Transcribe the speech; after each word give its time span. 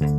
Hello 0.00 0.14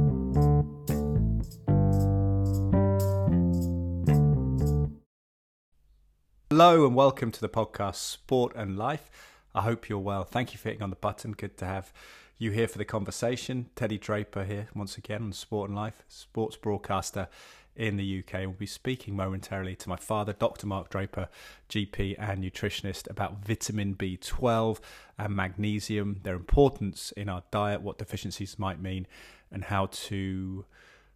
and 6.86 6.94
welcome 6.94 7.32
to 7.32 7.42
the 7.42 7.50
podcast 7.50 7.96
Sport 7.96 8.54
and 8.56 8.78
Life. 8.78 9.10
I 9.56 9.62
hope 9.62 9.90
you're 9.90 9.98
well. 9.98 10.24
Thank 10.24 10.54
you 10.54 10.60
for 10.60 10.70
hitting 10.70 10.84
on 10.84 10.92
the 10.92 10.96
button. 10.96 11.32
Good 11.32 11.58
to 11.58 11.66
have 11.66 11.92
you 12.38 12.52
here 12.52 12.68
for 12.68 12.78
the 12.78 12.86
conversation. 12.86 13.70
Teddy 13.76 13.98
Draper 13.98 14.44
here 14.44 14.68
once 14.76 15.00
again 15.00 15.24
on 15.24 15.34
Sport 15.34 15.72
and 15.72 15.76
Life, 15.76 16.04
sports 16.08 16.58
broadcaster 16.58 17.28
in 17.76 17.98
the 17.98 18.20
UK. 18.20 18.42
We'll 18.42 18.52
be 18.52 18.68
speaking 18.68 19.16
momentarily 19.16 19.76
to 19.78 19.90
my 19.90 19.96
father, 19.96 20.34
Dr. 20.34 20.68
Mark 20.68 20.92
Draper, 20.92 21.28
GP 21.70 22.18
and 22.20 22.44
nutritionist, 22.44 23.10
about 23.10 23.44
vitamin 23.44 23.96
B12 23.96 24.80
and 25.18 25.36
magnesium, 25.36 26.20
their 26.22 26.36
importance 26.36 27.12
in 27.14 27.30
our 27.30 27.42
diet, 27.50 27.82
what 27.82 27.98
deficiencies 27.98 28.60
might 28.60 28.80
mean, 28.80 29.08
and 29.52 29.66
how 29.66 29.88
to 29.92 30.66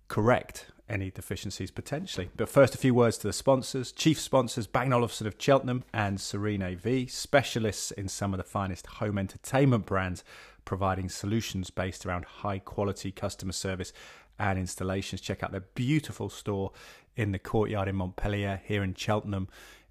correct 0.07 0.67
any 0.87 1.09
deficiencies 1.09 1.71
potentially. 1.71 2.29
But 2.35 2.49
first, 2.49 2.75
a 2.75 2.77
few 2.77 2.93
words 2.93 3.17
to 3.19 3.27
the 3.27 3.33
sponsors. 3.33 3.91
Chief 3.91 4.19
sponsors 4.19 4.67
Bang 4.67 4.93
Olufsen 4.93 5.25
of 5.25 5.35
Cheltenham 5.39 5.83
and 5.93 6.21
Serene 6.21 6.61
AV, 6.61 7.09
specialists 7.09 7.91
in 7.91 8.07
some 8.07 8.33
of 8.33 8.37
the 8.37 8.43
finest 8.43 8.85
home 8.87 9.17
entertainment 9.17 9.85
brands, 9.85 10.23
providing 10.63 11.09
solutions 11.09 11.69
based 11.69 12.05
around 12.05 12.25
high 12.25 12.59
quality 12.59 13.11
customer 13.11 13.51
service 13.51 13.93
and 14.37 14.59
installations. 14.59 15.21
Check 15.21 15.43
out 15.43 15.51
their 15.51 15.65
beautiful 15.73 16.29
store 16.29 16.71
in 17.15 17.31
the 17.31 17.39
courtyard 17.39 17.87
in 17.87 17.95
Montpellier, 17.95 18.61
here 18.65 18.83
in 18.83 18.93
Cheltenham, 18.93 19.47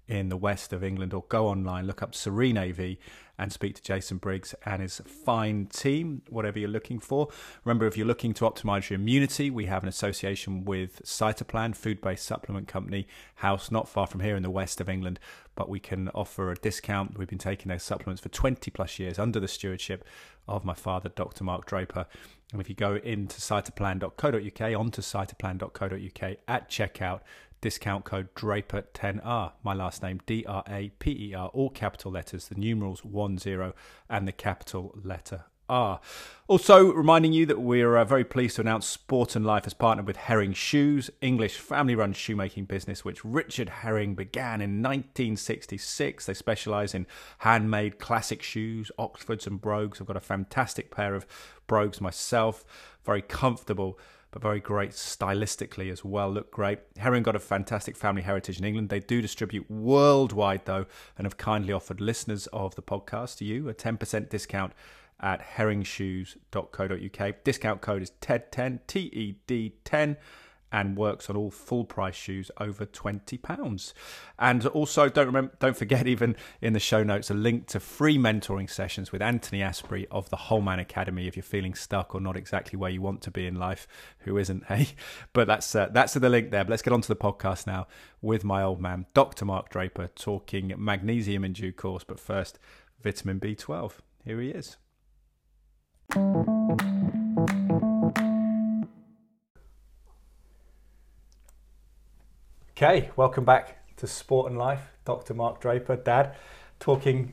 in 0.07 0.29
the 0.29 0.37
west 0.37 0.71
of 0.71 0.83
England, 0.83 1.13
or 1.13 1.25
go 1.29 1.47
online, 1.47 1.87
look 1.87 2.03
up 2.03 2.13
Serene 2.13 2.57
AV 2.57 2.97
and 3.37 3.51
speak 3.51 3.75
to 3.75 3.81
Jason 3.81 4.17
Briggs 4.17 4.55
and 4.65 4.81
his 4.81 5.01
fine 5.05 5.65
team, 5.67 6.21
whatever 6.29 6.59
you're 6.59 6.69
looking 6.69 6.99
for. 6.99 7.27
Remember, 7.63 7.85
if 7.85 7.97
you're 7.97 8.07
looking 8.07 8.33
to 8.35 8.45
optimize 8.45 8.89
your 8.89 8.99
immunity, 8.99 9.49
we 9.49 9.65
have 9.65 9.83
an 9.83 9.89
association 9.89 10.65
with 10.65 11.01
Cytoplan, 11.03 11.75
food 11.75 12.01
based 12.01 12.25
supplement 12.25 12.67
company, 12.67 13.07
house 13.35 13.71
not 13.71 13.89
far 13.89 14.07
from 14.07 14.21
here 14.21 14.35
in 14.35 14.43
the 14.43 14.49
west 14.49 14.79
of 14.79 14.89
England, 14.89 15.19
but 15.55 15.69
we 15.69 15.79
can 15.79 16.09
offer 16.09 16.51
a 16.51 16.55
discount. 16.55 17.17
We've 17.17 17.27
been 17.27 17.37
taking 17.37 17.69
those 17.69 17.83
supplements 17.83 18.21
for 18.21 18.29
20 18.29 18.71
plus 18.71 18.99
years 18.99 19.19
under 19.19 19.39
the 19.39 19.47
stewardship 19.47 20.05
of 20.47 20.63
my 20.63 20.73
father, 20.73 21.09
Dr. 21.09 21.43
Mark 21.43 21.65
Draper. 21.65 22.05
And 22.51 22.61
if 22.61 22.69
you 22.69 22.75
go 22.75 22.95
into 22.95 23.41
cytoplan.co.uk, 23.41 24.79
onto 24.79 25.01
cytoplan.co.uk 25.01 26.37
at 26.47 26.69
checkout, 26.69 27.21
discount 27.65 28.05
code 28.05 28.31
DRAPER10R. 28.35 29.53
My 29.63 29.73
last 29.73 30.03
name 30.03 30.21
D 30.27 30.45
R 30.47 30.63
A 30.69 30.89
P 30.99 31.29
E 31.29 31.33
R, 31.33 31.47
all 31.47 31.71
capital 31.71 32.11
letters, 32.11 32.47
the 32.47 32.53
numerals 32.53 33.01
10 33.01 33.73
and 34.07 34.27
the 34.27 34.31
capital 34.31 34.93
letter 35.03 35.45
R. 35.67 35.99
Also, 36.47 36.93
reminding 36.93 37.33
you 37.33 37.47
that 37.47 37.59
we're 37.59 37.97
uh, 37.97 38.05
very 38.05 38.23
pleased 38.23 38.57
to 38.57 38.61
announce 38.61 38.85
Sport 38.85 39.35
and 39.35 39.43
Life 39.43 39.63
has 39.63 39.73
partnered 39.73 40.05
with 40.05 40.15
Herring 40.15 40.53
Shoes, 40.53 41.09
English 41.21 41.57
family 41.57 41.95
run 41.95 42.13
shoemaking 42.13 42.65
business, 42.65 43.03
which 43.03 43.25
Richard 43.25 43.69
Herring 43.69 44.13
began 44.13 44.61
in 44.61 44.83
1966. 44.83 46.27
They 46.27 46.35
specialise 46.35 46.93
in 46.93 47.07
handmade 47.39 47.97
classic 47.97 48.43
shoes, 48.43 48.91
Oxfords 48.99 49.47
and 49.47 49.59
brogues. 49.59 49.99
I've 49.99 50.05
got 50.05 50.17
a 50.17 50.19
fantastic 50.19 50.91
pair 50.91 51.15
of 51.15 51.25
brogues 51.65 51.99
myself, 51.99 52.63
very 53.03 53.23
comfortable 53.23 53.97
but 54.35 54.41
very 54.41 54.59
great 54.59 54.91
stylistically 54.91 55.89
as 55.89 56.03
well. 56.03 56.29
Look 56.29 56.51
great. 56.51 56.79
Herring 56.97 57.23
got 57.23 57.37
a 57.37 57.39
fantastic 57.39 57.95
family 57.95 58.21
heritage 58.21 58.59
in 58.59 58.65
England. 58.65 58.89
They 58.89 58.99
do 58.99 59.21
distribute 59.21 59.71
worldwide 59.71 60.65
though, 60.65 60.87
and 61.17 61.25
have 61.25 61.37
kindly 61.37 61.71
offered 61.71 62.01
listeners 62.01 62.45
of 62.47 62.75
the 62.75 62.81
podcast 62.81 63.37
to 63.37 63.45
you 63.45 63.69
a 63.69 63.73
10% 63.73 64.27
discount 64.27 64.73
at 65.21 65.41
herringshoes.co.uk. 65.55 67.43
Discount 67.45 67.79
code 67.79 68.01
is 68.01 68.11
TED10, 68.19 68.79
T 68.87 68.99
E 69.13 69.35
D 69.47 69.75
10 69.85 70.17
and 70.71 70.97
works 70.97 71.29
on 71.29 71.35
all 71.35 71.51
full 71.51 71.85
price 71.85 72.15
shoes 72.15 72.51
over 72.59 72.85
£20. 72.85 73.93
And 74.37 74.65
also 74.67 75.09
don't 75.09 75.27
remember 75.27 75.53
don't 75.59 75.77
forget 75.77 76.07
even 76.15 76.35
in 76.61 76.73
the 76.73 76.79
show 76.79 77.03
notes 77.03 77.29
a 77.29 77.33
link 77.33 77.67
to 77.67 77.79
free 77.79 78.17
mentoring 78.17 78.69
sessions 78.69 79.11
with 79.11 79.21
Anthony 79.21 79.61
Asprey 79.61 80.07
of 80.11 80.29
the 80.29 80.35
Whole 80.35 80.61
Man 80.61 80.79
Academy 80.79 81.27
if 81.27 81.35
you're 81.35 81.43
feeling 81.43 81.73
stuck 81.73 82.13
or 82.13 82.21
not 82.21 82.35
exactly 82.35 82.77
where 82.77 82.89
you 82.89 83.01
want 83.01 83.21
to 83.21 83.31
be 83.31 83.45
in 83.45 83.55
life. 83.55 83.87
Who 84.19 84.37
isn't, 84.37 84.65
hey? 84.67 84.89
But 85.33 85.47
that's 85.47 85.73
uh, 85.75 85.89
that's 85.91 86.13
the 86.13 86.29
link 86.29 86.51
there. 86.51 86.63
But 86.63 86.71
let's 86.71 86.81
get 86.81 86.93
on 86.93 87.01
to 87.01 87.07
the 87.07 87.15
podcast 87.15 87.67
now 87.67 87.87
with 88.21 88.43
my 88.43 88.63
old 88.63 88.81
man, 88.81 89.05
Dr. 89.13 89.45
Mark 89.45 89.69
Draper, 89.69 90.07
talking 90.15 90.73
magnesium 90.77 91.43
in 91.43 91.53
due 91.53 91.71
course, 91.71 92.03
but 92.03 92.19
first 92.19 92.59
vitamin 93.01 93.39
B12. 93.39 93.93
Here 94.25 94.41
he 94.41 94.49
is. 94.49 94.77
Okay, 102.77 103.09
welcome 103.15 103.45
back 103.45 103.77
to 103.95 104.05
Sport 104.05 104.49
and 104.49 104.59
Life. 104.59 104.81
Dr. 105.05 105.33
Mark 105.33 105.61
Draper, 105.61 105.95
Dad, 105.95 106.35
talking 106.77 107.31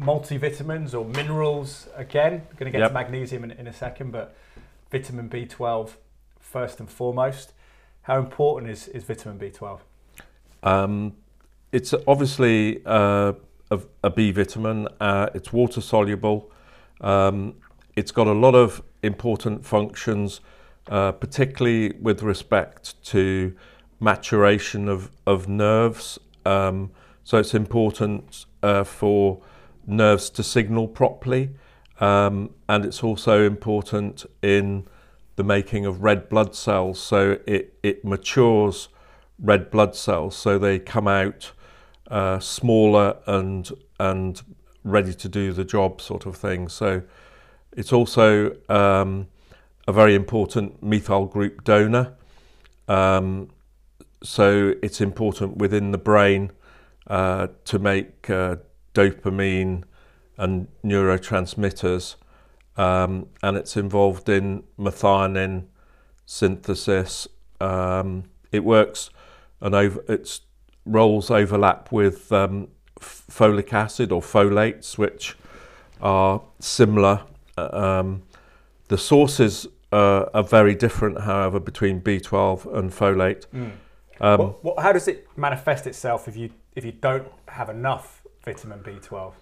multivitamins 0.00 0.98
or 0.98 1.04
minerals 1.04 1.86
again. 1.94 2.32
We're 2.48 2.58
going 2.58 2.72
to 2.72 2.76
get 2.76 2.80
Yep. 2.80 2.88
to 2.88 2.94
magnesium 2.94 3.44
in, 3.44 3.52
in 3.52 3.68
a 3.68 3.72
second, 3.72 4.10
but 4.10 4.34
vitamin 4.90 5.28
B12 5.30 5.92
first 6.40 6.80
and 6.80 6.90
foremost. 6.90 7.52
How 8.02 8.18
important 8.18 8.72
is, 8.72 8.88
is 8.88 9.04
vitamin 9.04 9.38
B12? 9.38 9.78
Um, 10.64 11.12
it's 11.70 11.94
obviously 12.08 12.82
uh, 12.84 13.34
a, 13.70 13.80
a 14.02 14.10
B 14.10 14.32
vitamin. 14.32 14.88
Uh, 14.98 15.28
it's 15.34 15.52
water 15.52 15.80
soluble. 15.80 16.50
Um, 17.00 17.54
it's 17.94 18.10
got 18.10 18.26
a 18.26 18.32
lot 18.32 18.56
of 18.56 18.82
important 19.04 19.64
functions, 19.64 20.40
uh, 20.88 21.12
particularly 21.12 21.92
with 22.00 22.24
respect 22.24 23.00
to 23.04 23.54
maturation 24.00 24.88
of, 24.88 25.10
of 25.26 25.48
nerves. 25.48 26.18
Um, 26.44 26.90
so 27.22 27.38
it's 27.38 27.54
important 27.54 28.46
uh, 28.62 28.84
for 28.84 29.40
nerves 29.86 30.30
to 30.30 30.42
signal 30.42 30.88
properly. 30.88 31.50
Um, 32.00 32.50
and 32.68 32.84
it's 32.84 33.04
also 33.04 33.44
important 33.44 34.24
in 34.42 34.86
the 35.36 35.44
making 35.44 35.86
of 35.86 36.02
red 36.02 36.28
blood 36.28 36.54
cells. 36.54 36.98
So 36.98 37.38
it, 37.46 37.78
it 37.82 38.04
matures 38.04 38.88
red 39.40 39.70
blood 39.70 39.96
cells 39.96 40.36
so 40.36 40.58
they 40.58 40.78
come 40.78 41.08
out 41.08 41.52
uh, 42.08 42.38
smaller 42.38 43.16
and 43.26 43.70
and 43.98 44.42
ready 44.84 45.14
to 45.14 45.28
do 45.28 45.52
the 45.52 45.64
job 45.64 46.00
sort 46.00 46.26
of 46.26 46.36
thing 46.36 46.68
so 46.68 47.02
it's 47.76 47.92
also 47.92 48.56
um, 48.68 49.28
a 49.86 49.92
very 49.92 50.14
important 50.14 50.82
methyl 50.82 51.26
group 51.26 51.64
donor 51.64 52.12
um, 52.88 53.48
so 54.22 54.74
it's 54.82 55.00
important 55.00 55.56
within 55.56 55.92
the 55.92 55.98
brain 55.98 56.50
uh, 57.06 57.48
to 57.64 57.78
make 57.78 58.28
uh, 58.30 58.56
dopamine 58.94 59.84
and 60.36 60.68
neurotransmitters 60.84 62.16
um, 62.76 63.26
and 63.42 63.56
it's 63.56 63.76
involved 63.76 64.28
in 64.28 64.62
methionine 64.78 65.64
synthesis 66.26 67.26
um, 67.60 68.24
it 68.52 68.64
works 68.64 69.10
and 69.60 69.74
over, 69.74 70.02
its 70.08 70.40
roles 70.86 71.30
overlap 71.30 71.92
with 71.92 72.32
um, 72.32 72.68
folic 72.98 73.72
acid 73.72 74.12
or 74.12 74.20
folates, 74.20 74.98
which 74.98 75.36
are 76.00 76.42
similar. 76.58 77.22
Uh, 77.56 77.68
Um, 77.72 78.22
the 78.88 78.98
sources 78.98 79.66
uh, 79.92 80.24
are 80.34 80.42
very 80.42 80.74
different, 80.74 81.20
however, 81.20 81.60
between 81.60 82.00
B12 82.00 82.76
and 82.76 82.90
folate. 82.90 83.44
Um, 84.20 84.38
what, 84.38 84.64
what, 84.64 84.78
how 84.80 84.92
does 84.92 85.08
it 85.08 85.26
manifest 85.36 85.86
itself 85.86 86.28
if 86.28 86.36
you 86.36 86.50
if 86.74 86.84
you 86.84 86.92
don't 86.92 87.26
have 87.48 87.68
enough 87.68 88.22
vitamin 88.44 88.80
B12? 88.80 89.32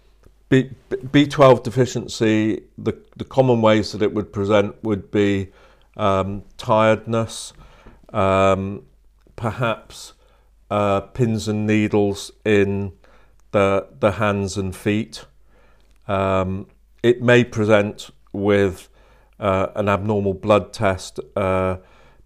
B, 0.48 0.70
B12 0.90 1.62
deficiency, 1.62 2.62
the, 2.78 2.96
the 3.16 3.24
common 3.24 3.60
ways 3.60 3.92
that 3.92 4.02
it 4.02 4.14
would 4.14 4.32
present 4.32 4.82
would 4.82 5.10
be 5.10 5.50
um, 5.98 6.42
tiredness, 6.56 7.52
um, 8.14 8.84
perhaps 9.36 10.14
uh, 10.70 11.00
pins 11.00 11.48
and 11.48 11.66
needles 11.66 12.30
in 12.46 12.92
the, 13.50 13.88
the 14.00 14.12
hands 14.12 14.56
and 14.56 14.74
feet. 14.74 15.26
Um, 16.06 16.66
it 17.02 17.20
may 17.20 17.44
present 17.44 18.10
with 18.32 18.88
uh, 19.38 19.68
an 19.76 19.88
abnormal 19.88 20.34
blood 20.34 20.72
test 20.72 21.20
uh, 21.36 21.76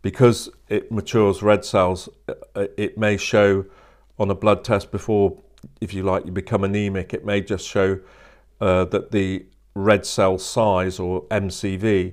because 0.03 0.51
it 0.69 0.91
matures 0.91 1.43
red 1.43 1.65
cells. 1.65 2.09
uh, 2.29 2.67
It 2.77 2.99
may 2.99 3.17
show 3.17 3.65
on 4.19 4.31
a 4.31 4.35
blood 4.35 4.65
test 4.65 4.91
before, 4.91 5.37
if 5.81 5.95
you 5.95 6.03
like, 6.03 6.27
you 6.27 6.33
become 6.33 6.65
anemic. 6.65 7.15
It 7.15 7.25
may 7.25 7.41
just 7.41 7.67
show 7.67 7.99
uh, 8.61 8.85
that 8.87 9.11
the 9.13 9.47
red 9.75 10.05
cell 10.05 10.39
size 10.39 10.99
or 10.99 11.23
MCV 11.25 12.13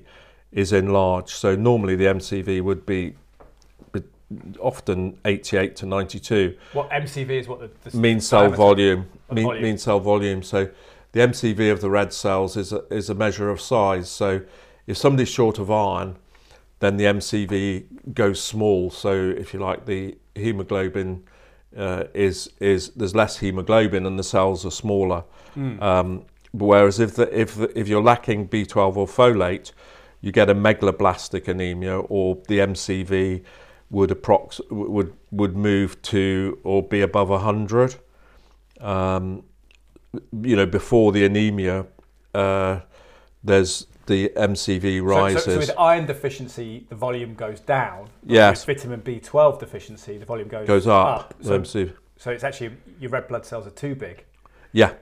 is 0.52 0.72
enlarged. 0.72 1.30
So 1.30 1.54
normally 1.56 1.96
the 1.96 2.06
MCV 2.06 2.62
would 2.62 2.86
be 2.86 3.14
be- 3.92 4.02
often 4.60 5.18
88 5.24 5.76
to 5.76 5.86
92 5.86 6.56
What 6.72 6.90
MCV 6.90 7.30
is 7.30 7.48
what 7.48 7.60
the, 7.84 7.90
the 7.90 7.96
mean 7.96 8.20
cell 8.20 8.48
volume, 8.50 9.06
mean, 9.32 9.44
volume. 9.44 9.62
mean 9.62 9.78
cell 9.78 10.00
volume. 10.00 10.42
So 10.42 10.70
the 11.12 11.20
MCV 11.20 11.70
of 11.72 11.80
the 11.80 11.90
red 11.90 12.12
cells 12.12 12.56
is 12.56 12.72
a, 12.72 12.82
is 12.92 13.10
a 13.10 13.14
measure 13.14 13.50
of 13.50 13.60
size. 13.60 14.08
So 14.08 14.40
if 14.86 14.96
somebody's 14.96 15.28
short 15.28 15.58
of 15.58 15.70
iron, 15.70 16.16
then 16.80 16.96
the 16.96 17.04
MCV 17.04 18.14
goes 18.14 18.42
small. 18.42 18.90
So 18.90 19.12
if 19.14 19.54
you 19.54 19.60
like, 19.60 19.86
the 19.86 20.18
hemoglobin 20.34 21.22
uh, 21.76 22.04
is 22.14 22.50
is 22.58 22.90
there's 22.90 23.14
less 23.14 23.38
hemoglobin 23.38 24.04
and 24.06 24.18
the 24.18 24.24
cells 24.24 24.66
are 24.66 24.70
smaller. 24.70 25.24
Mm. 25.56 25.80
Um, 25.80 26.24
whereas 26.52 26.98
if 26.98 27.14
the, 27.14 27.38
if 27.38 27.54
the, 27.54 27.78
if 27.78 27.86
you're 27.86 28.02
lacking 28.02 28.48
B12 28.48 28.96
or 28.96 29.06
folate, 29.06 29.72
you 30.20 30.32
get 30.32 30.50
a 30.50 30.54
megaloblastic 30.54 31.48
anemia, 31.48 31.98
or 31.98 32.36
the 32.48 32.58
MCV 32.58 33.44
would 33.90 34.10
approx 34.10 34.60
would 34.70 35.12
would 35.30 35.56
move 35.56 36.00
to 36.02 36.58
or 36.64 36.82
be 36.82 37.02
above 37.02 37.28
100. 37.28 37.96
Um, 38.80 39.44
you 40.42 40.56
know, 40.56 40.66
before 40.66 41.12
the 41.12 41.24
anemia, 41.24 41.86
uh, 42.34 42.80
there's 43.44 43.86
the 44.10 44.28
MCV 44.36 45.02
rises. 45.02 45.44
So, 45.44 45.50
so, 45.50 45.54
so, 45.54 45.58
with 45.58 45.78
iron 45.78 46.04
deficiency, 46.04 46.84
the 46.88 46.96
volume 46.96 47.34
goes 47.34 47.60
down. 47.60 48.10
Yes. 48.26 48.66
With 48.66 48.76
vitamin 48.76 49.02
B12 49.02 49.60
deficiency, 49.60 50.18
the 50.18 50.26
volume 50.26 50.48
goes, 50.48 50.66
goes 50.66 50.86
up. 50.86 51.20
up. 51.20 51.34
So, 51.40 51.62
so 51.62 52.30
it's 52.30 52.44
actually 52.44 52.72
your 52.98 53.10
red 53.10 53.28
blood 53.28 53.46
cells 53.46 53.66
are 53.66 53.70
too 53.70 53.94
big. 53.94 54.24
Yeah, 54.72 54.92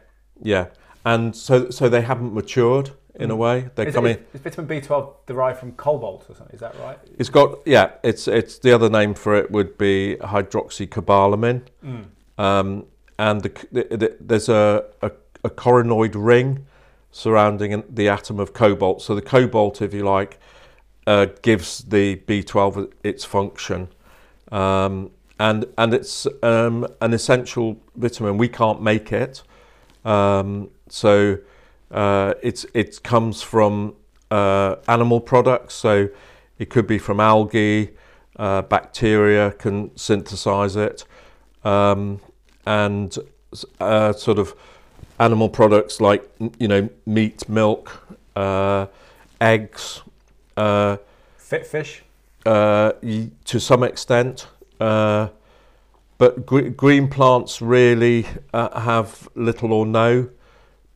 yeah, 0.41 0.67
and 1.05 1.35
so 1.35 1.71
so 1.71 1.89
they 1.89 2.03
haven't 2.03 2.33
matured 2.33 2.91
in 3.17 3.31
mm. 3.31 3.33
a 3.33 3.37
way. 3.37 3.69
They're 3.75 3.89
is, 3.89 3.95
coming. 3.95 4.17
Is, 4.33 4.35
is 4.35 4.41
vitamin 4.41 4.81
B12 4.81 5.15
derived 5.27 5.59
from 5.59 5.73
cobalt 5.73 6.27
or 6.29 6.37
something? 6.37 6.55
Is 6.55 6.61
that 6.61 6.79
right? 6.79 6.99
It's 7.19 7.29
got 7.29 7.59
yeah. 7.67 7.93
It's 8.05 8.29
it's 8.29 8.59
the 8.59 8.73
other 8.73 8.89
name 8.89 9.15
for 9.15 9.35
it 9.35 9.51
would 9.51 9.77
be 9.77 10.17
hydroxycobalamin, 10.21 11.63
mm. 11.85 12.05
um, 12.39 12.87
and 13.19 13.43
the, 13.43 13.67
the, 13.73 13.97
the, 13.97 14.17
there's 14.21 14.49
a, 14.49 14.85
a, 15.03 15.11
a 15.45 15.51
corrinoid 15.51 16.13
ring 16.15 16.67
surrounding 17.11 17.83
the 17.89 18.09
atom 18.09 18.39
of 18.39 18.53
cobalt. 18.53 19.03
So 19.03 19.15
the 19.15 19.23
cobalt, 19.23 19.83
if 19.83 19.95
you 19.95 20.05
like, 20.05 20.39
uh, 21.07 21.27
gives 21.43 21.79
the 21.79 22.17
B12 22.17 22.93
its 23.03 23.25
function. 23.25 23.89
Um, 24.53 25.11
and 25.39 25.67
and 25.77 25.95
it's 25.95 26.27
um, 26.43 26.87
an 27.01 27.13
essential 27.13 27.81
vitamin. 27.95 28.39
We 28.39 28.49
can't 28.49 28.83
make 28.83 29.13
it, 29.13 29.43
um, 30.05 30.71
so 30.89 31.39
uh, 31.91 32.35
it's 32.43 32.67
it 32.75 33.03
comes 33.03 33.43
from 33.43 33.95
uh, 34.31 34.77
animal 34.89 35.21
products. 35.21 35.75
So 35.75 36.09
it 36.59 36.71
could 36.71 36.87
be 36.87 36.99
from 36.99 37.21
algae, 37.21 37.91
uh, 38.37 38.63
bacteria 38.63 39.53
can 39.53 39.97
synthesize 39.97 40.75
it, 40.75 41.05
um, 41.65 42.21
and 42.67 43.17
uh, 43.81 44.13
sort 44.13 44.39
of 44.39 44.55
animal 45.19 45.49
products 45.49 46.01
like 46.01 46.29
you 46.59 46.69
know 46.69 46.89
meat, 47.07 47.49
milk, 47.49 48.07
uh, 48.37 48.87
eggs, 49.41 50.03
uh, 50.57 50.97
fit 51.37 51.67
fish, 51.67 52.03
uh, 52.47 52.93
to 53.45 53.59
some 53.59 53.83
extent. 53.83 54.47
Uh, 54.81 55.29
but 56.19 56.47
gr- 56.47 56.69
green 56.69 57.09
plants 57.09 57.63
really 57.63 58.27
uh, 58.53 58.81
have 58.81 59.29
little 59.35 59.73
or 59.73 59.87
no 59.87 60.29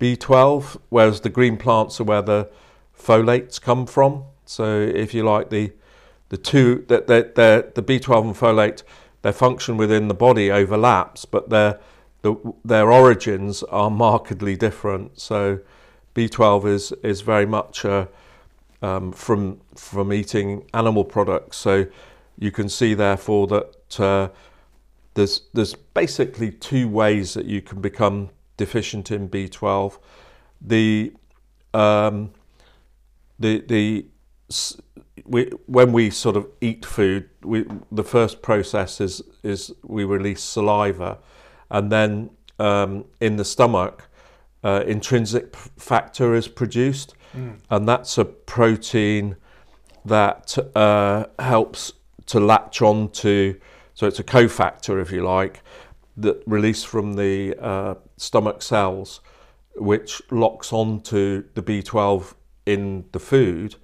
B12, 0.01 0.79
whereas 0.89 1.21
the 1.21 1.29
green 1.29 1.57
plants 1.57 2.01
are 2.01 2.05
where 2.05 2.23
the 2.23 2.49
folates 2.99 3.61
come 3.61 3.87
from. 3.87 4.25
So 4.45 4.81
if 4.81 5.15
you 5.15 5.25
like 5.25 5.51
the 5.51 5.73
the 6.29 6.39
two 6.39 6.85
that 6.89 7.07
the 7.07 7.83
B12 7.83 8.25
and 8.25 8.35
folate, 8.35 8.83
their 9.21 9.33
function 9.35 9.77
within 9.77 10.09
the 10.09 10.15
body 10.15 10.51
overlaps, 10.51 11.25
but 11.25 11.51
they're 11.51 11.79
the, 12.23 12.37
their 12.65 12.91
origins 12.91 13.63
are 13.65 13.91
markedly 13.91 14.57
different. 14.57 15.21
So 15.21 15.61
B12 16.15 16.67
is 16.67 16.93
is 17.03 17.21
very 17.21 17.47
much 17.47 17.85
uh, 17.85 18.07
um, 18.81 19.13
from 19.13 19.61
from 19.75 20.13
eating 20.13 20.65
animal 20.73 21.05
products. 21.05 21.57
So 21.57 21.87
you 22.39 22.51
can 22.51 22.69
see 22.69 22.95
therefore 22.95 23.47
that 23.49 24.01
uh, 24.01 24.29
there's 25.15 25.43
there's 25.53 25.75
basically 25.75 26.53
two 26.53 26.89
ways 26.89 27.35
that 27.35 27.47
you 27.47 27.61
can 27.61 27.81
become 27.81 28.31
deficient 28.57 29.11
in 29.11 29.29
B12. 29.29 29.99
The 30.61 31.13
um, 31.75 32.31
the 33.39 33.65
the 33.67 34.07
we, 35.25 35.51
when 35.67 35.93
we 35.93 36.11
sort 36.11 36.37
of 36.37 36.47
eat 36.61 36.85
food, 36.85 37.29
we, 37.43 37.65
the 37.91 38.05
first 38.05 38.43
process 38.43 39.01
is 39.01 39.23
is 39.43 39.73
we 39.83 40.05
release 40.05 40.43
saliva 40.43 41.19
and 41.73 41.91
then 41.91 42.31
um, 42.61 43.07
in 43.21 43.37
the 43.37 43.45
stomach, 43.45 44.09
uh, 44.63 44.85
intrinsic 44.87 45.57
factor 45.57 46.35
is 46.37 46.47
produced, 46.47 47.15
mm. 47.35 47.59
and 47.71 47.89
that's 47.89 48.19
a 48.19 48.25
protein 48.25 49.37
that 50.05 50.57
uh, 50.77 51.25
helps 51.41 51.93
to 52.27 52.39
latch 52.39 52.83
on 52.83 53.09
to. 53.11 53.59
So 53.95 54.07
it's 54.07 54.21
a 54.21 54.25
cofactor, 54.25 55.03
if 55.03 55.11
you 55.11 55.25
like, 55.25 55.63
that 56.19 56.43
released 56.47 56.87
from 56.87 57.15
the 57.15 57.57
uh, 57.59 57.95
stomach 58.17 58.63
cells, 58.63 59.21
which 59.75 60.23
locks 60.31 60.73
onto 60.73 61.45
the 61.55 61.63
B12 61.63 62.35
in 62.67 63.07
the 63.13 63.19
food, 63.19 63.77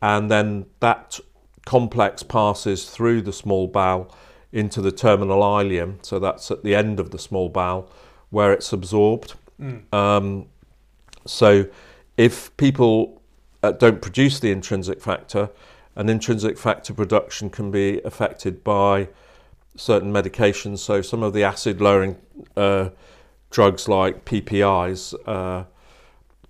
and 0.00 0.30
then 0.30 0.66
that 0.80 1.18
complex 1.64 2.22
passes 2.22 2.88
through 2.88 3.22
the 3.22 3.32
small 3.32 3.66
bowel 3.66 4.14
into 4.56 4.80
the 4.80 4.90
terminal 4.90 5.42
ileum, 5.42 5.98
so 6.00 6.18
that's 6.18 6.50
at 6.50 6.64
the 6.64 6.74
end 6.74 6.98
of 6.98 7.10
the 7.10 7.18
small 7.18 7.50
bowel 7.50 7.90
where 8.30 8.52
it's 8.54 8.72
absorbed. 8.72 9.34
Mm. 9.60 9.92
Um, 9.92 10.46
so 11.26 11.66
if 12.16 12.56
people 12.56 13.20
uh, 13.62 13.72
don't 13.72 14.00
produce 14.00 14.40
the 14.40 14.50
intrinsic 14.50 15.02
factor, 15.02 15.50
an 15.94 16.08
intrinsic 16.08 16.56
factor 16.56 16.94
production 16.94 17.50
can 17.50 17.70
be 17.70 18.00
affected 18.02 18.64
by 18.64 19.08
certain 19.76 20.10
medications. 20.10 20.78
So 20.78 21.02
some 21.02 21.22
of 21.22 21.34
the 21.34 21.44
acid 21.44 21.82
lowering 21.82 22.16
uh, 22.56 22.90
drugs 23.50 23.88
like 23.88 24.24
PPIs, 24.24 25.14
uh, 25.26 25.64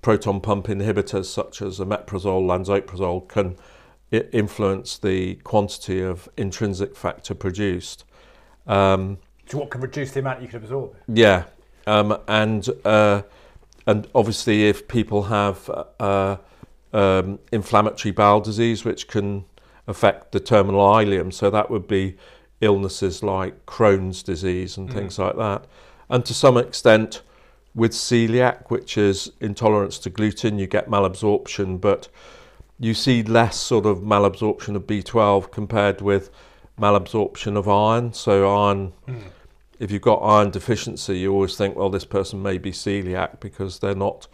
proton 0.01 0.41
pump 0.41 0.67
inhibitors 0.67 1.25
such 1.25 1.61
as 1.61 1.81
omeprazole, 1.81 2.47
lansoprazole 2.47 3.29
can 3.29 3.57
influence 4.11 4.99
the 4.99 5.35
quantity 5.37 6.01
of 6.01 6.29
intrinsic 6.37 6.97
factor 6.97 7.35
produced. 7.35 8.05
Um, 8.67 9.19
so 9.47 9.59
what 9.59 9.71
can 9.71 9.81
reduce 9.81 10.13
the 10.13 10.21
amount 10.21 10.43
you 10.43 10.49
can 10.49 10.63
absorb? 10.63 10.95
Yeah, 11.09 11.45
um, 11.87 12.19
and 12.29 12.69
uh, 12.85 13.23
and 13.87 14.09
obviously 14.15 14.69
if 14.69 14.89
people 14.89 15.25
have 15.25 15.71
uh, 16.01 16.37
um, 16.93 17.39
inflammatory 17.53 18.13
bowel 18.13 18.41
disease, 18.41 18.85
which 18.85 19.09
can 19.09 19.45
affect 19.87 20.33
the 20.33 20.41
terminal 20.41 20.81
ileum, 20.81 21.33
so 21.33 21.51
that 21.51 21.71
would 21.71 21.87
be 21.87 22.17
illnesses 22.61 23.23
like 23.23 23.67
Crohn's 23.67 24.23
disease 24.23 24.77
and 24.77 24.89
mm. 24.89 24.93
things 24.93 25.19
like 25.19 25.37
that, 25.37 25.65
and 26.09 26.25
to 26.25 26.35
some 26.35 26.57
extent 26.57 27.23
with 27.75 27.93
celiac, 27.93 28.71
which 28.71 28.97
is 28.97 29.31
intolerance 29.41 29.99
to 29.99 30.11
gluten, 30.11 30.59
you 30.59 30.67
get 30.67 30.89
malabsorption, 30.89 31.79
but 31.79 32.09
you 32.79 32.95
see 32.95 33.23
less 33.23 33.59
sort 33.59 33.87
of 33.87 33.99
malabsorption 33.99 34.77
of 34.77 34.87
B12 34.87 35.51
compared 35.51 36.01
with 36.01 36.31
malabsorption 36.79 37.57
of 37.57 37.69
iron. 37.69 38.13
So 38.13 38.55
iron, 38.55 38.93
mm. 39.09 39.23
if 39.79 39.91
you've 39.91 40.03
got 40.03 40.17
iron 40.17 40.51
deficiency, 40.51 41.19
you 41.19 41.33
always 41.33 41.57
think, 41.57 41.77
well, 41.77 41.91
this 41.91 42.05
person 42.05 42.43
may 42.43 42.59
be 42.59 42.73
celiac 42.73 43.41
because 43.41 43.79
they're 43.79 43.95
not 43.95 44.29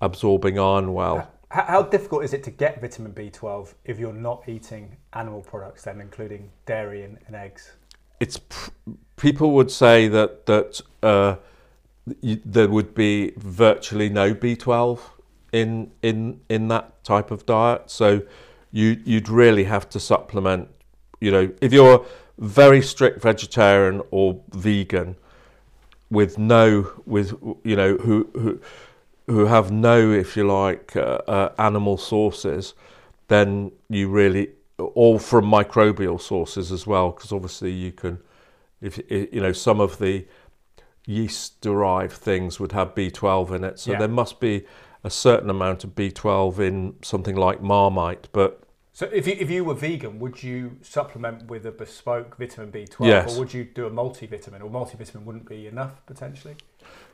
absorbing 0.00 0.58
iron 0.58 0.92
well. 0.94 1.30
How, 1.50 1.64
how 1.64 1.82
difficult 1.82 2.24
is 2.24 2.32
it 2.32 2.44
to 2.44 2.50
get 2.50 2.80
vitamin 2.80 3.12
B12 3.12 3.74
if 3.84 3.98
you're 3.98 4.12
not 4.12 4.48
eating 4.48 4.96
animal 5.14 5.42
products, 5.42 5.82
then 5.82 6.00
including 6.00 6.50
dairy 6.64 7.02
and, 7.02 7.18
and 7.26 7.34
eggs? 7.34 7.72
It's 8.20 8.38
people 9.16 9.52
would 9.52 9.70
say 9.70 10.06
that 10.08 10.46
that 10.46 10.80
uh, 11.02 11.36
you, 12.20 12.40
there 12.44 12.68
would 12.68 12.94
be 12.94 13.32
virtually 13.36 14.08
no 14.08 14.34
B12 14.34 15.00
in 15.52 15.90
in 16.02 16.40
in 16.48 16.68
that 16.68 17.02
type 17.04 17.30
of 17.30 17.46
diet. 17.46 17.90
So 17.90 18.22
you 18.70 19.00
you'd 19.04 19.28
really 19.28 19.64
have 19.64 19.88
to 19.90 20.00
supplement. 20.00 20.68
You 21.20 21.30
know, 21.30 21.52
if 21.60 21.72
you're 21.72 22.04
very 22.38 22.80
strict 22.80 23.22
vegetarian 23.22 24.02
or 24.10 24.40
vegan 24.52 25.16
with 26.10 26.38
no 26.38 26.90
with 27.06 27.32
you 27.64 27.76
know 27.76 27.96
who 27.96 28.28
who 28.34 28.60
who 29.26 29.46
have 29.46 29.70
no 29.70 30.10
if 30.10 30.36
you 30.36 30.46
like 30.46 30.96
uh, 30.96 31.20
uh, 31.28 31.52
animal 31.58 31.96
sources 31.96 32.74
then 33.28 33.70
you 33.88 34.08
really 34.08 34.48
all 34.94 35.18
from 35.18 35.44
microbial 35.44 36.20
sources 36.20 36.72
as 36.72 36.86
well 36.86 37.10
because 37.10 37.30
obviously 37.30 37.70
you 37.70 37.92
can 37.92 38.18
if 38.80 38.98
you 39.08 39.40
know 39.40 39.52
some 39.52 39.80
of 39.80 39.98
the 39.98 40.26
yeast 41.06 41.60
derived 41.60 42.12
things 42.12 42.58
would 42.58 42.72
have 42.72 42.94
B12 42.94 43.54
in 43.54 43.64
it 43.64 43.78
so 43.78 43.92
yeah. 43.92 43.98
there 43.98 44.08
must 44.08 44.40
be 44.40 44.64
a 45.02 45.10
certain 45.10 45.50
amount 45.50 45.84
of 45.84 45.94
B12 45.94 46.58
in 46.58 46.94
something 47.02 47.36
like 47.36 47.62
Marmite, 47.62 48.28
but 48.32 48.62
so 48.92 49.06
if 49.06 49.26
you, 49.26 49.34
if 49.38 49.50
you 49.50 49.64
were 49.64 49.72
vegan, 49.72 50.18
would 50.18 50.42
you 50.42 50.76
supplement 50.82 51.46
with 51.46 51.64
a 51.64 51.72
bespoke 51.72 52.36
vitamin 52.36 52.70
B12 52.70 53.06
yes. 53.06 53.34
or 53.34 53.38
would 53.38 53.54
you 53.54 53.64
do 53.64 53.86
a 53.86 53.90
multivitamin 53.90 54.60
or 54.60 54.68
multivitamin 54.68 55.24
wouldn't 55.24 55.48
be 55.48 55.66
enough 55.66 56.04
potentially? 56.04 56.56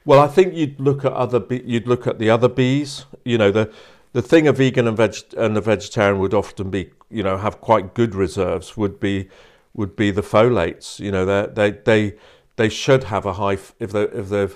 Well, 0.04 0.18
I 0.18 0.26
think 0.26 0.54
you'd 0.54 0.80
look 0.80 1.04
at 1.04 1.12
other 1.12 1.44
you'd 1.48 1.86
look 1.86 2.06
at 2.06 2.18
the 2.18 2.30
other 2.30 2.48
Bs, 2.48 3.04
you 3.24 3.38
know, 3.38 3.50
the 3.50 3.72
the 4.14 4.22
thing 4.22 4.48
a 4.48 4.52
vegan 4.52 4.88
and, 4.88 4.96
veg, 4.96 5.14
and 5.36 5.56
a 5.56 5.60
vegetarian 5.60 6.18
would 6.20 6.32
often 6.32 6.70
be, 6.70 6.90
you 7.10 7.22
know, 7.22 7.36
have 7.36 7.60
quite 7.60 7.92
good 7.92 8.14
reserves 8.14 8.76
would 8.76 8.98
be 8.98 9.28
would 9.74 9.94
be 9.94 10.10
the 10.10 10.22
folates. 10.22 10.98
You 10.98 11.12
know, 11.12 11.24
they 11.24 11.46
they 11.52 11.70
they 11.84 12.16
they 12.56 12.68
should 12.68 13.04
have 13.04 13.26
a 13.26 13.34
high 13.34 13.58
if 13.78 13.92
they 13.92 14.02
if 14.02 14.28
they're 14.28 14.50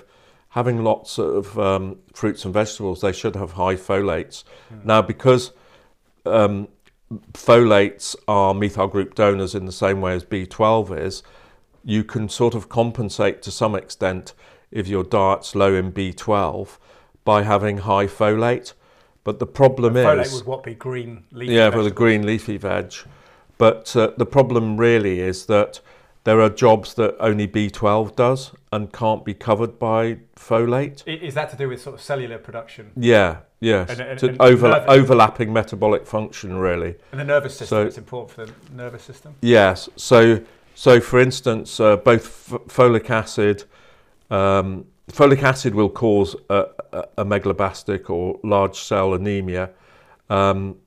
having 0.51 0.83
lots 0.83 1.17
of 1.17 1.57
um, 1.57 1.97
fruits 2.13 2.45
and 2.45 2.53
vegetables, 2.53 3.01
they 3.01 3.11
should 3.11 3.35
have 3.35 3.53
high 3.53 3.75
folates. 3.75 4.43
Mm. 4.73 4.85
Now, 4.85 5.01
because 5.01 5.51
um, 6.25 6.67
folates 7.33 8.15
are 8.27 8.53
methyl 8.53 8.87
group 8.87 9.15
donors 9.15 9.55
in 9.55 9.65
the 9.65 9.71
same 9.71 10.01
way 10.01 10.13
as 10.13 10.23
B12 10.25 10.97
is, 10.99 11.23
you 11.83 12.03
can 12.03 12.29
sort 12.29 12.53
of 12.53 12.69
compensate 12.69 13.41
to 13.43 13.51
some 13.51 13.75
extent 13.75 14.33
if 14.71 14.87
your 14.87 15.03
diet's 15.03 15.55
low 15.55 15.73
in 15.73 15.91
B12 15.91 16.77
by 17.23 17.43
having 17.43 17.79
high 17.79 18.07
folate. 18.07 18.73
But 19.23 19.39
the 19.39 19.47
problem 19.47 19.93
the 19.93 20.01
is 20.01 20.31
folate 20.31 20.35
would 20.35 20.45
what 20.45 20.63
be 20.63 20.73
green 20.73 21.23
leafy 21.31 21.53
yeah 21.53 21.69
for 21.69 21.83
the 21.83 21.91
green 21.91 22.25
leafy 22.25 22.57
veg. 22.57 22.93
But 23.57 23.95
uh, 23.95 24.11
the 24.17 24.25
problem 24.25 24.77
really 24.77 25.19
is 25.19 25.45
that 25.45 25.79
there 26.23 26.39
are 26.39 26.49
jobs 26.49 26.93
that 26.95 27.15
only 27.19 27.47
B12 27.47 28.15
does 28.15 28.51
and 28.71 28.91
can't 28.93 29.25
be 29.25 29.33
covered 29.33 29.79
by 29.79 30.19
folate. 30.35 31.05
Is 31.07 31.33
that 31.33 31.49
to 31.51 31.57
do 31.57 31.67
with 31.69 31.81
sort 31.81 31.95
of 31.95 32.01
cellular 32.01 32.37
production? 32.37 32.91
Yeah, 32.95 33.37
yes. 33.59 33.89
And, 33.89 34.01
and, 34.01 34.23
and 34.23 34.39
overla- 34.39 34.85
overlapping 34.87 35.51
metabolic 35.51 36.05
function, 36.05 36.57
really. 36.57 36.95
And 37.11 37.19
the 37.19 37.25
nervous 37.25 37.53
system, 37.57 37.67
so, 37.67 37.85
it's 37.87 37.97
important 37.97 38.31
for 38.31 38.45
the 38.45 38.75
nervous 38.75 39.03
system? 39.03 39.33
Yes. 39.41 39.89
So, 39.95 40.41
so 40.75 40.99
for 40.99 41.19
instance, 41.19 41.79
uh, 41.79 41.97
both 41.97 42.53
f- 42.53 42.59
folic 42.67 43.09
acid, 43.09 43.63
um, 44.29 44.85
folic 45.11 45.41
acid 45.41 45.73
will 45.73 45.89
cause 45.89 46.35
a, 46.51 46.67
a, 46.93 47.05
a 47.17 47.25
megaloblastic 47.25 48.11
or 48.11 48.39
large 48.43 48.77
cell 48.79 49.15
anemia. 49.15 49.71
Um, 50.29 50.77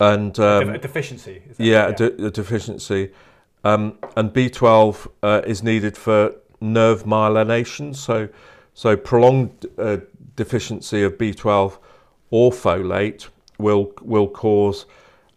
and 0.00 0.38
um, 0.40 0.70
a, 0.70 0.78
deficiency. 0.78 1.42
yeah, 1.58 1.66
yeah. 1.66 1.88
A, 1.88 1.92
de- 1.94 2.26
a 2.26 2.30
deficiency. 2.30 3.10
Um, 3.64 3.98
and 4.16 4.32
B12 4.32 5.10
uh, 5.22 5.42
is 5.46 5.62
needed 5.62 5.96
for 5.96 6.34
nerve 6.60 7.04
myelination. 7.04 7.96
So, 7.96 8.28
so 8.74 8.96
prolonged 8.96 9.66
uh, 9.78 9.98
deficiency 10.36 11.02
of 11.02 11.18
B12 11.18 11.78
or 12.30 12.50
folate 12.50 13.28
will 13.58 13.92
will 14.02 14.28
cord 14.28 14.76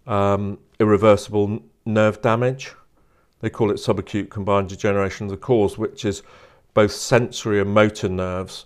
um, 0.07 0.57
irreversible 0.79 1.61
nerve 1.85 2.21
damage. 2.21 2.73
They 3.39 3.49
call 3.49 3.71
it 3.71 3.75
subacute 3.75 4.29
combined 4.29 4.69
degeneration 4.69 5.27
of 5.27 5.31
the 5.31 5.37
cause, 5.37 5.77
which 5.77 6.05
is 6.05 6.23
both 6.73 6.91
sensory 6.91 7.61
and 7.61 7.73
motor 7.73 8.09
nerves 8.09 8.65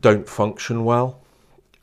don't 0.00 0.28
function 0.28 0.84
well. 0.84 1.20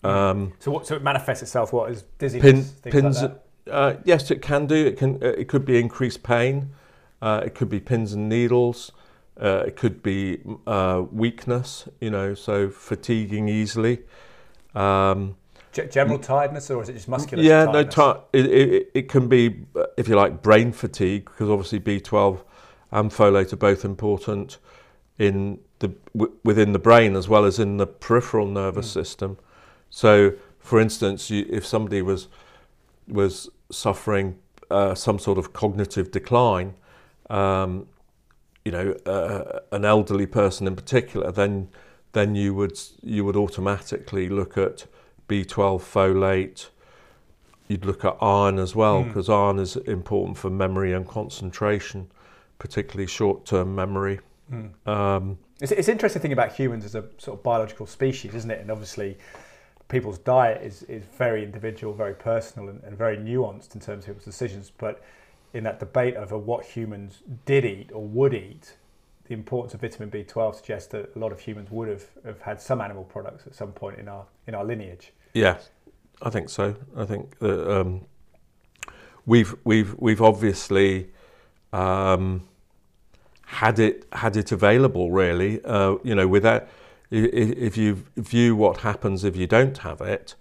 Um, 0.03 0.53
so, 0.59 0.71
what, 0.71 0.87
so 0.87 0.95
it 0.95 1.03
manifests 1.03 1.43
itself 1.43 1.71
what 1.71 1.91
is 1.91 2.03
dizziness, 2.17 2.71
pin, 2.71 2.91
pins, 2.91 3.21
like 3.21 3.37
uh, 3.69 3.95
yes, 4.03 4.31
it 4.31 4.41
can 4.41 4.65
do. 4.65 4.75
It 4.75 4.97
can. 4.97 5.21
It 5.21 5.47
could 5.47 5.65
be 5.65 5.79
increased 5.79 6.23
pain. 6.23 6.71
Uh, 7.21 7.41
it 7.45 7.55
could 7.55 7.69
be 7.69 7.79
pins 7.79 8.13
and 8.13 8.27
needles. 8.27 8.91
Uh, 9.39 9.63
it 9.67 9.75
could 9.75 10.03
be 10.03 10.39
uh, 10.67 11.03
weakness, 11.11 11.87
you 11.99 12.09
know, 12.09 12.33
so 12.33 12.69
fatiguing 12.69 13.47
easily. 13.47 13.99
Um, 14.75 15.35
general 15.71 16.19
tiredness, 16.19 16.69
or 16.69 16.81
is 16.83 16.89
it 16.89 16.93
just 16.93 17.07
muscular? 17.07 17.43
Yeah, 17.43 17.65
tiredness? 17.65 17.97
no, 17.97 18.23
it, 18.33 18.45
it, 18.45 18.91
it, 18.93 19.09
can 19.09 19.27
be, 19.27 19.65
if 19.97 20.07
you 20.07 20.15
like, 20.15 20.41
brain 20.41 20.71
fatigue, 20.71 21.25
because 21.25 21.49
obviously 21.49 21.79
B12 21.79 22.41
and 22.91 23.09
folate 23.09 23.53
are 23.53 23.57
both 23.57 23.85
important 23.85 24.57
in 25.17 25.59
the 25.79 25.93
w- 26.15 26.33
within 26.43 26.73
the 26.73 26.79
brain 26.79 27.15
as 27.15 27.29
well 27.29 27.45
as 27.45 27.59
in 27.59 27.77
the 27.77 27.87
peripheral 27.87 28.47
nervous 28.47 28.89
mm. 28.89 28.93
system. 28.93 29.37
So, 29.89 30.33
for 30.59 30.79
instance, 30.79 31.29
you, 31.29 31.45
if 31.49 31.65
somebody 31.65 32.01
was 32.01 32.27
was 33.07 33.49
suffering 33.71 34.37
uh, 34.69 34.95
some 34.95 35.19
sort 35.19 35.37
of 35.37 35.53
cognitive 35.53 36.11
decline, 36.11 36.75
um, 37.31 37.87
you 38.65 38.71
know, 38.71 38.91
uh, 39.05 39.59
an 39.71 39.85
elderly 39.85 40.27
person 40.27 40.67
in 40.67 40.75
particular, 40.75 41.31
then 41.31 41.69
then 42.11 42.35
you 42.35 42.53
would 42.53 42.79
you 43.01 43.25
would 43.25 43.35
automatically 43.35 44.29
look 44.29 44.57
at 44.57 44.85
B12 45.27 45.81
folate. 45.81 46.67
You'd 47.67 47.85
look 47.85 48.03
at 48.03 48.17
iron 48.21 48.59
as 48.59 48.75
well 48.75 49.03
because 49.03 49.29
mm. 49.29 49.33
iron 49.33 49.59
is 49.59 49.77
important 49.77 50.37
for 50.37 50.49
memory 50.49 50.91
and 50.93 51.07
concentration, 51.07 52.11
particularly 52.59 53.07
short-term 53.07 53.73
memory. 53.73 54.19
Mm. 54.51 54.87
Um, 54.87 55.37
it's, 55.61 55.71
it's 55.71 55.87
interesting 55.87 56.21
thing 56.21 56.33
about 56.33 56.51
humans 56.51 56.83
as 56.83 56.95
a 56.95 57.05
sort 57.17 57.37
of 57.39 57.43
biological 57.43 57.85
species, 57.85 58.35
isn't 58.35 58.51
it? 58.51 58.59
And 58.59 58.69
obviously, 58.69 59.17
people's 59.87 60.17
diet 60.17 60.61
is, 60.61 60.83
is 60.83 61.03
very 61.17 61.45
individual, 61.45 61.93
very 61.93 62.13
personal, 62.13 62.67
and, 62.67 62.83
and 62.83 62.97
very 62.97 63.15
nuanced 63.15 63.73
in 63.73 63.79
terms 63.79 64.03
of 64.03 64.07
people's 64.07 64.25
decisions. 64.25 64.69
But 64.77 65.01
in 65.53 65.63
that 65.63 65.79
debate 65.79 66.15
over 66.15 66.37
what 66.37 66.65
humans 66.65 67.23
did 67.45 67.65
eat 67.65 67.91
or 67.93 68.03
would 68.03 68.33
eat, 68.33 68.75
the 69.25 69.33
importance 69.33 69.73
of 69.73 69.81
vitamin 69.81 70.09
B12 70.09 70.55
suggests 70.55 70.87
that 70.91 71.15
a 71.15 71.19
lot 71.19 71.31
of 71.31 71.39
humans 71.39 71.69
would 71.71 71.87
have, 71.87 72.05
have 72.25 72.41
had 72.41 72.61
some 72.61 72.81
animal 72.81 73.03
products 73.03 73.47
at 73.47 73.55
some 73.55 73.71
point 73.71 73.99
in 73.99 74.07
our 74.07 74.25
in 74.47 74.55
our 74.55 74.65
lineage. 74.65 75.13
Yeah, 75.33 75.57
I 76.21 76.29
think 76.29 76.49
so. 76.49 76.75
I 76.95 77.05
think 77.05 77.39
that 77.39 77.79
um, 77.79 78.05
we've 79.25 79.55
we've 79.63 79.95
we've 79.97 80.21
obviously 80.21 81.11
um, 81.71 82.47
had 83.45 83.79
it 83.79 84.05
had 84.11 84.35
it 84.35 84.51
available. 84.51 85.11
Really, 85.11 85.63
uh, 85.63 85.95
you 86.03 86.15
know, 86.15 86.27
without 86.27 86.67
if, 87.09 87.57
if 87.57 87.77
you 87.77 88.03
view 88.17 88.55
what 88.55 88.77
happens 88.77 89.23
if 89.23 89.35
you 89.35 89.47
don't 89.47 89.77
have 89.79 90.01
it, 90.01 90.35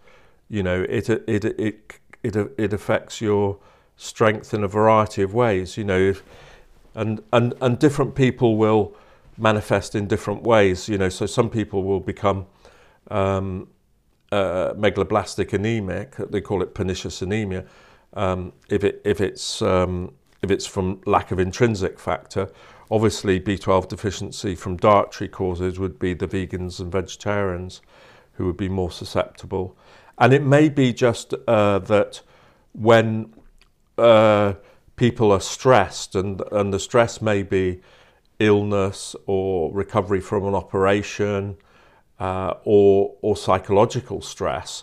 you 0.48 0.62
know, 0.62 0.84
it 0.88 1.08
it 1.08 1.44
it 1.44 2.00
it, 2.22 2.36
it 2.58 2.72
affects 2.72 3.20
your 3.20 3.58
strength 4.00 4.54
in 4.54 4.64
a 4.64 4.68
variety 4.68 5.20
of 5.20 5.34
ways, 5.34 5.76
you 5.76 5.84
know, 5.84 6.14
and, 6.94 7.22
and, 7.34 7.52
and 7.60 7.78
different 7.78 8.14
people 8.14 8.56
will 8.56 8.96
manifest 9.36 9.94
in 9.94 10.06
different 10.06 10.42
ways, 10.42 10.88
you 10.88 10.96
know, 10.96 11.10
so 11.10 11.26
some 11.26 11.50
people 11.50 11.84
will 11.84 12.00
become 12.00 12.46
um, 13.10 13.68
uh, 14.32 14.72
megaloblastic 14.72 15.52
anemic, 15.52 16.16
they 16.30 16.40
call 16.40 16.62
it 16.62 16.74
pernicious 16.74 17.20
anemia, 17.20 17.66
um, 18.14 18.54
if, 18.70 18.84
it, 18.84 19.02
if, 19.04 19.20
it's, 19.20 19.60
um, 19.60 20.14
if 20.40 20.50
it's 20.50 20.66
from 20.66 21.02
lack 21.04 21.30
of 21.30 21.38
intrinsic 21.38 22.00
factor. 22.00 22.50
Obviously, 22.90 23.38
B12 23.38 23.86
deficiency 23.86 24.54
from 24.54 24.78
dietary 24.78 25.28
causes 25.28 25.78
would 25.78 25.98
be 25.98 26.14
the 26.14 26.26
vegans 26.26 26.80
and 26.80 26.90
vegetarians 26.90 27.82
who 28.32 28.46
would 28.46 28.56
be 28.56 28.68
more 28.68 28.90
susceptible. 28.90 29.76
And 30.16 30.32
it 30.32 30.42
may 30.42 30.70
be 30.70 30.94
just 30.94 31.34
uh, 31.46 31.80
that 31.80 32.22
when 32.72 33.34
uh, 34.00 34.54
people 34.96 35.32
are 35.32 35.40
stressed, 35.40 36.14
and, 36.14 36.42
and 36.52 36.72
the 36.72 36.78
stress 36.78 37.20
may 37.20 37.42
be 37.42 37.80
illness 38.38 39.14
or 39.26 39.72
recovery 39.72 40.20
from 40.20 40.46
an 40.46 40.54
operation 40.54 41.56
uh, 42.18 42.54
or, 42.64 43.14
or 43.22 43.36
psychological 43.36 44.20
stress, 44.20 44.82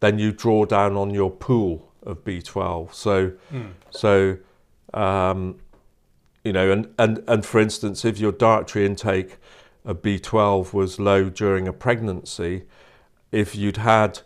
then 0.00 0.18
you 0.18 0.32
draw 0.32 0.64
down 0.64 0.96
on 0.96 1.10
your 1.10 1.30
pool 1.30 1.90
of 2.02 2.24
B12. 2.24 2.94
So, 2.94 3.32
mm. 3.52 3.72
so 3.90 4.38
um, 4.94 5.58
you 6.44 6.52
know, 6.52 6.70
and, 6.70 6.94
and, 6.98 7.22
and 7.28 7.44
for 7.44 7.60
instance, 7.60 8.04
if 8.04 8.18
your 8.18 8.32
dietary 8.32 8.86
intake 8.86 9.36
of 9.84 10.02
B12 10.02 10.72
was 10.72 10.98
low 10.98 11.28
during 11.28 11.68
a 11.68 11.72
pregnancy, 11.72 12.64
if 13.32 13.54
you'd 13.54 13.78
had 13.78 14.20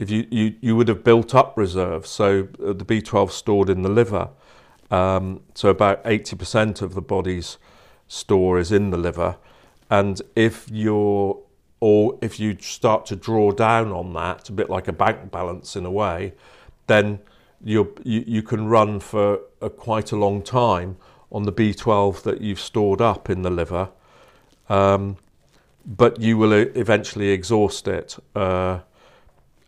if 0.00 0.10
you, 0.10 0.26
you, 0.30 0.54
you 0.62 0.74
would 0.74 0.88
have 0.88 1.04
built 1.04 1.34
up 1.34 1.56
reserves. 1.56 2.08
So 2.08 2.48
uh, 2.64 2.72
the 2.72 2.86
B12 2.86 3.30
stored 3.30 3.68
in 3.68 3.82
the 3.82 3.90
liver. 3.90 4.30
Um, 4.90 5.42
so 5.54 5.68
about 5.68 6.02
80% 6.04 6.80
of 6.80 6.94
the 6.94 7.02
body's 7.02 7.58
store 8.08 8.58
is 8.58 8.72
in 8.72 8.90
the 8.90 8.96
liver. 8.96 9.36
And 9.90 10.22
if 10.34 10.66
you're, 10.72 11.38
or 11.80 12.18
if 12.22 12.40
you 12.40 12.56
start 12.60 13.04
to 13.06 13.16
draw 13.16 13.52
down 13.52 13.92
on 13.92 14.14
that, 14.14 14.48
a 14.48 14.52
bit 14.52 14.70
like 14.70 14.88
a 14.88 14.92
bank 14.92 15.30
balance 15.30 15.76
in 15.76 15.84
a 15.84 15.90
way, 15.90 16.32
then 16.86 17.20
you 17.62 17.94
you 18.02 18.42
can 18.42 18.66
run 18.66 19.00
for 19.00 19.40
a, 19.60 19.68
quite 19.68 20.12
a 20.12 20.16
long 20.16 20.42
time 20.42 20.96
on 21.30 21.42
the 21.42 21.52
B12 21.52 22.22
that 22.22 22.40
you've 22.40 22.58
stored 22.58 23.02
up 23.02 23.28
in 23.28 23.42
the 23.42 23.50
liver. 23.50 23.90
Um, 24.70 25.18
but 25.84 26.20
you 26.20 26.38
will 26.38 26.52
eventually 26.52 27.30
exhaust 27.30 27.86
it. 27.86 28.16
Uh, 28.34 28.80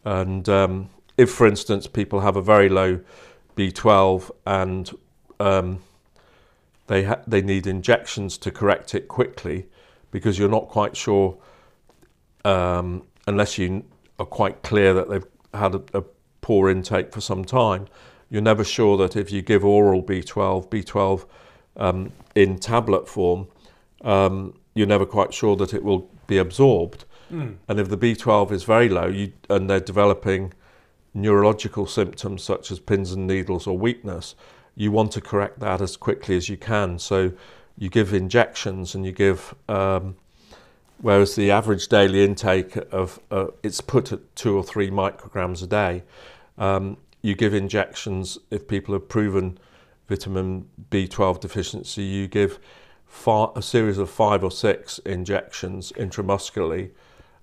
and 0.04 0.48
um, 0.48 0.90
if, 1.16 1.30
for 1.30 1.46
instance, 1.46 1.86
people 1.86 2.20
have 2.20 2.36
a 2.36 2.42
very 2.42 2.68
low 2.68 3.00
B12 3.56 4.30
and 4.46 4.90
um, 5.38 5.82
they 6.86 7.04
ha- 7.04 7.20
they 7.26 7.42
need 7.42 7.66
injections 7.66 8.38
to 8.38 8.50
correct 8.50 8.94
it 8.94 9.08
quickly, 9.08 9.66
because 10.10 10.38
you're 10.38 10.48
not 10.48 10.68
quite 10.68 10.96
sure 10.96 11.36
um, 12.44 13.02
unless 13.26 13.58
you 13.58 13.84
are 14.18 14.26
quite 14.26 14.62
clear 14.62 14.94
that 14.94 15.08
they've 15.08 15.26
had 15.54 15.74
a, 15.74 15.82
a, 15.94 16.02
poor 16.40 16.68
intake 16.68 17.12
for 17.12 17.20
some 17.20 17.44
time. 17.44 17.86
You're 18.28 18.42
never 18.42 18.64
sure 18.64 18.96
that 18.96 19.14
if 19.14 19.30
you 19.30 19.42
give 19.42 19.64
oral 19.64 20.02
B12, 20.02 20.68
B12 20.68 21.24
um, 21.76 22.12
in 22.34 22.58
tablet 22.58 23.08
form, 23.08 23.46
um, 24.02 24.58
you're 24.74 24.88
never 24.88 25.06
quite 25.06 25.32
sure 25.32 25.54
that 25.54 25.72
it 25.72 25.84
will 25.84 26.10
be 26.26 26.38
absorbed. 26.38 27.04
Mm. 27.32 27.56
And 27.66 27.80
if 27.80 27.88
the 27.88 27.96
B12 27.96 28.52
is 28.52 28.64
very 28.64 28.88
low 28.88 29.06
you, 29.06 29.32
and 29.48 29.68
they're 29.68 29.80
developing 29.80 30.52
neurological 31.14 31.86
symptoms 31.86 32.42
such 32.42 32.70
as 32.70 32.78
pins 32.78 33.12
and 33.12 33.26
needles 33.26 33.66
or 33.66 33.76
weakness, 33.76 34.34
you 34.74 34.90
want 34.90 35.12
to 35.12 35.20
correct 35.20 35.60
that 35.60 35.80
as 35.80 35.96
quickly 35.96 36.36
as 36.36 36.48
you 36.48 36.56
can. 36.56 36.98
So 36.98 37.32
you 37.76 37.88
give 37.88 38.12
injections 38.12 38.94
and 38.94 39.04
you 39.04 39.12
give, 39.12 39.54
um, 39.68 40.16
whereas 40.98 41.34
the 41.34 41.50
average 41.50 41.88
daily 41.88 42.24
intake 42.24 42.76
of 42.92 43.18
uh, 43.30 43.48
it's 43.62 43.80
put 43.80 44.12
at 44.12 44.34
two 44.36 44.56
or 44.56 44.62
three 44.62 44.90
micrograms 44.90 45.62
a 45.62 45.66
day. 45.66 46.02
Um, 46.58 46.98
you 47.22 47.34
give 47.34 47.54
injections 47.54 48.38
if 48.50 48.66
people 48.68 48.94
have 48.94 49.08
proven 49.08 49.58
vitamin 50.08 50.68
B12 50.90 51.40
deficiency. 51.40 52.02
You 52.02 52.26
give 52.26 52.58
far, 53.06 53.52
a 53.54 53.62
series 53.62 53.98
of 53.98 54.10
five 54.10 54.42
or 54.42 54.50
six 54.50 54.98
injections 55.00 55.92
intramuscularly 55.92 56.90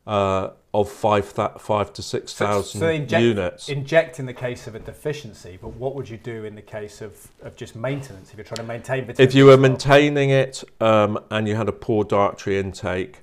uh, 0.07 0.51
of 0.73 0.89
five, 0.89 1.25
five 1.25 1.93
to 1.93 2.01
six 2.01 2.33
thousand 2.33 2.79
so, 2.79 2.87
so 2.87 2.91
inject, 2.91 3.23
units. 3.23 3.69
Inject 3.69 4.19
in 4.19 4.25
the 4.25 4.33
case 4.33 4.67
of 4.67 4.75
a 4.75 4.79
deficiency, 4.79 5.57
but 5.61 5.69
what 5.69 5.95
would 5.95 6.07
you 6.07 6.17
do 6.17 6.45
in 6.45 6.55
the 6.55 6.61
case 6.61 7.01
of, 7.01 7.27
of 7.41 7.55
just 7.55 7.75
maintenance 7.75 8.31
if 8.31 8.37
you're 8.37 8.43
trying 8.43 8.67
to 8.67 8.71
maintain 8.71 9.05
vitamin? 9.05 9.27
If 9.27 9.33
you 9.33 9.45
were 9.45 9.57
maintaining 9.57 10.29
it 10.29 10.63
um, 10.79 11.19
and 11.31 11.47
you 11.47 11.55
had 11.55 11.67
a 11.67 11.71
poor 11.73 12.03
dietary 12.03 12.59
intake, 12.59 13.21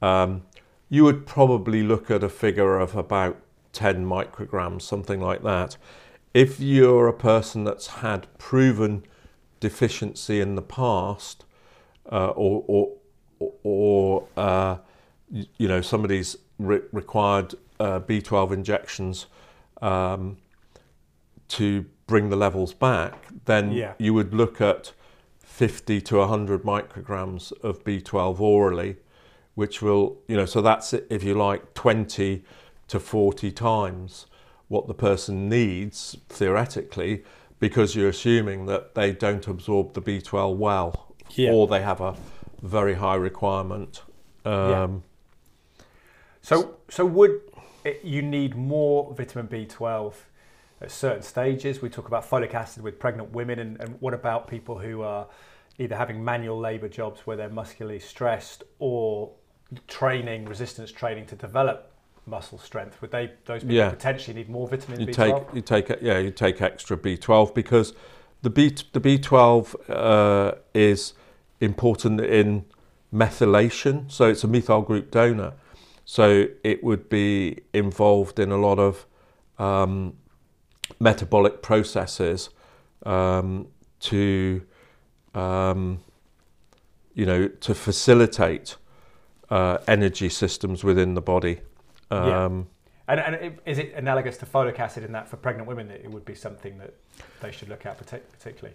um, 0.00 0.42
you 0.88 1.04
would 1.04 1.26
probably 1.26 1.82
look 1.82 2.10
at 2.10 2.24
a 2.24 2.28
figure 2.28 2.78
of 2.78 2.96
about 2.96 3.36
10 3.72 4.04
micrograms, 4.04 4.82
something 4.82 5.20
like 5.20 5.42
that. 5.42 5.76
If 6.32 6.60
you're 6.60 7.08
a 7.08 7.12
person 7.12 7.64
that's 7.64 7.88
had 7.88 8.26
proven 8.38 9.04
deficiency 9.60 10.40
in 10.40 10.54
the 10.54 10.62
past, 10.62 11.44
uh, 12.10 12.28
or, 12.28 12.64
or, 13.38 13.48
or 13.62 14.28
uh, 14.36 14.78
you 15.30 15.68
know, 15.68 15.80
somebody's 15.80 16.36
re- 16.58 16.82
required 16.92 17.54
uh, 17.78 18.00
B12 18.00 18.52
injections 18.52 19.26
um, 19.80 20.38
to 21.48 21.86
bring 22.06 22.30
the 22.30 22.36
levels 22.36 22.74
back, 22.74 23.28
then 23.44 23.72
yeah. 23.72 23.94
you 23.98 24.12
would 24.14 24.34
look 24.34 24.60
at 24.60 24.92
50 25.38 26.00
to 26.00 26.16
100 26.18 26.62
micrograms 26.62 27.52
of 27.62 27.84
B12 27.84 28.40
orally, 28.40 28.96
which 29.54 29.80
will, 29.82 30.18
you 30.26 30.36
know, 30.36 30.46
so 30.46 30.60
that's, 30.60 30.92
if 30.92 31.22
you 31.22 31.34
like, 31.34 31.74
20 31.74 32.44
to 32.88 33.00
40 33.00 33.52
times 33.52 34.26
what 34.68 34.86
the 34.86 34.94
person 34.94 35.48
needs 35.48 36.16
theoretically 36.28 37.24
because 37.58 37.94
you're 37.94 38.08
assuming 38.08 38.66
that 38.66 38.94
they 38.94 39.12
don't 39.12 39.46
absorb 39.46 39.94
the 39.94 40.02
B12 40.02 40.56
well 40.56 41.14
yeah. 41.34 41.50
or 41.50 41.66
they 41.66 41.82
have 41.82 42.00
a 42.00 42.16
very 42.62 42.94
high 42.94 43.14
requirement. 43.14 44.02
Um, 44.44 44.52
yeah. 44.54 44.88
So, 46.42 46.76
so 46.88 47.04
would 47.04 47.40
it, 47.84 48.00
you 48.04 48.22
need 48.22 48.56
more 48.56 49.14
vitamin 49.14 49.48
B12 49.48 50.14
at 50.80 50.90
certain 50.90 51.22
stages? 51.22 51.82
We 51.82 51.88
talk 51.88 52.08
about 52.08 52.28
folic 52.28 52.54
acid 52.54 52.82
with 52.82 52.98
pregnant 52.98 53.32
women, 53.32 53.58
and, 53.58 53.80
and 53.80 53.96
what 54.00 54.14
about 54.14 54.48
people 54.48 54.78
who 54.78 55.02
are 55.02 55.26
either 55.78 55.96
having 55.96 56.22
manual 56.22 56.58
labour 56.58 56.88
jobs 56.88 57.20
where 57.26 57.36
they're 57.36 57.48
muscularly 57.48 57.98
stressed 57.98 58.64
or 58.78 59.30
training, 59.86 60.44
resistance 60.46 60.90
training 60.90 61.26
to 61.26 61.36
develop 61.36 61.92
muscle 62.26 62.58
strength? 62.58 63.00
Would 63.00 63.10
they 63.10 63.32
those 63.44 63.62
people 63.62 63.76
yeah. 63.76 63.90
potentially 63.90 64.36
need 64.36 64.48
more 64.48 64.68
vitamin 64.68 65.00
you 65.00 65.06
B12? 65.06 65.14
Take, 65.14 65.54
you 65.54 65.62
take 65.62 66.02
yeah, 66.02 66.18
you 66.18 66.30
take 66.30 66.60
extra 66.62 66.96
B12 66.96 67.54
because 67.54 67.94
the 68.42 68.50
B 68.50 68.74
the 68.92 69.00
B12 69.00 69.74
uh, 69.88 70.54
is 70.74 71.14
important 71.60 72.20
in 72.20 72.64
methylation, 73.12 74.10
so 74.10 74.28
it's 74.28 74.44
a 74.44 74.48
methyl 74.48 74.82
group 74.82 75.10
donor. 75.10 75.52
So 76.10 76.48
it 76.64 76.82
would 76.82 77.08
be 77.08 77.60
involved 77.72 78.40
in 78.40 78.50
a 78.50 78.56
lot 78.56 78.80
of 78.80 79.06
um, 79.60 80.14
metabolic 80.98 81.62
processes 81.62 82.50
um, 83.06 83.68
to, 84.00 84.60
um, 85.36 86.00
you 87.14 87.24
know, 87.24 87.46
to 87.46 87.76
facilitate 87.76 88.74
uh, 89.50 89.78
energy 89.86 90.28
systems 90.28 90.82
within 90.82 91.14
the 91.14 91.22
body. 91.22 91.60
yeah. 92.10 92.44
Um, 92.44 92.66
and, 93.06 93.20
and, 93.20 93.60
is 93.64 93.78
it 93.78 93.94
analogous 93.94 94.36
to 94.38 94.46
folic 94.46 94.80
acid 94.80 95.04
in 95.04 95.12
that 95.12 95.28
for 95.28 95.36
pregnant 95.36 95.68
women 95.68 95.86
that 95.86 96.00
it 96.00 96.10
would 96.10 96.24
be 96.24 96.34
something 96.34 96.76
that 96.78 96.92
they 97.40 97.52
should 97.52 97.68
look 97.68 97.86
at 97.86 97.96
particularly? 97.98 98.74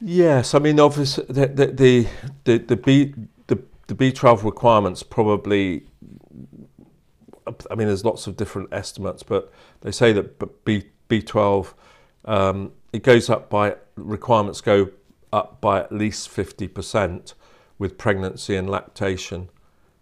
Yes, 0.00 0.52
I 0.52 0.58
mean 0.58 0.80
obviously 0.80 1.26
the 1.28 1.46
the 1.46 1.66
the, 1.68 2.08
the, 2.42 2.58
the 2.58 2.76
B 2.76 3.14
the, 3.46 3.62
the 3.86 3.94
B12 3.94 4.42
requirements 4.42 5.04
probably 5.04 5.86
I 7.70 7.74
mean, 7.74 7.86
there's 7.86 8.04
lots 8.04 8.26
of 8.26 8.36
different 8.36 8.68
estimates, 8.72 9.22
but 9.22 9.52
they 9.80 9.90
say 9.90 10.12
that 10.12 10.64
B 10.64 10.84
B12 11.08 11.74
um, 12.24 12.72
it 12.92 13.02
goes 13.02 13.30
up 13.30 13.48
by 13.48 13.76
requirements 13.94 14.60
go 14.60 14.90
up 15.32 15.60
by 15.60 15.80
at 15.80 15.92
least 15.92 16.28
50% 16.30 17.34
with 17.78 17.98
pregnancy 17.98 18.56
and 18.56 18.68
lactation. 18.68 19.48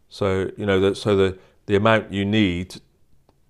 So 0.09 0.51
you 0.57 0.65
know 0.65 0.81
that 0.81 0.97
so 0.97 1.17
the 1.17 1.39
the 1.67 1.77
amount 1.77 2.13
you 2.13 2.25
need, 2.25 2.81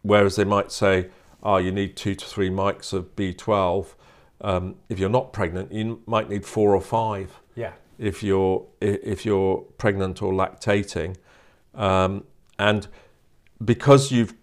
whereas 0.02 0.36
they 0.36 0.44
might 0.44 0.70
say, 0.72 1.08
oh, 1.42 1.56
you 1.56 1.72
need 1.72 1.96
two 1.96 2.14
to 2.14 2.24
three 2.24 2.48
mics 2.48 2.92
of 2.92 3.14
B12. 3.16 3.94
Um, 4.40 4.76
if 4.88 4.98
you're 4.98 5.10
not 5.10 5.32
pregnant, 5.32 5.72
you 5.72 6.00
might 6.06 6.28
need 6.28 6.46
four 6.46 6.74
or 6.74 6.80
five. 6.80 7.40
Yeah. 7.54 7.72
If 7.98 8.22
you're 8.22 8.66
if 8.80 9.26
you're 9.26 9.58
pregnant 9.78 10.22
or 10.22 10.32
lactating, 10.32 11.16
um, 11.74 12.24
and 12.58 12.88
because 13.62 14.10
you've 14.10 14.34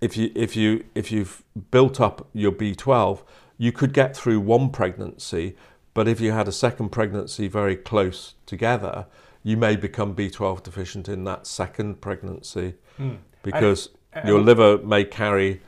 if 0.00 0.16
you 0.16 0.32
if 0.34 0.56
you 0.56 0.84
if 0.94 1.10
you've 1.12 1.42
built 1.70 2.00
up 2.00 2.28
your 2.32 2.52
B12, 2.52 3.22
you 3.56 3.72
could 3.72 3.92
get 3.92 4.16
through 4.16 4.40
one 4.40 4.70
pregnancy, 4.70 5.56
but 5.94 6.08
if 6.08 6.20
you 6.20 6.32
had 6.32 6.48
a 6.48 6.52
second 6.52 6.90
pregnancy 6.90 7.48
very 7.48 7.76
close 7.76 8.34
together, 8.44 9.06
you 9.42 9.56
may 9.56 9.76
become 9.76 10.14
B12 10.14 10.62
deficient 10.62 11.08
in 11.08 11.24
that 11.24 11.46
second 11.46 12.00
pregnancy 12.00 12.74
mm. 12.98 13.18
because 13.42 13.90
and, 14.12 14.28
your 14.28 14.40
liver 14.40 14.78
may 14.78 15.04
carry 15.04 15.60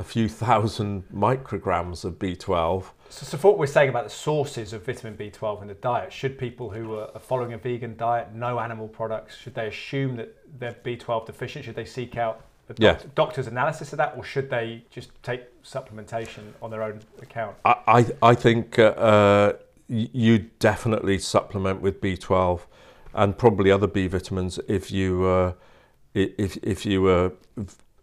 a 0.00 0.04
few 0.04 0.28
thousand 0.28 1.04
micrograms 1.14 2.04
of 2.06 2.18
B12. 2.18 2.84
So, 3.10 3.26
so, 3.26 3.38
what 3.38 3.58
we're 3.58 3.66
saying 3.66 3.90
about 3.90 4.04
the 4.04 4.10
sources 4.10 4.72
of 4.72 4.86
vitamin 4.86 5.14
B12 5.14 5.60
in 5.60 5.68
the 5.68 5.74
diet, 5.74 6.10
should 6.10 6.38
people 6.38 6.70
who 6.70 6.96
are 6.96 7.20
following 7.20 7.52
a 7.52 7.58
vegan 7.58 7.96
diet, 7.98 8.34
no 8.34 8.58
animal 8.58 8.88
products, 8.88 9.36
should 9.36 9.54
they 9.54 9.66
assume 9.66 10.16
that 10.16 10.34
they're 10.58 10.76
B12 10.84 11.26
deficient? 11.26 11.66
Should 11.66 11.74
they 11.74 11.84
seek 11.84 12.16
out 12.16 12.46
the 12.66 12.74
doc- 12.74 13.02
yeah. 13.02 13.08
doctor's 13.14 13.46
analysis 13.46 13.92
of 13.92 13.98
that, 13.98 14.14
or 14.16 14.24
should 14.24 14.48
they 14.48 14.82
just 14.90 15.10
take 15.22 15.42
supplementation 15.62 16.44
on 16.62 16.70
their 16.70 16.82
own 16.82 17.00
account? 17.20 17.56
I, 17.66 17.74
I, 17.86 18.06
I 18.30 18.34
think 18.34 18.78
uh, 18.78 18.82
uh 18.82 19.52
you 19.88 20.38
definitely 20.60 21.18
supplement 21.18 21.80
with 21.80 22.00
B12 22.00 22.60
and 23.12 23.36
probably 23.36 23.72
other 23.72 23.88
B 23.88 24.06
vitamins 24.06 24.60
if 24.68 24.92
you 24.92 25.26
uh, 25.26 25.52
if 26.14 26.56
if 26.58 26.86
you 26.86 27.02
were 27.02 27.32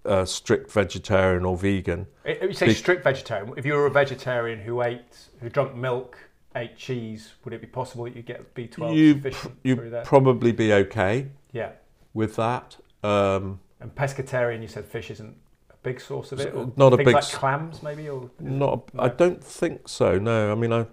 a 0.08 0.26
strict 0.26 0.72
vegetarian 0.72 1.46
or 1.46 1.58
vegan. 1.58 2.08
You 2.26 2.54
say 2.54 2.74
strict 2.74 3.04
vegetarian. 3.04 3.54
If 3.58 3.66
you 3.66 3.74
were 3.74 3.86
a 3.86 3.92
vegetarian 3.92 4.60
who 4.60 4.82
ate, 4.82 5.30
who 5.42 5.50
drank 5.50 5.76
milk, 5.76 6.18
ate 6.56 6.78
cheese, 6.78 7.34
would 7.44 7.54
it 7.54 7.62
be 7.62 7.68
possible 7.68 8.06
that 8.06 8.16
you 8.16 8.22
get 8.22 8.54
B12 8.56 8.96
you 8.96 9.16
pr- 9.16 9.48
You'd 9.64 10.04
probably 10.04 10.52
be 10.52 10.74
okay. 10.74 11.28
Yeah. 11.52 11.72
With 12.14 12.36
that. 12.38 12.78
Um, 13.04 13.60
and 13.80 13.94
pescatarian, 13.94 14.62
you 14.62 14.68
said 14.68 14.86
fish 14.86 15.12
isn't 15.12 15.36
a 15.70 15.76
big 15.84 16.02
source 16.02 16.32
of 16.32 16.40
it. 16.40 16.54
Or 16.56 16.72
not 16.76 16.94
a 16.94 16.98
big 16.98 17.08
like 17.08 17.24
clams, 17.26 17.84
maybe, 17.84 18.10
or 18.10 18.30
not. 18.40 18.90
A, 18.94 18.98
no? 18.98 19.04
I 19.04 19.10
don't 19.10 19.44
think 19.44 19.88
so. 19.88 20.18
No, 20.18 20.52
I 20.52 20.56
mean 20.56 20.74
I. 20.74 20.86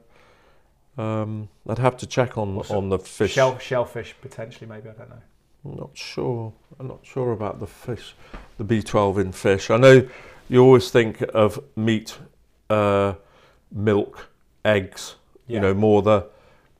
Um, 0.96 1.48
I'd 1.68 1.78
have 1.78 1.96
to 1.98 2.06
check 2.06 2.38
on 2.38 2.58
on 2.70 2.88
the 2.88 2.98
fish. 2.98 3.32
Shell, 3.32 3.58
shellfish 3.58 4.14
potentially, 4.20 4.68
maybe 4.68 4.88
I 4.88 4.92
don't 4.92 5.10
know. 5.10 5.22
I'm 5.64 5.76
not 5.76 5.90
sure. 5.94 6.52
I'm 6.78 6.88
not 6.88 7.00
sure 7.02 7.32
about 7.32 7.60
the 7.60 7.66
fish, 7.66 8.14
the 8.58 8.64
B12 8.64 9.18
in 9.18 9.32
fish. 9.32 9.70
I 9.70 9.76
know 9.76 10.06
you 10.48 10.62
always 10.62 10.90
think 10.90 11.22
of 11.32 11.62
meat, 11.76 12.18
uh, 12.68 13.14
milk, 13.72 14.28
eggs. 14.64 15.16
Yeah. 15.46 15.56
You 15.56 15.60
know 15.60 15.74
more 15.74 16.02
the 16.02 16.26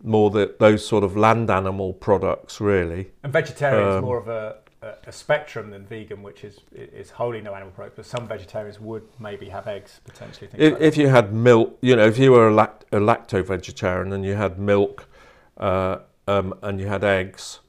more 0.03 0.31
the 0.31 0.55
those 0.59 0.87
sort 0.87 1.05
of 1.05 1.17
land 1.17 1.51
animal 1.51 1.93
products 1.95 2.61
really. 2.61 3.11
And 3.23 3.33
vegetarian 3.33 3.89
um, 3.89 3.97
is 3.97 4.03
more 4.03 4.19
of 4.19 4.29
a, 4.29 4.57
a, 4.83 4.95
a, 5.07 5.13
spectrum 5.13 5.71
than 5.71 5.87
vegan, 5.87 6.23
which 6.23 6.45
is 6.45 6.61
is 6.73 7.11
wholly 7.11 7.41
no 7.41 7.55
animal 7.55 7.73
products. 7.73 7.97
But 7.97 8.07
some 8.07 8.29
vegetarians 8.29 8.81
would 8.81 9.07
maybe 9.19 9.49
have 9.49 9.67
eggs 9.67 10.01
potentially. 10.05 10.51
If, 10.55 10.73
like 10.75 10.83
if 10.83 10.97
you 10.97 11.09
had 11.09 11.33
milk, 11.33 11.79
you 11.81 11.97
know, 11.97 12.07
if 12.07 12.19
you 12.19 12.33
were 12.33 12.49
a, 12.49 12.55
lact- 12.55 12.85
a 12.93 12.99
lacto 12.99 13.45
vegetarian 13.45 14.13
and 14.13 14.25
you 14.25 14.35
had 14.35 14.59
milk 14.59 15.09
uh, 15.59 15.99
um, 16.27 16.55
and 16.63 16.81
you 16.81 16.87
had 16.87 17.05
eggs 17.05 17.61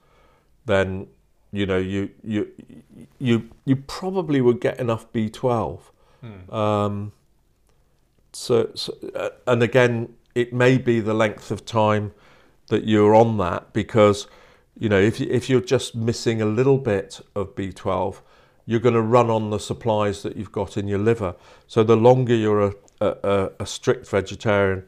then 0.66 1.06
you 1.52 1.64
know 1.64 1.78
you 1.78 2.10
you 2.22 2.48
you 3.18 3.48
you 3.64 3.76
probably 3.76 4.40
would 4.40 4.60
get 4.60 4.78
enough 4.78 5.10
B12. 5.12 5.80
Mm. 6.24 6.52
Um, 6.52 7.12
so, 8.32 8.70
so 8.74 8.94
uh, 9.14 9.30
and 9.46 9.62
again, 9.62 10.14
it 10.34 10.52
may 10.52 10.76
be 10.76 11.00
the 11.00 11.14
length 11.14 11.50
of 11.50 11.64
time 11.64 12.12
that 12.68 12.84
you're 12.84 13.14
on 13.14 13.38
that 13.38 13.72
because 13.72 14.26
you 14.78 14.88
know 14.88 15.00
if 15.00 15.18
you, 15.20 15.26
if 15.30 15.48
you're 15.48 15.60
just 15.60 15.94
missing 15.94 16.42
a 16.42 16.46
little 16.46 16.78
bit 16.78 17.20
of 17.34 17.54
B12, 17.54 18.20
you're 18.66 18.80
going 18.80 18.94
to 18.94 19.02
run 19.02 19.30
on 19.30 19.50
the 19.50 19.58
supplies 19.58 20.22
that 20.22 20.36
you've 20.36 20.52
got 20.52 20.76
in 20.76 20.88
your 20.88 20.98
liver. 20.98 21.36
So 21.66 21.84
the 21.84 21.96
longer 21.96 22.34
you're 22.34 22.66
a, 22.66 22.72
a, 23.00 23.50
a 23.60 23.66
strict 23.66 24.08
vegetarian 24.08 24.84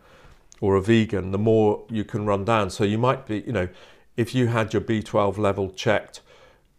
or 0.60 0.74
a 0.74 0.82
vegan, 0.82 1.30
the 1.30 1.38
more 1.38 1.84
you 1.88 2.04
can 2.04 2.26
run 2.26 2.44
down. 2.44 2.70
So 2.70 2.82
you 2.82 2.98
might 2.98 3.26
be, 3.26 3.44
you 3.46 3.52
know, 3.52 3.68
if 4.18 4.34
you 4.34 4.48
had 4.48 4.72
your 4.74 4.82
B12 4.82 5.38
level 5.38 5.70
checked, 5.70 6.22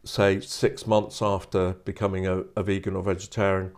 say 0.03 0.41
six 0.41 0.85
months 0.85 1.21
after 1.21 1.71
becoming 1.85 2.27
a, 2.27 2.43
a 2.57 2.61
vegan 2.61 2.97
or 2.97 3.01
vegetarian, 3.01 3.71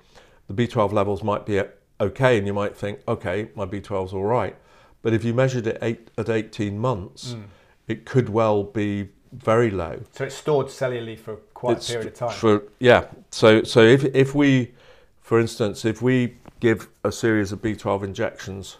the 0.48 0.54
B12 0.56 0.92
levels 0.92 1.24
might 1.24 1.46
be 1.46 1.62
okay, 2.02 2.40
and 2.40 2.48
you 2.48 2.56
might 2.56 2.76
think, 2.76 3.02
okay, 3.08 3.52
my 3.56 3.66
B12's 3.66 4.14
all 4.14 4.26
right. 4.26 4.56
But 5.04 5.14
if 5.14 5.24
you 5.24 5.36
measured 5.36 5.68
it 5.68 5.78
eight, 5.84 6.10
at 6.18 6.28
18 6.28 6.80
months, 6.80 7.34
mm. 7.34 7.44
it 7.88 8.04
could 8.04 8.30
well 8.30 8.64
be 8.64 9.10
very 9.32 9.70
low. 9.70 10.02
So 10.14 10.26
it's 10.26 10.36
stored 10.36 10.68
cellularly 10.68 11.18
for 11.18 11.36
quite 11.54 11.78
it's 11.78 11.90
a 11.90 11.94
period 11.94 12.08
of 12.08 12.14
time. 12.16 12.32
For, 12.32 12.64
yeah. 12.80 13.06
So 13.30 13.64
so 13.64 13.82
if 13.82 14.04
if 14.04 14.34
we, 14.34 14.74
for 15.22 15.40
instance, 15.40 15.86
if 15.86 16.02
we 16.02 16.36
give 16.60 16.90
a 17.04 17.12
series 17.12 17.52
of 17.52 17.62
B12 17.62 18.04
injections 18.04 18.78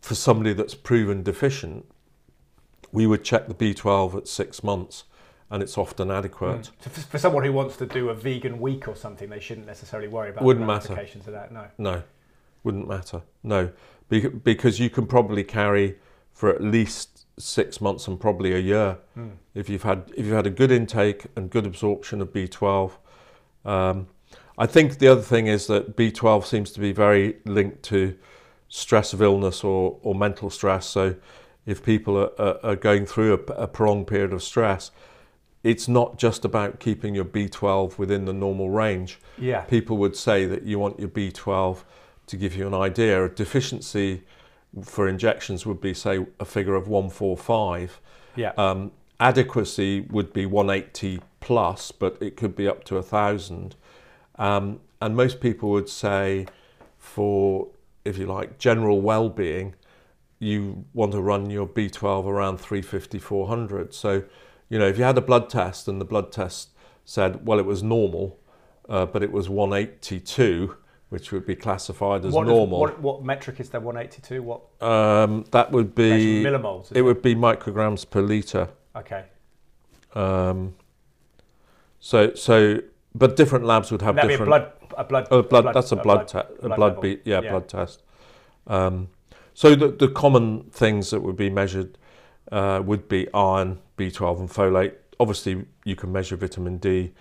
for 0.00 0.14
somebody 0.14 0.52
that's 0.52 0.74
proven 0.74 1.22
deficient, 1.22 1.84
we 2.92 3.06
would 3.06 3.24
check 3.24 3.48
the 3.48 3.54
B12 3.54 4.16
at 4.16 4.28
six 4.28 4.62
months 4.62 5.04
and 5.50 5.62
it's 5.62 5.78
often 5.78 6.10
adequate. 6.10 6.62
Mm. 6.62 6.70
So 6.80 6.90
for, 6.90 7.18
someone 7.18 7.44
who 7.44 7.52
wants 7.52 7.76
to 7.78 7.86
do 7.86 8.10
a 8.10 8.14
vegan 8.14 8.60
week 8.60 8.86
or 8.86 8.94
something, 8.94 9.28
they 9.28 9.40
shouldn't 9.40 9.66
necessarily 9.66 10.08
worry 10.08 10.30
about 10.30 10.44
wouldn't 10.44 10.66
matter. 10.66 10.92
of 10.92 11.24
that. 11.26 11.52
No, 11.52 11.66
no, 11.78 12.02
wouldn't 12.64 12.88
matter. 12.88 13.22
No, 13.42 13.70
because 14.08 14.78
you 14.78 14.90
can 14.90 15.06
probably 15.06 15.44
carry 15.44 15.96
for 16.32 16.50
at 16.50 16.62
least 16.62 17.26
six 17.38 17.80
months 17.80 18.08
and 18.08 18.20
probably 18.20 18.52
a 18.52 18.58
year 18.58 18.98
mm. 19.16 19.30
if 19.54 19.68
you've 19.68 19.84
had 19.84 20.10
if 20.16 20.26
you've 20.26 20.34
had 20.34 20.46
a 20.46 20.50
good 20.50 20.70
intake 20.70 21.26
and 21.36 21.50
good 21.50 21.66
absorption 21.66 22.20
of 22.20 22.32
B12. 22.32 22.92
Um, 23.64 24.08
I 24.56 24.66
think 24.66 24.98
the 24.98 25.08
other 25.08 25.22
thing 25.22 25.46
is 25.46 25.68
that 25.68 25.96
B12 25.96 26.44
seems 26.44 26.72
to 26.72 26.80
be 26.80 26.92
very 26.92 27.36
linked 27.44 27.84
to 27.84 28.16
stress 28.68 29.12
of 29.12 29.22
illness 29.22 29.62
or, 29.62 29.98
or 30.02 30.14
mental 30.14 30.50
stress. 30.50 30.86
So 30.86 31.14
if 31.68 31.84
people 31.84 32.16
are, 32.16 32.32
are, 32.40 32.58
are 32.62 32.76
going 32.76 33.04
through 33.04 33.34
a, 33.34 33.52
a 33.52 33.68
prolonged 33.68 34.06
period 34.06 34.32
of 34.32 34.42
stress, 34.42 34.90
it's 35.62 35.86
not 35.86 36.18
just 36.18 36.46
about 36.46 36.80
keeping 36.80 37.14
your 37.14 37.26
B12 37.26 37.98
within 37.98 38.24
the 38.24 38.32
normal 38.32 38.70
range. 38.70 39.18
Yeah. 39.36 39.60
People 39.62 39.98
would 39.98 40.16
say 40.16 40.46
that 40.46 40.62
you 40.62 40.78
want 40.78 40.98
your 40.98 41.10
B12 41.10 41.82
to 42.28 42.36
give 42.38 42.56
you 42.56 42.66
an 42.66 42.72
idea. 42.72 43.22
A 43.22 43.28
deficiency 43.28 44.22
for 44.82 45.08
injections 45.08 45.66
would 45.66 45.78
be, 45.78 45.92
say, 45.92 46.24
a 46.40 46.46
figure 46.46 46.74
of 46.74 46.88
145. 46.88 48.00
Yeah. 48.34 48.52
Um, 48.56 48.90
adequacy 49.20 50.00
would 50.00 50.32
be 50.32 50.46
180 50.46 51.20
plus, 51.40 51.92
but 51.92 52.16
it 52.22 52.38
could 52.38 52.56
be 52.56 52.66
up 52.66 52.84
to 52.84 52.94
1,000. 52.94 53.76
Um, 54.36 54.80
and 55.02 55.14
most 55.14 55.38
people 55.38 55.68
would 55.68 55.90
say, 55.90 56.46
for, 56.96 57.68
if 58.06 58.16
you 58.16 58.24
like, 58.24 58.58
general 58.58 59.02
well 59.02 59.28
being, 59.28 59.74
you 60.38 60.84
want 60.94 61.12
to 61.12 61.20
run 61.20 61.50
your 61.50 61.66
B12 61.66 62.26
around 62.26 62.58
350, 62.58 63.18
400. 63.18 63.94
So, 63.94 64.24
you 64.68 64.78
know, 64.78 64.86
if 64.86 64.98
you 64.98 65.04
had 65.04 65.18
a 65.18 65.22
blood 65.22 65.50
test 65.50 65.88
and 65.88 66.00
the 66.00 66.04
blood 66.04 66.30
test 66.30 66.70
said, 67.04 67.46
well, 67.46 67.58
it 67.58 67.66
was 67.66 67.82
normal, 67.82 68.38
uh, 68.88 69.06
but 69.06 69.22
it 69.22 69.32
was 69.32 69.48
182, 69.48 70.76
which 71.08 71.32
would 71.32 71.46
be 71.46 71.56
classified 71.56 72.24
as 72.24 72.32
what 72.32 72.46
normal. 72.46 72.80
What, 72.80 73.00
what, 73.00 73.24
metric 73.24 73.60
is 73.60 73.70
that 73.70 73.82
182? 73.82 74.42
What? 74.42 74.60
Um, 74.80 75.44
that 75.50 75.72
would 75.72 75.94
be 75.94 76.42
millimoles. 76.44 76.90
It, 76.92 76.98
it, 76.98 77.02
would 77.02 77.22
be 77.22 77.34
micrograms 77.34 78.08
per 78.08 78.20
liter. 78.20 78.68
Okay. 78.94 79.24
Um, 80.14 80.74
so 82.00 82.34
so, 82.34 82.80
but 83.14 83.36
different 83.36 83.64
labs 83.64 83.90
would 83.90 84.02
have 84.02 84.14
That'd 84.14 84.30
different. 84.30 84.50
Be 84.50 84.56
a 84.56 84.60
blood, 84.60 84.72
a 84.96 85.04
blood, 85.04 85.28
oh, 85.30 85.42
blood, 85.42 85.62
blood 85.62 85.74
That's 85.74 85.92
a 85.92 85.96
blood, 85.96 86.30
blood, 86.32 86.46
te- 86.46 86.54
a 86.62 86.68
blood, 86.68 86.76
blood 86.76 87.00
be, 87.00 87.20
yeah, 87.24 87.40
yeah, 87.40 87.50
blood 87.50 87.68
test. 87.68 88.02
Um, 88.66 89.08
so 89.58 89.74
the 89.74 89.88
the 89.88 90.06
common 90.06 90.70
things 90.70 91.10
that 91.10 91.18
would 91.18 91.34
be 91.34 91.50
measured 91.50 91.98
uh, 92.52 92.80
would 92.84 93.08
be 93.08 93.26
iron, 93.34 93.80
B12, 93.96 94.38
and 94.38 94.48
folate. 94.48 94.94
Obviously, 95.18 95.64
you 95.84 95.96
can 95.96 96.12
measure 96.12 96.36
vitamin 96.36 96.76
D 96.78 97.12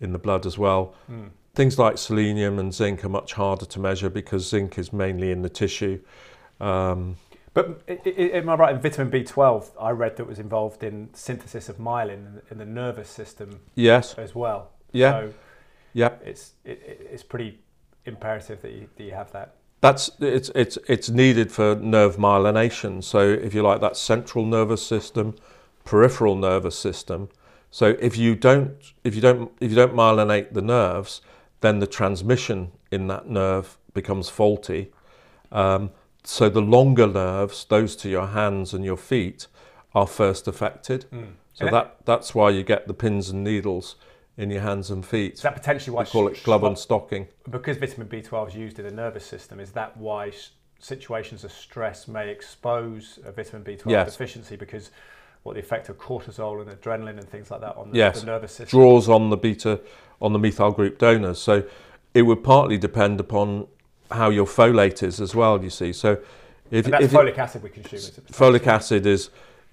in 0.00 0.12
the 0.12 0.18
blood 0.18 0.46
as 0.46 0.56
well. 0.56 0.94
Mm. 1.10 1.28
Things 1.54 1.78
like 1.78 1.98
selenium 1.98 2.58
and 2.58 2.72
zinc 2.72 3.04
are 3.04 3.10
much 3.10 3.34
harder 3.34 3.66
to 3.66 3.78
measure 3.78 4.08
because 4.08 4.48
zinc 4.48 4.78
is 4.78 4.90
mainly 4.90 5.32
in 5.32 5.42
the 5.42 5.50
tissue. 5.50 6.00
Um, 6.60 7.16
but 7.52 7.82
am 7.86 8.48
I 8.48 8.54
right 8.54 8.74
in 8.74 8.80
vitamin 8.80 9.12
B12? 9.12 9.72
I 9.78 9.90
read 9.90 10.16
that 10.16 10.26
was 10.26 10.38
involved 10.38 10.82
in 10.82 11.10
synthesis 11.12 11.68
of 11.68 11.76
myelin 11.76 12.40
in 12.50 12.56
the 12.56 12.64
nervous 12.64 13.10
system. 13.10 13.60
Yes. 13.74 14.14
As 14.14 14.34
well. 14.34 14.70
Yeah. 14.92 15.10
So 15.10 15.34
yeah. 15.92 16.14
It's 16.24 16.52
it, 16.64 17.06
it's 17.12 17.22
pretty 17.22 17.58
imperative 18.06 18.62
that 18.62 18.72
you, 18.72 18.88
that 18.96 19.04
you 19.04 19.12
have 19.12 19.30
that. 19.32 19.56
That's 19.82 20.12
it's 20.20 20.48
it's 20.54 20.78
it's 20.88 21.10
needed 21.10 21.50
for 21.50 21.74
nerve 21.74 22.16
myelination. 22.16 23.02
So 23.02 23.18
if 23.18 23.52
you 23.52 23.62
like, 23.62 23.80
that 23.80 23.96
central 23.96 24.46
nervous 24.46 24.86
system, 24.86 25.34
peripheral 25.84 26.36
nervous 26.36 26.78
system. 26.78 27.28
So 27.70 27.96
if 28.00 28.16
you 28.16 28.36
don't 28.36 28.76
if 29.02 29.16
you 29.16 29.20
don't 29.20 29.50
if 29.60 29.70
you 29.70 29.76
don't 29.76 29.92
myelinate 29.92 30.54
the 30.54 30.62
nerves, 30.62 31.20
then 31.62 31.80
the 31.80 31.88
transmission 31.88 32.70
in 32.92 33.08
that 33.08 33.28
nerve 33.28 33.76
becomes 33.92 34.28
faulty. 34.28 34.92
Um, 35.50 35.90
so 36.22 36.48
the 36.48 36.62
longer 36.62 37.08
nerves, 37.08 37.64
those 37.64 37.96
to 37.96 38.08
your 38.08 38.28
hands 38.28 38.72
and 38.72 38.84
your 38.84 38.96
feet, 38.96 39.48
are 39.96 40.06
first 40.06 40.46
affected. 40.46 41.06
Mm. 41.12 41.32
So 41.54 41.66
that 41.66 41.96
that's 42.04 42.36
why 42.36 42.50
you 42.50 42.62
get 42.62 42.86
the 42.86 42.94
pins 42.94 43.30
and 43.30 43.42
needles 43.42 43.96
in 44.36 44.50
your 44.50 44.62
hands 44.62 44.90
and 44.90 45.04
feet. 45.04 45.34
Is 45.34 45.42
that 45.42 45.54
potentially 45.54 45.94
why 45.94 46.02
we 46.02 46.06
call 46.06 46.28
it 46.28 46.42
glove 46.42 46.64
on 46.64 46.76
stocking? 46.76 47.28
Because 47.50 47.76
vitamin 47.76 48.08
B12 48.08 48.48
is 48.48 48.54
used 48.54 48.78
in 48.78 48.84
the 48.86 48.90
nervous 48.90 49.26
system, 49.26 49.60
is 49.60 49.72
that 49.72 49.96
why 49.96 50.32
situations 50.78 51.44
of 51.44 51.52
stress 51.52 52.08
may 52.08 52.30
expose 52.30 53.18
a 53.24 53.32
vitamin 53.32 53.62
B12 53.62 53.90
yes. 53.90 54.12
deficiency? 54.12 54.56
Because 54.56 54.90
what 55.42 55.54
the 55.54 55.60
effect 55.60 55.88
of 55.88 55.98
cortisol 55.98 56.60
and 56.60 56.70
adrenaline 56.70 57.18
and 57.18 57.28
things 57.28 57.50
like 57.50 57.60
that 57.60 57.76
on 57.76 57.90
the, 57.90 57.98
yes. 57.98 58.20
the 58.20 58.26
nervous 58.26 58.52
system 58.52 58.78
draws 58.78 59.08
on 59.08 59.30
the 59.30 59.36
beta 59.36 59.80
on 60.20 60.32
the 60.32 60.38
methyl 60.38 60.70
group 60.70 60.98
donors. 60.98 61.40
So 61.40 61.64
it 62.14 62.22
would 62.22 62.44
partly 62.44 62.78
depend 62.78 63.18
upon 63.20 63.66
how 64.10 64.30
your 64.30 64.46
folate 64.46 65.02
is 65.02 65.20
as 65.20 65.34
well. 65.34 65.62
You 65.62 65.70
see, 65.70 65.92
so 65.92 66.18
if, 66.70 66.84
and 66.86 66.94
that's 66.94 67.04
if 67.04 67.12
folic 67.12 67.30
it, 67.30 67.38
acid 67.38 67.62
we 67.62 67.70
consume. 67.70 68.00
Folic 68.30 68.66
acid 68.66 69.04
is, 69.04 69.30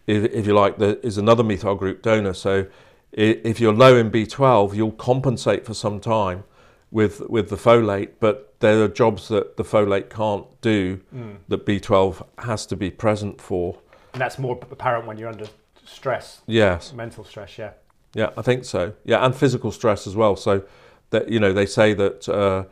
if, 0.08 0.24
if 0.32 0.48
you 0.48 0.54
like, 0.54 0.78
the, 0.78 1.06
is 1.06 1.17
another 1.17 1.43
methyl 1.43 1.76
group 1.76 2.02
donor. 2.02 2.34
So 2.34 2.65
if 3.12 3.60
you're 3.60 3.74
low 3.74 3.95
in 3.95 4.12
B12, 4.12 4.76
you'll 4.76 4.91
compensate 4.91 5.65
for 5.65 5.74
some 5.74 6.00
time 6.00 6.43
with 6.91 7.22
with 7.30 7.50
the 7.50 7.56
folate, 7.56 8.12
but 8.19 8.56
there 8.60 8.84
are 8.84 8.88
jobs 8.88 9.28
that 9.30 9.58
the 9.58 9.63
folate 9.63 10.10
can't 10.10 10.45
do 10.62 11.00
mm. 11.15 11.38
that 11.48 11.65
B12 11.65 12.26
has 12.39 12.65
to 12.67 12.76
be 12.76 12.89
present 12.89 13.39
for. 13.39 13.78
And 14.13 14.22
that's 14.22 14.38
more 14.38 14.60
apparent 14.72 15.06
when 15.06 15.17
you're 15.17 15.30
under 15.30 15.48
stress. 15.86 16.41
Yes. 16.45 16.93
Mental 16.93 17.24
stress, 17.24 17.58
yeah. 17.58 17.72
Yeah, 18.13 18.32
I 18.36 18.41
think 18.41 18.65
so. 18.65 18.93
Yeah, 19.06 19.24
and 19.24 19.36
physical 19.36 19.72
stress 19.72 20.08
as 20.08 20.15
well. 20.15 20.36
So 20.36 20.63
that 21.12 21.30
you 21.30 21.39
know 21.39 21.54
they 21.54 21.65
say 21.65 21.93
that 21.93 22.28
uh, 22.28 22.65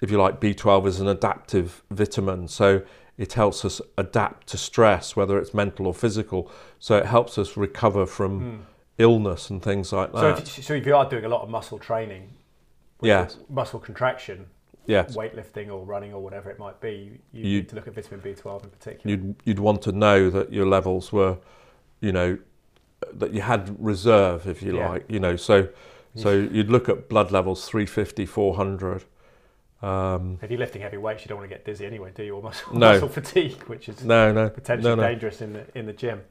if 0.00 0.10
you 0.10 0.18
like, 0.18 0.40
B12 0.40 0.86
is 0.86 1.00
an 1.00 1.08
adaptive 1.08 1.82
vitamin. 1.90 2.48
So 2.48 2.82
it 3.16 3.32
helps 3.32 3.64
us 3.64 3.80
adapt 3.96 4.46
to 4.48 4.58
stress, 4.58 5.16
whether 5.16 5.38
it's 5.38 5.52
mental 5.52 5.86
or 5.86 5.94
physical. 5.94 6.50
So 6.78 6.96
it 6.96 7.06
helps 7.06 7.36
us 7.36 7.56
recover 7.56 8.06
from 8.06 8.40
mm. 8.40 8.60
Illness 8.98 9.50
and 9.50 9.62
things 9.62 9.92
like 9.92 10.12
that. 10.12 10.18
So 10.18 10.42
if, 10.42 10.64
so 10.64 10.74
if 10.74 10.86
you 10.86 10.94
are 10.94 11.08
doing 11.08 11.24
a 11.24 11.28
lot 11.28 11.42
of 11.42 11.48
muscle 11.48 11.78
training, 11.78 12.30
yes. 13.00 13.36
muscle 13.48 13.78
contraction, 13.78 14.46
yes. 14.86 15.16
weightlifting 15.16 15.68
or 15.68 15.84
running 15.84 16.12
or 16.12 16.22
whatever 16.22 16.50
it 16.50 16.58
might 16.58 16.80
be, 16.80 17.20
you 17.32 17.44
need 17.44 17.68
to 17.68 17.76
look 17.76 17.86
at 17.86 17.94
vitamin 17.94 18.20
B12 18.20 18.64
in 18.64 18.70
particular. 18.70 19.16
You'd, 19.16 19.36
you'd 19.44 19.58
want 19.60 19.82
to 19.82 19.92
know 19.92 20.30
that 20.30 20.52
your 20.52 20.66
levels 20.66 21.12
were, 21.12 21.38
you 22.00 22.12
know, 22.12 22.38
that 23.12 23.32
you 23.32 23.40
had 23.40 23.76
reserve, 23.78 24.46
if 24.46 24.62
you 24.62 24.76
yeah. 24.76 24.88
like, 24.88 25.04
you 25.08 25.20
know. 25.20 25.36
So, 25.36 25.68
so 26.16 26.32
you'd 26.32 26.70
look 26.70 26.88
at 26.88 27.08
blood 27.08 27.30
levels 27.30 27.66
350, 27.68 28.26
400. 28.26 29.04
Um, 29.80 30.38
if 30.42 30.50
you're 30.50 30.58
lifting 30.58 30.82
heavy 30.82 30.96
weights, 30.96 31.22
you 31.22 31.28
don't 31.28 31.38
want 31.38 31.48
to 31.48 31.54
get 31.54 31.64
dizzy 31.64 31.86
anyway, 31.86 32.10
do 32.12 32.24
you? 32.24 32.34
Or 32.34 32.42
muscle, 32.42 32.74
no. 32.74 32.92
muscle 32.94 33.08
fatigue, 33.08 33.62
which 33.68 33.88
is 33.88 34.02
no, 34.02 34.32
no, 34.32 34.50
potentially 34.50 34.96
no, 34.96 35.00
no. 35.00 35.08
dangerous 35.08 35.40
in 35.40 35.52
the 35.52 35.78
in 35.78 35.86
the 35.86 35.92
gym. 35.92 36.22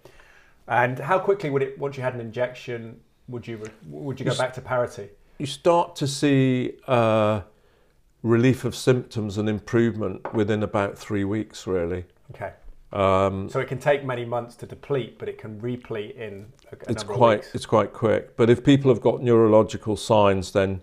And 0.67 0.99
how 0.99 1.19
quickly 1.19 1.49
would 1.49 1.63
it 1.63 1.79
once 1.79 1.97
you 1.97 2.03
had 2.03 2.13
an 2.13 2.19
injection? 2.19 2.99
Would 3.27 3.47
you 3.47 3.61
would 3.87 4.19
you 4.19 4.25
go 4.25 4.31
you 4.31 4.37
back 4.37 4.53
to 4.53 4.61
parity? 4.61 5.09
You 5.37 5.45
start 5.45 5.95
to 5.97 6.07
see 6.07 6.73
uh, 6.87 7.41
relief 8.23 8.65
of 8.65 8.75
symptoms 8.75 9.37
and 9.37 9.47
improvement 9.47 10.33
within 10.33 10.63
about 10.63 10.97
three 10.97 11.23
weeks, 11.23 11.67
really. 11.67 12.05
Okay. 12.31 12.53
Um, 12.91 13.49
so 13.49 13.59
it 13.59 13.67
can 13.67 13.79
take 13.79 14.05
many 14.05 14.23
months 14.23 14.55
to 14.57 14.65
deplete, 14.65 15.19
but 15.19 15.27
it 15.27 15.37
can 15.37 15.59
replete 15.59 16.15
in 16.15 16.45
a, 16.71 16.75
a 16.75 16.91
it's 16.91 17.03
quite 17.03 17.49
it's 17.53 17.65
quite 17.65 17.93
quick. 17.93 18.35
But 18.37 18.49
if 18.49 18.63
people 18.63 18.91
have 18.91 19.01
got 19.01 19.21
neurological 19.21 19.97
signs, 19.97 20.51
then 20.51 20.81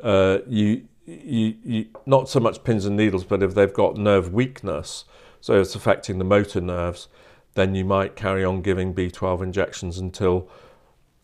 uh, 0.00 0.38
you 0.46 0.86
you, 1.06 1.56
you, 1.64 1.86
not 2.06 2.28
so 2.28 2.38
much 2.38 2.62
pins 2.62 2.84
and 2.86 2.96
needles, 2.96 3.24
but 3.24 3.42
if 3.42 3.54
they've 3.54 3.72
got 3.72 3.96
nerve 3.96 4.32
weakness, 4.32 5.04
so 5.40 5.60
it's 5.60 5.74
affecting 5.74 6.18
the 6.18 6.24
motor 6.24 6.60
nerves, 6.60 7.08
then 7.54 7.74
you 7.74 7.84
might 7.84 8.16
carry 8.16 8.44
on 8.44 8.62
giving 8.62 8.94
B12 8.94 9.42
injections 9.42 9.98
until 9.98 10.48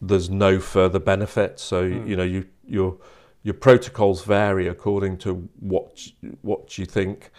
there's 0.00 0.28
no 0.28 0.60
further 0.60 0.98
benefit. 0.98 1.58
So 1.58 1.88
mm. 1.88 2.06
you 2.08 2.16
know 2.16 2.24
you 2.24 2.46
you're 2.66 2.98
your 3.42 3.54
protocols 3.54 4.24
vary 4.24 4.66
according 4.66 5.18
to 5.18 5.48
what 5.60 6.06
what 6.42 6.78
you 6.78 6.84
think 6.84 7.30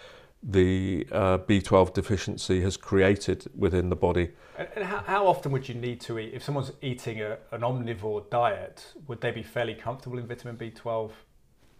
the 0.42 1.06
uh, 1.10 1.38
B12 1.38 1.92
deficiency 1.92 2.60
has 2.62 2.76
created 2.76 3.50
within 3.56 3.88
the 3.88 3.96
body. 3.96 4.30
And, 4.56 4.68
and 4.76 4.84
how, 4.84 4.98
how, 4.98 5.26
often 5.26 5.52
would 5.52 5.68
you 5.68 5.74
need 5.74 6.00
to 6.02 6.18
eat? 6.18 6.32
If 6.32 6.44
someone's 6.44 6.72
eating 6.80 7.20
a, 7.20 7.38
an 7.50 7.62
omnivore 7.62 8.30
diet, 8.30 8.92
would 9.06 9.20
they 9.20 9.32
be 9.32 9.42
fairly 9.42 9.74
comfortable 9.74 10.18
in 10.18 10.26
vitamin 10.26 10.56
B12 10.56 11.10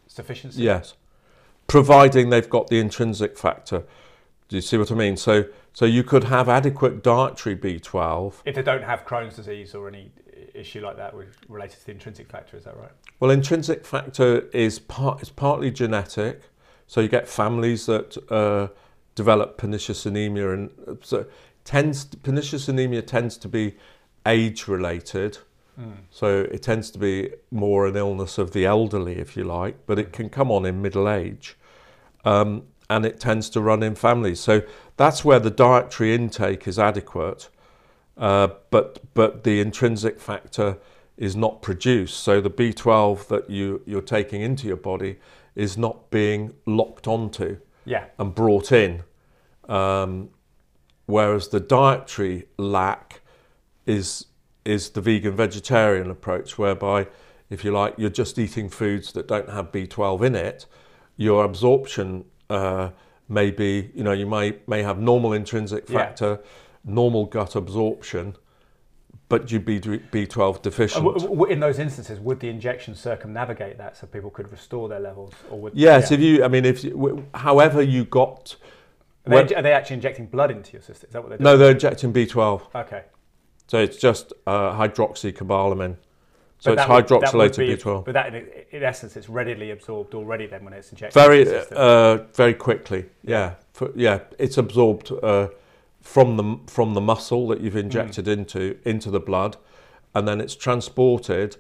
sufficiency? 0.09 0.62
Yes, 0.62 0.94
providing 1.68 2.31
they've 2.31 2.51
got 2.51 2.66
the 2.68 2.81
intrinsic 2.81 3.38
factor. 3.38 3.85
Do 4.49 4.57
you 4.57 4.62
see 4.62 4.77
what 4.77 4.90
I 4.90 4.94
mean? 4.94 5.16
So, 5.16 5.44
so 5.79 5.85
you 5.85 6.03
could 6.03 6.25
have 6.25 6.49
adequate 6.49 7.05
dietary 7.05 7.55
B12 7.55 8.35
if 8.45 8.57
they 8.57 8.62
don't 8.62 8.83
have 8.83 9.07
Crohn's 9.07 9.37
disease 9.37 9.77
or 9.77 9.87
any 9.87 10.11
issue 10.53 10.81
like 10.81 10.97
that 10.97 11.14
related 11.49 11.79
to 11.79 11.87
the 11.87 11.93
intrinsic 11.93 12.29
factor. 12.29 12.57
Is 12.57 12.64
that 12.64 12.77
right? 12.77 12.91
Well, 13.21 13.31
intrinsic 13.31 13.87
factor 13.87 14.49
is 14.53 14.81
part 14.81 15.23
is 15.23 15.31
partly 15.31 15.71
genetic. 15.71 16.43
So 16.88 17.01
you 17.01 17.07
get 17.07 17.29
families 17.29 17.87
that 17.87 18.17
uh, 18.29 18.75
develop 19.14 19.57
pernicious 19.57 20.05
anemia, 20.05 20.51
and 20.51 20.99
so 21.01 21.27
tends 21.62 22.07
pernicious 22.07 22.67
anemia 22.67 23.03
tends 23.03 23.37
to 23.37 23.49
be 23.49 23.77
age 24.27 24.67
related. 24.67 25.38
Mm. 25.81 25.99
So 26.11 26.41
it 26.51 26.61
tends 26.61 26.91
to 26.91 26.99
be 26.99 27.31
more 27.53 27.87
an 27.87 27.95
illness 27.95 28.37
of 28.37 28.51
the 28.51 28.67
elderly, 28.67 29.21
if 29.21 29.37
you 29.37 29.45
like, 29.45 29.87
but 29.87 29.97
it 29.97 30.12
can 30.12 30.29
come 30.29 30.51
on 30.51 30.67
in 30.67 30.83
middle 30.83 31.09
age. 31.09 31.57
Um, 32.25 32.64
and 32.91 33.05
it 33.05 33.21
tends 33.21 33.51
to 33.51 33.61
run 33.61 33.83
in 33.83 33.95
families. 33.95 34.41
So 34.41 34.62
that's 34.99 35.25
where 35.25 35.39
the 35.39 35.51
dietary 35.51 36.13
intake 36.15 36.69
is 36.69 36.79
adequate, 36.79 37.49
uh, 38.19 38.49
but 38.71 38.99
but 39.15 39.45
the 39.45 39.61
intrinsic 39.61 40.21
factor 40.21 40.77
is 41.17 41.35
not 41.35 41.63
produced. 41.63 42.19
So 42.19 42.41
the 42.41 42.51
B12 42.51 43.29
that 43.29 43.49
you 43.49 43.81
you're 43.87 44.03
taking 44.03 44.43
into 44.43 44.67
your 44.67 44.77
body 44.77 45.17
is 45.55 45.79
not 45.79 46.11
being 46.11 46.53
locked 46.67 47.09
onto 47.09 47.59
yeah. 47.85 48.05
and 48.19 48.35
brought 48.35 48.71
in. 48.71 49.03
Um, 49.69 50.31
whereas 51.07 51.49
the 51.49 51.61
dietary 51.61 52.47
lack 52.59 53.23
is 53.87 54.27
is 54.65 54.91
the 54.91 55.01
vegan 55.01 55.35
vegetarian 55.35 56.11
approach, 56.11 56.59
whereby, 56.59 57.07
if 57.49 57.65
you 57.65 57.71
like, 57.71 57.95
you're 57.97 58.11
just 58.11 58.39
eating 58.39 58.69
foods 58.69 59.13
that 59.13 59.27
don't 59.29 59.49
have 59.49 59.73
B12 59.73 60.23
in 60.23 60.35
it. 60.35 60.67
Your 61.17 61.45
absorption 61.45 62.25
uh, 62.51 62.91
may 63.29 63.51
be, 63.51 63.91
you 63.95 64.03
know, 64.03 64.12
you 64.12 64.27
may 64.27 64.59
may 64.67 64.83
have 64.83 64.99
normal 64.99 65.33
intrinsic 65.33 65.87
factor, 65.87 66.41
yeah. 66.43 66.51
normal 66.93 67.27
gut 67.27 67.55
absorption, 67.55 68.37
but 69.29 69.51
you'd 69.51 69.64
be 69.64 69.79
B12 69.79 70.62
deficient. 70.62 71.51
In 71.51 71.61
those 71.61 71.79
instances, 71.79 72.19
would 72.21 72.41
the 72.41 72.49
injection 72.49 72.95
circumnavigate 72.95 73.79
that 73.79 73.97
so 73.97 74.07
people 74.07 74.31
could 74.31 74.51
restore 74.51 74.88
their 74.88 75.01
levels, 75.01 75.33
or 75.51 75.61
would? 75.61 75.75
Yes, 75.75 76.11
yeah. 76.11 76.17
if 76.17 76.23
you, 76.23 76.45
I 76.45 76.49
mean, 76.49 76.64
if 76.64 76.83
you, 76.85 77.27
however 77.35 77.83
you 77.83 78.05
got. 78.05 78.57
Are 79.27 79.45
they, 79.45 79.55
are 79.55 79.61
they, 79.62 79.73
actually 79.73 79.95
injecting 79.95 80.25
blood 80.25 80.51
into 80.51 80.73
your 80.73 80.81
system? 80.81 81.09
Is 81.09 81.12
that 81.12 81.21
what 81.21 81.29
they're 81.29 81.37
doing? 81.37 81.45
No, 81.45 81.59
they're 81.59 81.73
injecting 81.73 82.14
B12. 82.14 82.75
Okay. 82.75 83.03
So 83.67 83.79
it's 83.79 83.99
just 83.99 84.33
uh, 84.47 84.73
hydroxycobalamin. 84.73 85.97
So 86.61 86.75
but 86.75 86.81
it's 86.81 87.11
hydroxylated 87.11 87.59
be, 87.59 87.77
B12. 87.77 88.05
But 88.05 88.14
that, 88.14 88.35
in 88.35 88.83
essence, 88.83 89.16
it's 89.16 89.29
readily 89.29 89.71
absorbed 89.71 90.14
already 90.14 90.47
then 90.47 90.64
when 90.64 90.73
it's 90.73 90.90
injected. 90.90 91.14
Very, 91.14 91.47
uh, 91.71 92.25
very 92.35 92.55
quickly. 92.55 93.07
Yeah, 93.23 93.55
yeah. 93.81 93.88
Yeah 93.94 94.21
it's 94.38 94.59
absorbed. 94.59 95.12
Uh, 95.12 95.49
from 96.09 96.37
the 96.37 96.59
from 96.71 96.94
the 96.94 97.01
muscle 97.01 97.47
that 97.49 97.61
you've 97.61 97.77
injected 97.77 98.25
mm. 98.25 98.33
into 98.33 98.79
into 98.85 99.11
the 99.11 99.21
blood, 99.21 99.57
and 100.14 100.27
then 100.27 100.40
it's 100.40 100.57
transported, 100.57 101.57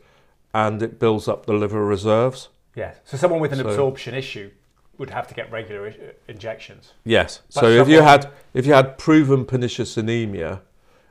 and 0.54 0.82
it 0.82 0.98
builds 0.98 1.28
up 1.28 1.46
the 1.46 1.52
liver 1.52 1.84
reserves. 1.84 2.48
Yes. 2.74 2.96
So 3.04 3.16
someone 3.16 3.40
with 3.40 3.52
an 3.52 3.58
so, 3.58 3.68
absorption 3.68 4.14
issue 4.14 4.50
would 4.96 5.10
have 5.10 5.28
to 5.28 5.34
get 5.34 5.52
regular 5.52 5.92
injections. 6.28 6.92
Yes. 7.04 7.42
But 7.54 7.60
so 7.60 7.68
if 7.68 7.88
you 7.88 8.00
had 8.00 8.30
if 8.54 8.66
you 8.66 8.72
had 8.72 8.96
proven 8.96 9.44
pernicious 9.44 9.96
anemia 9.96 10.62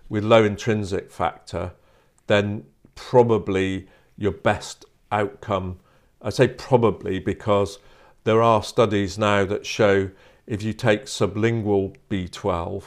with 0.09 0.23
low 0.23 0.43
intrinsic 0.43 1.11
factor, 1.11 1.73
then 2.27 2.63
probably 2.97 3.87
your 4.17 4.33
best 4.33 4.83
outcome. 5.09 5.79
I 6.21 6.29
say 6.29 6.49
probably 6.49 7.19
because 7.19 7.79
there 8.25 8.41
are 8.41 8.61
studies 8.61 9.17
now 9.17 9.45
that 9.45 9.65
show 9.65 10.11
if 10.45 10.61
you 10.63 10.73
take 10.73 11.05
sublingual 11.05 11.95
B12 12.09 12.83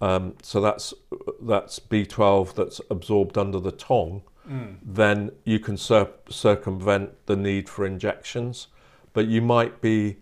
um, 0.00 0.34
so 0.42 0.60
that's 0.60 0.94
that's 1.42 1.78
B12 1.78 2.54
that's 2.54 2.80
absorbed 2.90 3.36
under 3.36 3.60
the 3.60 3.72
tongue. 3.72 4.22
Mm. 4.48 4.78
Then 4.82 5.30
you 5.44 5.60
can 5.60 5.76
cir- 5.76 6.12
circumvent 6.28 7.26
the 7.26 7.36
need 7.36 7.68
for 7.68 7.84
injections, 7.84 8.68
but 9.12 9.26
you 9.26 9.42
might 9.42 9.80
be 9.80 10.16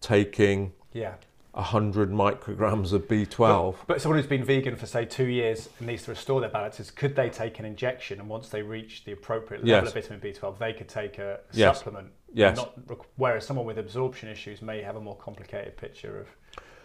taking 0.00 0.72
yeah. 0.92 1.14
100 1.52 2.10
micrograms 2.10 2.92
of 2.94 3.06
B12. 3.06 3.72
But, 3.72 3.86
but, 3.86 4.00
someone 4.00 4.18
who's 4.18 4.28
been 4.28 4.44
vegan 4.44 4.74
for, 4.74 4.86
say, 4.86 5.04
two 5.04 5.26
years 5.26 5.68
and 5.78 5.88
needs 5.88 6.04
to 6.04 6.10
restore 6.10 6.40
their 6.40 6.48
balances, 6.48 6.90
could 6.90 7.14
they 7.14 7.28
take 7.28 7.58
an 7.58 7.66
injection? 7.66 8.20
And 8.20 8.28
once 8.28 8.48
they 8.48 8.62
reach 8.62 9.04
the 9.04 9.12
appropriate 9.12 9.62
level 9.62 9.84
yes. 9.84 9.88
of 9.88 9.94
vitamin 9.94 10.20
B12, 10.20 10.58
they 10.58 10.72
could 10.72 10.88
take 10.88 11.18
a 11.18 11.40
yes. 11.52 11.76
supplement? 11.76 12.08
Yes. 12.32 12.56
Not, 12.56 12.78
whereas 13.16 13.46
someone 13.46 13.66
with 13.66 13.78
absorption 13.78 14.30
issues 14.30 14.62
may 14.62 14.80
have 14.80 14.96
a 14.96 15.00
more 15.00 15.16
complicated 15.16 15.76
picture 15.76 16.18
of 16.20 16.28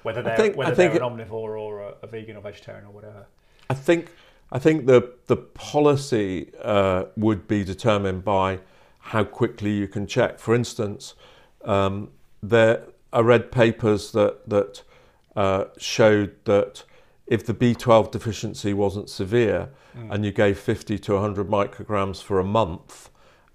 whether 0.04 0.22
they're 0.22 0.38
think, 0.38 0.58
whether 0.58 0.76
they're 0.76 0.92
an 0.92 1.00
omnivore 1.00 1.60
or 1.60 1.82
a, 1.82 1.94
a, 2.02 2.08
vegan 2.08 2.36
or 2.36 2.42
vegetarian 2.42 2.86
or 2.86 2.92
whatever. 2.92 3.26
I 3.70 3.74
think 3.74 4.12
I 4.52 4.60
think 4.60 4.86
the 4.86 5.14
the 5.28 5.38
policy 5.38 6.52
uh, 6.62 7.06
would 7.16 7.48
be 7.48 7.64
determined 7.64 8.24
by 8.24 8.60
how 9.00 9.24
quickly 9.24 9.72
you 9.72 9.88
can 9.88 10.08
check. 10.08 10.40
For 10.40 10.54
instance, 10.54 11.16
um, 11.64 12.10
there 12.44 12.84
I 13.12 13.20
read 13.20 13.52
papers 13.52 14.12
that 14.12 14.50
that 14.50 14.84
uh, 15.36 15.66
showed 15.78 16.36
that 16.46 16.84
if 17.28 17.46
the 17.46 17.54
B12 17.54 18.12
deficiency 18.12 18.74
wasn't 18.74 19.10
severe 19.10 19.70
mm. 19.96 20.12
and 20.12 20.26
you 20.26 20.32
gave 20.32 20.58
50 20.58 20.98
to 21.00 21.14
100 21.14 21.50
micrograms 21.50 22.24
for 22.24 22.40
a 22.40 22.44
month 22.44 23.10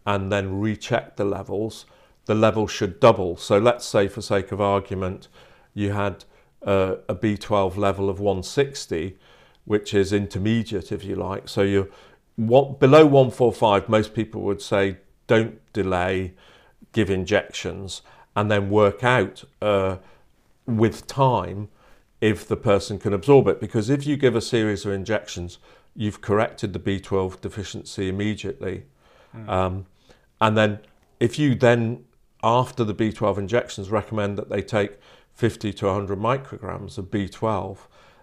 and 0.07 0.31
then 0.31 0.61
rechecked 0.61 1.17
the 1.17 1.25
levels, 1.25 1.87
the 2.27 2.35
level 2.35 2.67
should 2.67 3.01
double. 3.01 3.37
So 3.37 3.59
let's 3.59 3.85
say, 3.85 4.09
for 4.09 4.21
sake 4.21 4.53
of 4.53 4.61
argument, 4.61 5.29
you 5.75 5.93
had 5.93 6.25
uh, 6.65 6.97
a 7.09 7.15
B12 7.15 7.77
level 7.77 8.11
of 8.11 8.21
160, 8.21 9.17
which 9.65 9.95
is 9.95 10.13
intermediate, 10.13 10.93
if 10.93 11.03
you 11.05 11.17
like. 11.17 11.49
So 11.49 11.63
you 11.63 11.91
what 12.37 12.81
below 12.81 13.05
145, 13.05 13.89
most 13.89 14.15
people 14.15 14.43
would 14.43 14.63
say 14.63 14.99
don't 15.27 15.61
delay, 15.73 16.35
give 16.93 17.11
injections, 17.11 18.03
and 18.35 18.51
then 18.51 18.71
work 18.71 19.05
out 19.05 19.45
uh, 19.61 19.97
with 20.67 21.07
time 21.07 21.69
if 22.21 22.47
the 22.47 22.57
person 22.57 22.99
can 22.99 23.13
absorb 23.13 23.49
it. 23.49 23.61
Because 23.61 23.91
if 23.91 24.07
you 24.07 24.17
give 24.17 24.35
a 24.35 24.41
series 24.41 24.87
of 24.87 24.93
injections, 24.93 25.59
you've 25.95 26.21
corrected 26.21 26.73
the 26.73 26.79
B12 26.79 27.41
deficiency 27.41 28.09
immediately. 28.09 28.85
Mm. 29.37 29.49
Um, 29.49 29.87
and 30.41 30.57
then 30.57 30.81
if 31.21 31.39
you 31.39 31.55
then, 31.55 32.05
after 32.43 32.85
the 32.85 32.95
B12 32.95 33.39
injections, 33.39 33.91
recommend 33.91 34.39
that 34.39 34.49
they 34.49 34.63
take 34.63 34.99
50 35.35 35.73
to 35.75 35.87
100 35.87 36.19
micrograms 36.19 36.99
of 36.99 37.11
B12, 37.11 37.79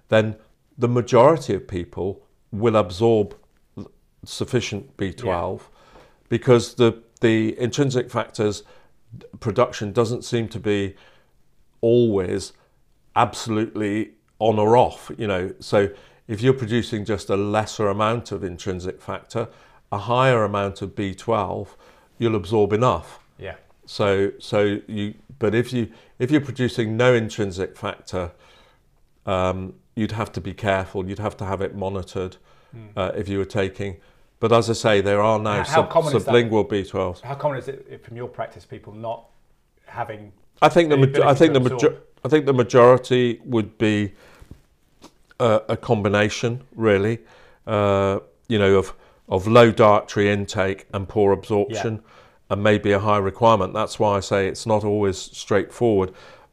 then 0.10 0.36
the 0.78 0.88
majority 0.88 1.54
of 1.54 1.68
people 1.68 2.22
will 2.52 2.76
absorb 2.76 3.36
sufficient 4.26 4.98
B12 4.98 5.60
yeah. 5.60 5.66
because 6.30 6.76
the, 6.76 7.02
the 7.22 7.60
intrinsic 7.60 8.10
factors 8.10 8.64
production 9.40 9.92
doesn't 9.92 10.24
seem 10.24 10.48
to 10.50 10.60
be 10.60 10.96
always 11.82 12.54
absolutely 13.16 14.12
on 14.40 14.60
or 14.60 14.78
off, 14.78 15.12
you 15.18 15.28
know. 15.28 15.54
So 15.60 15.90
if 16.28 16.42
you're 16.42 16.54
producing 16.54 17.06
just 17.06 17.30
a 17.30 17.36
lesser 17.36 17.88
amount 17.88 18.32
of 18.32 18.44
intrinsic 18.44 19.02
factor, 19.02 19.50
a 19.92 19.98
higher 19.98 20.44
amount 20.44 20.82
of 20.82 20.96
B12, 20.96 21.70
you'll 22.18 22.36
absorb 22.36 22.74
enough. 22.74 23.20
Yeah. 23.38 23.56
So 23.86 24.32
so 24.40 24.80
you 24.88 25.16
but 25.40 25.56
if 25.56 25.74
you 25.74 25.92
if 26.20 26.30
you're 26.30 26.42
producing 26.42 26.96
no 26.96 27.14
intrinsic 27.14 27.78
factor, 27.78 28.32
um, 29.26 29.74
you'd 29.96 30.12
have 30.12 30.32
to 30.34 30.42
be 30.42 30.54
careful. 30.54 31.08
You'd 31.08 31.20
have 31.20 31.38
to 31.38 31.46
have 31.46 31.62
it 31.62 31.76
monitored 31.76 32.38
mm. 32.76 32.90
uh, 32.96 33.12
if 33.16 33.28
you 33.28 33.38
were 33.38 33.46
taking. 33.46 33.98
But 34.40 34.54
as 34.54 34.70
I 34.70 34.74
say, 34.74 35.02
there 35.02 35.22
are 35.22 35.38
now 35.38 35.64
sub, 35.64 35.90
sublingual 35.92 36.68
B12s. 36.70 37.22
How 37.22 37.36
common 37.36 37.58
is 37.58 37.68
it 37.68 38.04
from 38.06 38.16
your 38.16 38.28
practice, 38.30 38.66
people 38.66 38.94
not 38.94 39.26
having? 39.86 40.32
I 40.62 40.70
think 40.70 40.90
the 40.90 40.98
ma- 40.98 41.28
I 41.28 41.34
think 41.34 41.54
the 41.54 41.60
major- 41.60 42.02
I 42.24 42.28
think 42.30 42.46
the 42.46 42.54
majority 42.54 43.42
would 43.46 43.78
be 43.78 44.14
uh, 45.40 45.60
a 45.68 45.78
combination, 45.78 46.64
really. 46.76 47.20
Uh, 47.68 48.20
you 48.48 48.58
know, 48.58 48.78
of 48.78 48.94
of 49.28 49.46
low 49.46 49.72
dietary 49.72 50.30
intake 50.30 50.88
and 50.94 51.08
poor 51.08 51.32
absorption. 51.34 51.96
Yeah 51.96 52.14
and 52.50 52.64
maybe 52.64 52.92
a 52.92 53.00
high 53.00 53.18
requirement. 53.18 53.74
That's 53.74 54.00
why 54.00 54.18
I 54.18 54.20
say 54.22 54.48
it's 54.48 54.66
not 54.66 54.84
always 54.84 55.18
straightforward. 55.18 56.12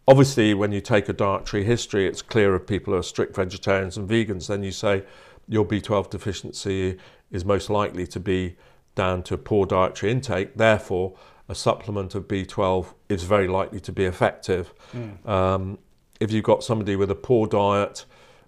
Obviously, 0.09 0.55
when 0.55 0.71
you 0.71 0.81
take 0.81 1.09
a 1.09 1.13
dietary 1.13 1.65
history, 1.65 2.07
it's 2.07 2.23
clear 2.23 2.55
if 2.55 2.67
people 2.67 2.93
who 2.93 2.99
are 2.99 3.03
strict 3.03 3.35
vegetarians 3.35 3.97
and 3.97 4.09
vegans, 4.09 4.47
then 4.47 4.63
you 4.63 4.73
say 4.73 5.05
your 5.49 5.65
B12 5.65 6.11
deficiency 6.11 6.99
is 7.37 7.45
most 7.45 7.71
likely 7.71 8.07
to 8.09 8.19
be 8.19 8.57
down 8.97 9.23
to 9.23 9.37
poor 9.37 9.67
dietary 9.67 10.11
intake. 10.11 10.57
Therefore, 10.57 11.15
a 11.49 11.55
supplement 11.55 12.15
of 12.17 12.27
B12 12.27 12.95
is 13.09 13.23
very 13.23 13.47
likely 13.47 13.79
to 13.81 13.93
be 13.93 14.05
effective. 14.05 14.73
Um, 15.29 15.79
if 16.19 16.33
you've 16.33 16.45
got 16.45 16.65
somebody 16.65 16.97
with 16.97 17.11
a 17.11 17.15
poor 17.15 17.47
diet, 17.47 18.07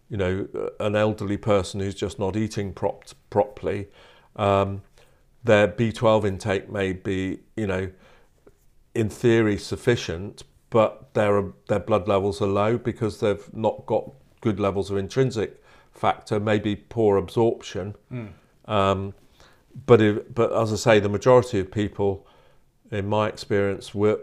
you 0.09 0.17
know, 0.17 0.49
an 0.81 0.97
elderly 0.97 1.37
person 1.37 1.81
who's 1.81 1.95
just 1.95 2.19
not 2.19 2.35
eating 2.35 2.73
prop- 2.73 3.05
properly, 3.31 3.89
um, 4.37 4.83
their 5.45 5.69
B12 5.69 6.25
intake 6.25 6.71
may 6.71 6.93
be, 6.93 7.41
you 7.57 7.67
know, 7.67 7.91
in 8.95 9.09
theory 9.11 9.59
sufficient, 9.59 10.43
but 10.71 11.15
their 11.15 11.53
their 11.69 11.79
blood 11.79 12.09
levels 12.09 12.43
are 12.43 12.49
low 12.49 12.79
because 12.79 13.21
they've 13.21 13.55
not 13.55 13.87
got 13.87 14.11
good 14.41 14.59
levels 14.59 14.91
of 14.91 14.97
intrinsic 14.97 15.63
factor, 15.93 16.41
maybe 16.41 16.75
poor 16.75 17.17
absorption. 17.17 17.95
Um, 18.69 19.15
but 19.87 20.01
if, 20.01 20.33
but 20.33 20.53
as 20.53 20.73
I 20.73 20.77
say, 20.77 21.01
the 21.01 21.09
majority 21.09 21.59
of 21.59 21.71
people, 21.73 22.27
in 22.91 23.09
my 23.09 23.29
experience, 23.29 23.95
were 23.95 24.21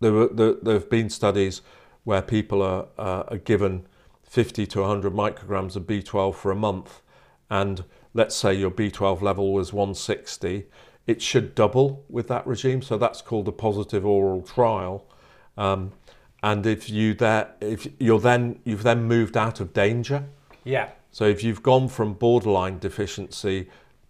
there 0.00 0.12
were 0.12 0.28
there, 0.28 0.54
there 0.54 0.74
have 0.74 0.88
been 0.88 1.10
studies 1.10 1.60
where 2.04 2.22
people 2.22 2.62
are, 2.62 2.86
uh, 2.96 3.24
are 3.28 3.38
given 3.38 3.86
50 4.22 4.66
to 4.66 4.80
100 4.80 5.12
micrograms 5.12 5.76
of 5.76 5.82
B12 5.82 6.34
for 6.34 6.50
a 6.50 6.56
month, 6.56 7.02
and 7.50 7.84
let's 8.14 8.34
say 8.34 8.54
your 8.54 8.70
B12 8.70 9.20
level 9.20 9.52
was 9.52 9.72
160, 9.72 10.66
it 11.06 11.22
should 11.22 11.54
double 11.54 12.04
with 12.08 12.28
that 12.28 12.46
regime. 12.46 12.82
So 12.82 12.98
that's 12.98 13.22
called 13.22 13.48
a 13.48 13.52
positive 13.52 14.04
oral 14.04 14.42
trial. 14.42 15.06
Um, 15.56 15.92
and 16.42 16.66
if 16.66 16.88
you 16.88 17.14
there, 17.14 17.52
if 17.60 17.88
you're 17.98 18.20
then 18.20 18.60
you've 18.64 18.84
then 18.84 19.04
moved 19.04 19.36
out 19.36 19.60
of 19.60 19.72
danger. 19.72 20.24
Yeah. 20.64 20.90
So 21.10 21.24
if 21.24 21.42
you've 21.42 21.62
gone 21.62 21.88
from 21.88 22.12
borderline 22.12 22.78
deficiency 22.78 23.68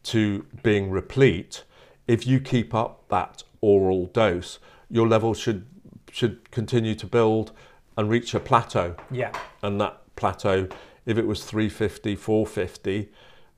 to 0.09 0.47
being 0.63 0.91
replete, 0.91 1.65
if 2.07 2.27
you 2.27 2.41
keep 2.41 2.75
up 2.75 3.09
that 3.09 3.43
oral 3.61 4.07
dose, 4.07 4.59
your 4.91 5.07
level 5.07 5.35
should 5.35 5.67
should 6.11 6.51
continue 6.51 6.95
to 6.95 7.07
build 7.07 7.53
and 7.97 8.09
reach 8.09 8.33
a 8.33 8.41
plateau. 8.41 8.97
Yeah. 9.11 9.33
And 9.63 9.79
that 9.81 10.01
plateau, 10.17 10.69
if 11.05 11.19
it 11.19 11.27
was 11.27 11.45
350, 11.45 12.17
450, 12.17 13.11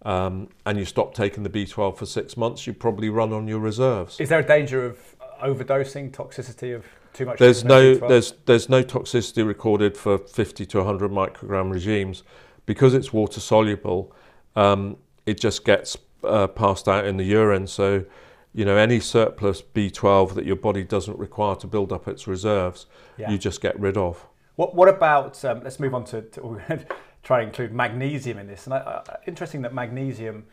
um, 0.03 0.49
and 0.67 0.77
you 0.77 0.85
stop 0.85 1.15
taking 1.15 1.45
the 1.45 1.51
B12 1.51 1.97
for 1.97 2.07
six 2.07 2.37
months, 2.37 2.67
you 2.67 2.73
probably 2.73 3.09
run 3.09 3.33
on 3.33 3.47
your 3.47 3.61
reserves. 3.61 4.19
Is 4.19 4.29
there 4.29 4.41
a 4.41 4.47
danger 4.47 4.85
of 4.85 4.99
overdosing, 5.41 6.11
toxicity 6.11 6.75
of 6.75 6.85
too 7.13 7.27
much? 7.27 7.39
There's 7.39 7.63
no 7.65 7.95
B12? 7.95 8.09
there's 8.09 8.35
there's 8.47 8.69
no 8.69 8.83
toxicity 8.83 9.47
recorded 9.47 9.97
for 9.97 10.19
50 10.19 10.67
to 10.67 10.79
100 10.79 11.13
microgram 11.13 11.71
regimes 11.73 12.25
because 12.67 12.95
it's 12.95 13.13
water 13.13 13.39
soluble. 13.39 14.13
Um, 14.57 14.97
it 15.27 15.41
just 15.41 15.65
gets 15.65 15.97
uh, 16.25 16.47
passed 16.47 16.89
out 16.89 17.05
in 17.07 17.17
the 17.17 17.25
urine. 17.25 17.67
So, 17.67 18.05
you 18.53 18.65
know, 18.65 18.77
any 18.77 19.01
surplus 19.01 19.63
B12 19.63 20.35
that 20.35 20.45
your 20.45 20.57
body 20.57 20.85
doesn't 20.85 21.19
require 21.19 21.55
to 21.57 21.67
build 21.67 21.93
up 21.93 22.09
its 22.09 22.27
reserves, 22.27 22.87
Yeah. 23.17 23.31
you 23.31 23.39
just 23.39 23.61
get 23.61 23.79
rid 23.79 23.97
of. 23.97 24.27
What, 24.57 24.75
what 24.75 24.89
about, 24.89 25.43
um, 25.45 25.63
let's 25.63 25.81
move 25.81 25.95
on 25.95 26.05
to, 26.07 26.23
to 26.23 26.43
we're 26.43 26.65
going 26.67 26.81
to 26.81 26.87
try 27.23 27.41
and 27.41 27.49
include 27.49 27.73
magnesium 27.73 28.39
in 28.39 28.47
this. 28.47 28.67
And 28.67 28.75
I, 28.75 28.79
I, 28.79 29.17
interesting 29.27 29.63
that 29.63 29.73
magnesium, 29.73 30.45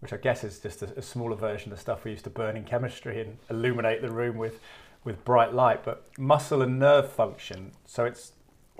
which 0.00 0.12
I 0.12 0.16
guess 0.16 0.44
is 0.44 0.58
just 0.58 0.82
a, 0.82 0.98
a 0.98 1.02
smaller 1.02 1.36
version 1.36 1.72
of 1.72 1.78
the 1.78 1.80
stuff 1.80 2.04
we 2.04 2.12
used 2.12 2.24
to 2.24 2.30
burn 2.30 2.56
in 2.56 2.64
chemistry 2.64 3.20
and 3.20 3.38
illuminate 3.50 4.02
the 4.02 4.10
room 4.10 4.36
with, 4.36 4.60
with 5.04 5.24
bright 5.24 5.54
light, 5.54 5.84
but 5.84 6.06
muscle 6.18 6.62
and 6.62 6.78
nerve 6.78 7.10
function. 7.10 7.72
So 7.86 8.04
it's 8.04 8.32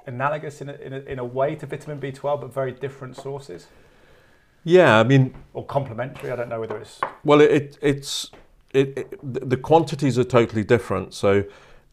analogous 0.07 0.61
in 0.61 0.68
a, 0.68 0.74
in 0.74 0.92
a, 0.92 0.98
in 1.01 1.18
a 1.18 1.24
way 1.24 1.55
to 1.57 1.66
vitamin 1.66 2.01
B12, 2.01 2.40
but 2.40 2.53
very 2.53 2.72
different 2.72 3.16
sources 3.16 3.66
Yeah, 4.64 4.99
I 4.99 5.05
mean, 5.05 5.35
or 5.55 5.64
complementary. 5.64 6.31
I 6.31 6.37
don't 6.37 6.49
know 6.49 6.61
whether 6.61 6.79
it's. 6.79 7.01
Well, 7.25 7.40
it, 7.40 7.51
it 7.51 7.79
it's 7.81 8.31
it, 8.73 8.99
it 8.99 9.51
the 9.51 9.57
quantities 9.57 10.18
are 10.18 10.25
totally 10.25 10.64
different. 10.64 11.14
So 11.14 11.44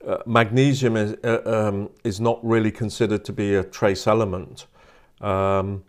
uh, 0.05 0.17
magnesium 0.25 0.97
is 0.97 1.15
uh, 1.23 1.41
um, 1.45 1.89
is 2.03 2.19
not 2.19 2.39
really 2.43 2.71
considered 2.71 3.25
to 3.25 3.33
be 3.33 3.55
a 3.55 3.63
trace 3.63 4.07
element 4.07 4.67
um, 5.21 5.83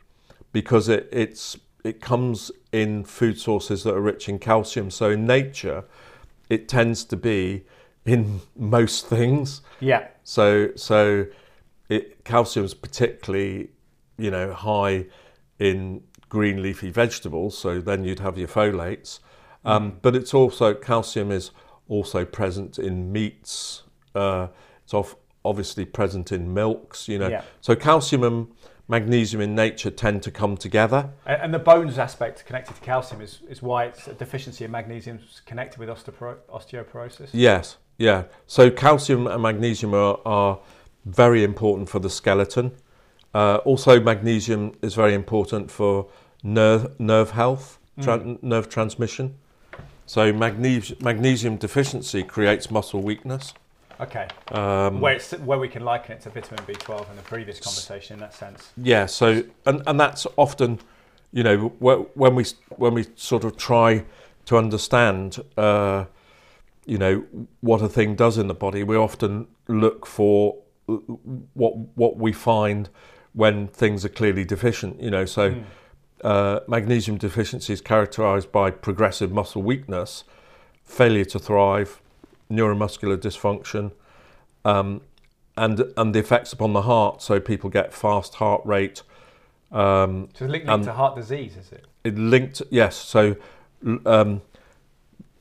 because 0.52 0.88
it 0.88 1.08
it's 1.12 1.58
it 1.84 2.00
comes 2.00 2.50
in 2.72 3.04
food 3.04 3.38
sources 3.38 3.84
that 3.84 3.94
are 3.94 4.00
rich 4.00 4.28
in 4.28 4.38
calcium. 4.38 4.90
So 4.90 5.10
in 5.10 5.26
nature, 5.26 5.84
it 6.48 6.68
tends 6.68 7.04
to 7.04 7.16
be 7.16 7.64
in 8.04 8.40
most 8.56 9.06
things. 9.06 9.62
Yeah. 9.80 10.08
So 10.24 10.70
so 10.76 11.26
it 11.88 12.24
calcium's 12.24 12.74
particularly 12.74 13.70
you 14.18 14.30
know 14.30 14.52
high 14.52 15.06
in 15.58 16.02
green 16.28 16.62
leafy 16.62 16.90
vegetables. 16.90 17.56
So 17.56 17.80
then 17.80 18.04
you'd 18.04 18.20
have 18.20 18.38
your 18.38 18.48
folates, 18.48 19.20
um, 19.64 19.98
but 20.02 20.14
it's 20.16 20.34
also 20.34 20.74
calcium 20.74 21.30
is 21.30 21.50
also 21.88 22.24
present 22.24 22.78
in 22.78 23.12
meats. 23.12 23.82
Uh, 24.14 24.48
it's 24.84 24.94
off, 24.94 25.16
obviously 25.44 25.84
present 25.84 26.32
in 26.32 26.52
milks. 26.52 27.08
You 27.08 27.18
know, 27.18 27.28
Yeah. 27.28 27.42
so 27.60 27.74
calcium 27.76 28.22
and 28.24 28.48
magnesium 28.88 29.40
in 29.42 29.54
nature 29.54 29.90
tend 29.90 30.22
to 30.22 30.30
come 30.30 30.56
together. 30.56 31.10
And, 31.26 31.52
the 31.52 31.58
bones 31.58 31.98
aspect 31.98 32.44
connected 32.46 32.74
to 32.74 32.80
calcium 32.80 33.20
is, 33.20 33.40
is 33.48 33.62
why 33.62 33.86
it's 33.86 34.06
a 34.06 34.14
deficiency 34.14 34.64
in 34.64 34.70
magnesium 34.70 35.18
is 35.18 35.40
connected 35.44 35.78
with 35.78 35.88
osteoporo- 35.88 36.38
osteoporosis. 36.52 37.30
Yes, 37.32 37.78
yeah. 37.98 38.24
So 38.46 38.70
calcium 38.70 39.26
and 39.26 39.42
magnesium 39.42 39.94
are, 39.94 40.20
are 40.24 40.58
very 41.04 41.42
important 41.42 41.88
for 41.88 41.98
the 41.98 42.10
skeleton. 42.10 42.72
Uh, 43.34 43.56
also, 43.64 44.00
magnesium 44.00 44.72
is 44.82 44.94
very 44.94 45.14
important 45.14 45.70
for 45.70 46.08
nerve 46.42 46.98
nerve 46.98 47.30
health, 47.32 47.78
tran- 48.00 48.42
nerve 48.42 48.68
transmission. 48.68 49.36
So 50.06 50.32
magnesium 50.32 50.98
magnesium 51.02 51.56
deficiency 51.56 52.22
creates 52.22 52.70
muscle 52.70 53.02
weakness. 53.02 53.52
Okay. 53.98 54.28
Um, 54.48 55.00
where, 55.00 55.14
it's, 55.14 55.32
where 55.32 55.58
we 55.58 55.68
can 55.68 55.82
liken 55.82 56.16
it 56.16 56.20
to 56.22 56.30
vitamin 56.30 56.64
B12 56.66 57.10
in 57.10 57.16
the 57.16 57.22
previous 57.22 57.58
conversation 57.58 58.14
in 58.14 58.20
that 58.20 58.34
sense. 58.34 58.70
Yeah. 58.76 59.06
So 59.06 59.42
and 59.64 59.82
and 59.86 59.98
that's 59.98 60.26
often, 60.36 60.78
you 61.32 61.42
know, 61.42 61.68
when 61.78 62.34
we 62.34 62.44
when 62.76 62.94
we 62.94 63.06
sort 63.16 63.44
of 63.44 63.56
try 63.56 64.04
to 64.46 64.56
understand, 64.56 65.42
uh, 65.56 66.04
you 66.84 66.98
know, 66.98 67.24
what 67.60 67.82
a 67.82 67.88
thing 67.88 68.14
does 68.14 68.38
in 68.38 68.46
the 68.46 68.54
body, 68.54 68.84
we 68.84 68.96
often 68.96 69.48
look 69.66 70.06
for 70.06 70.56
what 71.54 71.76
what 71.96 72.16
we 72.16 72.32
find 72.32 72.88
when 73.36 73.68
things 73.68 74.04
are 74.04 74.08
clearly 74.20 74.44
deficient. 74.44 75.00
You 75.00 75.10
know, 75.10 75.24
so. 75.26 75.54
Uh, 76.24 76.60
magnesium 76.66 77.18
deficiency 77.18 77.74
is 77.74 77.82
characterized 77.82 78.50
by 78.50 78.70
progressive 78.70 79.30
muscle 79.30 79.62
weakness, 79.62 80.24
failure 80.82 81.26
to 81.26 81.38
thrive, 81.38 82.00
neuromuscular 82.50 83.18
dysfunction, 83.18 83.92
um, 84.64 85.02
and 85.58 85.92
and 85.98 86.14
the 86.14 86.18
effects 86.18 86.54
upon 86.54 86.72
the 86.72 86.82
heart. 86.82 87.20
So 87.20 87.38
people 87.38 87.68
get 87.68 87.92
fast 87.92 88.36
heart 88.36 88.62
rate. 88.64 89.02
Um, 89.70 90.28
So 90.32 90.46
it's 90.46 90.52
linked 90.52 90.68
Um, 90.70 90.84
to 90.84 90.92
heart 90.94 91.16
disease, 91.16 91.54
is 91.58 91.70
it? 91.70 91.84
it 92.02 92.16
linked, 92.16 92.62
yes. 92.70 92.96
So, 92.96 93.36
um, 94.06 94.40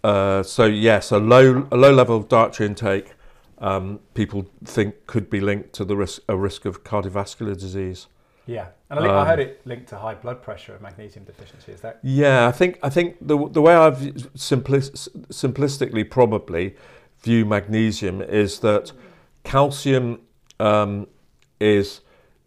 uh, 0.03 0.43
so 0.43 0.65
yes, 0.65 1.09
a 1.11 1.19
low 1.19 1.67
a 1.71 1.77
low 1.77 1.93
level 1.93 2.17
of 2.17 2.27
dietary 2.27 2.67
intake. 2.67 3.13
Um, 3.59 3.99
people 4.13 4.45
think 4.65 5.07
could 5.07 5.29
be 5.29 5.39
linked 5.39 5.71
to 5.73 5.85
the 5.85 5.95
risk 5.95 6.21
a 6.27 6.35
risk 6.35 6.65
of 6.65 6.83
cardiovascular 6.83 7.57
disease. 7.57 8.07
Yeah. 8.45 8.67
And 8.89 8.99
I, 8.99 9.01
think 9.01 9.13
I 9.13 9.21
Um, 9.21 9.27
heard 9.27 9.39
it 9.39 9.61
linked 9.65 9.87
to 9.89 9.97
high 9.97 10.13
blood 10.15 10.41
pressure 10.41 10.73
and 10.73 10.81
magnesium 10.81 11.25
deficiency. 11.25 11.71
Is 11.71 11.81
that? 11.81 11.99
Yeah, 12.03 12.47
I 12.47 12.51
think 12.51 12.79
I 12.83 12.89
think 12.89 13.15
the 13.21 13.37
the 13.49 13.61
way 13.61 13.73
I've 13.73 13.99
simplis, 14.35 15.07
simplistically 15.29 16.09
probably 16.09 16.75
view 17.23 17.45
magnesium 17.45 18.21
is 18.21 18.59
that 18.59 18.91
calcium 19.43 20.19
um, 20.59 21.07
is 21.59 22.01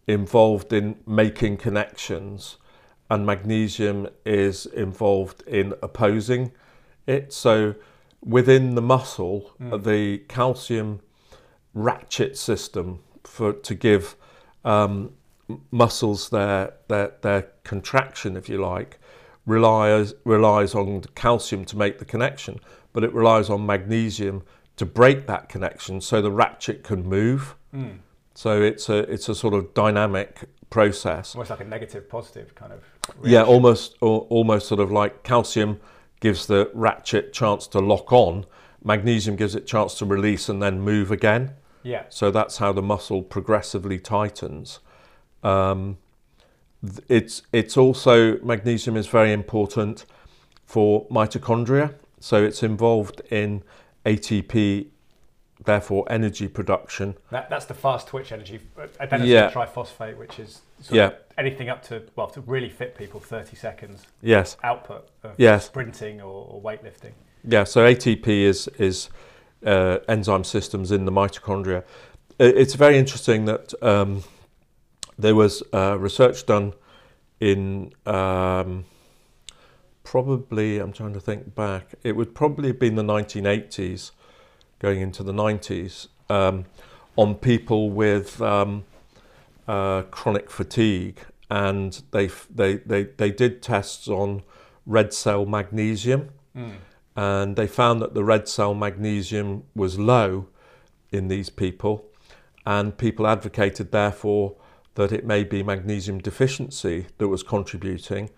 involved 0.06 0.72
in 0.72 0.96
making 1.06 1.56
connections, 1.56 2.58
and 3.08 3.26
magnesium 3.26 4.08
is 4.24 4.66
involved 4.66 5.42
in 5.48 5.74
opposing 5.82 6.52
it. 7.06 7.32
So 7.32 7.74
within 8.24 8.74
the 8.74 8.82
muscle, 8.82 9.52
the 9.58 10.18
calcium 10.28 11.00
ratchet 11.74 12.36
system 12.36 13.00
for 13.24 13.52
to 13.52 13.74
give 13.74 14.16
um, 14.64 15.12
muscles 15.70 16.30
their, 16.30 16.74
their 16.88 17.12
their 17.22 17.42
contraction, 17.64 18.36
if 18.36 18.48
you 18.48 18.58
like, 18.58 18.98
relies 19.46 20.14
relies 20.24 20.74
on 20.74 21.02
calcium 21.14 21.64
to 21.66 21.76
make 21.76 21.98
the 21.98 22.04
connection, 22.04 22.58
but 22.92 23.04
it 23.04 23.12
relies 23.12 23.48
on 23.50 23.64
magnesium 23.66 24.42
to 24.76 24.86
break 24.86 25.26
that 25.26 25.48
connection 25.48 26.00
so 26.00 26.22
the 26.22 26.30
ratchet 26.30 26.82
can 26.84 27.04
move. 27.06 27.56
So 28.34 28.62
it's 28.62 28.88
a 28.88 28.98
it's 29.10 29.28
a 29.28 29.34
sort 29.34 29.54
of 29.54 29.74
dynamic 29.74 30.44
process. 30.70 31.34
Almost 31.34 31.50
like 31.50 31.60
a 31.60 31.64
negative 31.64 32.08
positive 32.08 32.54
kind 32.54 32.72
of. 32.72 32.84
Yeah, 33.24 33.42
almost 33.42 33.96
al- 34.02 34.26
almost 34.28 34.68
sort 34.68 34.80
of 34.80 34.90
like 34.90 35.22
calcium 35.22 35.80
gives 36.20 36.46
the 36.46 36.70
ratchet 36.74 37.32
chance 37.32 37.66
to 37.68 37.78
lock 37.78 38.12
on, 38.12 38.44
magnesium 38.82 39.36
gives 39.36 39.54
it 39.54 39.66
chance 39.66 39.94
to 39.98 40.04
release 40.04 40.48
and 40.48 40.62
then 40.62 40.80
move 40.80 41.10
again. 41.10 41.52
Yeah. 41.82 42.04
So 42.08 42.30
that's 42.30 42.58
how 42.58 42.72
the 42.72 42.82
muscle 42.82 43.22
progressively 43.22 43.98
tightens. 43.98 44.80
Um, 45.42 45.98
it's 47.08 47.42
it's 47.52 47.76
also 47.76 48.38
magnesium 48.40 48.96
is 48.96 49.06
very 49.06 49.32
important 49.32 50.04
for 50.64 51.06
mitochondria. 51.08 51.94
So 52.20 52.42
it's 52.42 52.62
involved 52.62 53.22
in 53.30 53.62
ATP 54.04 54.88
therefore 55.64 56.06
energy 56.08 56.48
production. 56.48 57.16
That, 57.30 57.50
that's 57.50 57.66
the 57.66 57.74
fast 57.74 58.06
twitch 58.08 58.32
energy, 58.32 58.60
adenosine 59.00 59.26
Yeah. 59.26 59.50
triphosphate, 59.50 60.16
which 60.16 60.38
is 60.38 60.62
sort 60.80 60.96
Yeah. 60.96 61.10
Anything 61.38 61.68
up 61.68 61.82
to, 61.84 62.02
well, 62.16 62.26
to 62.28 62.40
really 62.42 62.68
fit 62.68 62.96
people, 62.98 63.20
30 63.20 63.56
seconds 63.56 64.06
Yes, 64.20 64.56
output 64.62 65.08
of 65.22 65.34
Yes. 65.38 65.66
sprinting 65.66 66.20
or, 66.20 66.46
or 66.50 66.60
weightlifting. 66.60 67.12
yeah. 67.44 67.64
So 67.64 67.84
ATP 67.86 68.26
is 68.28 68.68
is 68.78 69.08
uh, 69.64 69.98
enzyme 70.08 70.44
systems 70.44 70.90
in 70.92 71.04
the 71.04 71.12
mitochondria. 71.12 71.84
It's 72.38 72.74
very 72.74 72.98
interesting 72.98 73.46
that 73.46 73.72
um, 73.82 74.22
there 75.18 75.34
was 75.34 75.62
uh, 75.72 75.96
research 75.98 76.46
done 76.46 76.74
in 77.40 77.92
um, 78.06 78.84
probably 80.04 80.78
I'm 80.78 80.92
trying 80.92 81.14
to 81.14 81.20
think 81.20 81.54
back. 81.54 81.94
It 82.04 82.12
would 82.16 82.34
probably 82.34 82.68
have 82.68 82.78
been 82.78 82.94
the 82.94 83.02
1980s, 83.02 84.12
going 84.78 85.00
into 85.00 85.22
the 85.22 85.32
90s, 85.32 86.08
um, 86.30 86.64
on 87.16 87.34
people 87.34 87.90
with 87.90 88.40
um, 88.40 88.84
uh, 89.68 90.02
chronic 90.10 90.50
fatigue, 90.50 91.20
and 91.50 92.02
they, 92.10 92.28
they 92.52 92.76
they 92.78 93.04
they 93.04 93.30
did 93.30 93.62
tests 93.62 94.08
on 94.08 94.42
red 94.86 95.12
cell 95.12 95.46
magnesium, 95.46 96.30
and 97.16 97.56
they 97.56 97.66
found 97.66 98.00
that 98.02 98.14
the 98.14 98.24
red 98.24 98.48
cell 98.48 98.74
magnesium 98.74 99.62
was 99.74 99.98
low 99.98 100.48
in 101.10 101.28
these 101.28 101.50
people, 101.50 102.04
and 102.64 102.96
people 102.96 103.26
advocated 103.26 103.92
therefore 103.92 104.56
that 104.94 105.12
it 105.12 105.24
may 105.24 105.44
be 105.44 105.62
magnesium 105.62 106.18
deficiency 106.18 107.06
that 107.18 107.28
was 107.28 107.42
contributing. 107.42 108.30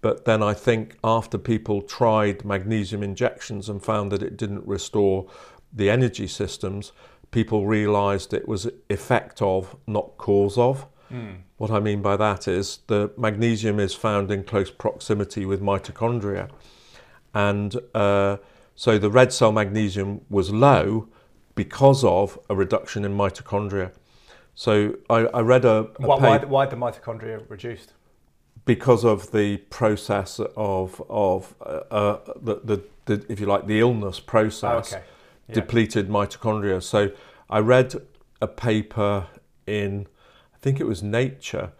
But 0.00 0.24
then 0.24 0.42
I 0.42 0.54
think 0.54 0.96
after 1.02 1.38
people 1.38 1.82
tried 1.82 2.44
magnesium 2.44 3.02
injections 3.02 3.68
and 3.68 3.82
found 3.82 4.12
that 4.12 4.22
it 4.22 4.36
didn't 4.36 4.66
restore 4.66 5.26
the 5.72 5.90
energy 5.90 6.26
systems, 6.26 6.92
people 7.30 7.66
realized 7.66 8.32
it 8.32 8.48
was 8.48 8.68
effect 8.88 9.42
of, 9.42 9.76
not 9.86 10.16
cause 10.16 10.58
of. 10.58 10.86
What 11.56 11.70
I 11.70 11.80
mean 11.80 12.02
by 12.02 12.16
that 12.16 12.46
is 12.46 12.80
the 12.86 13.10
magnesium 13.16 13.80
is 13.80 13.94
found 13.94 14.30
in 14.30 14.44
close 14.44 14.70
proximity 14.70 15.46
with 15.46 15.60
mitochondria. 15.62 16.50
And 17.34 17.74
uh, 17.94 18.36
so 18.74 18.98
the 18.98 19.10
red 19.10 19.32
cell 19.32 19.50
magnesium 19.50 20.20
was 20.28 20.50
low 20.50 21.08
because 21.54 22.04
of 22.04 22.38
a 22.48 22.54
reduction 22.54 23.04
in 23.04 23.16
mitochondria. 23.16 23.90
So 24.54 24.96
I, 25.08 25.26
I 25.26 25.40
read 25.40 25.64
a, 25.64 25.88
a 25.98 26.06
Why, 26.06 26.16
why, 26.18 26.38
why 26.44 26.66
the 26.66 26.76
mitochondria 26.76 27.42
reduced? 27.48 27.94
because 28.64 29.02
of 29.02 29.32
the 29.32 29.56
process 29.70 30.40
of 30.54 31.02
of 31.08 31.54
uh, 31.62 31.80
uh, 31.90 32.18
the, 32.42 32.60
the, 32.62 32.82
the 33.06 33.32
if 33.32 33.40
you 33.40 33.46
like 33.46 33.66
the 33.66 33.80
illness 33.80 34.20
process 34.20 34.92
Oh, 34.92 34.96
okay. 34.96 35.04
Yeah. 35.48 35.54
depleted 35.54 36.08
mitochondria. 36.08 36.82
So 36.82 37.10
I 37.48 37.58
read 37.60 37.94
a 38.40 38.46
paper 38.46 39.26
in 39.66 40.06
I 40.54 40.58
think 40.58 40.80
it 40.80 40.86
was 40.86 41.02
Nature 41.02 41.72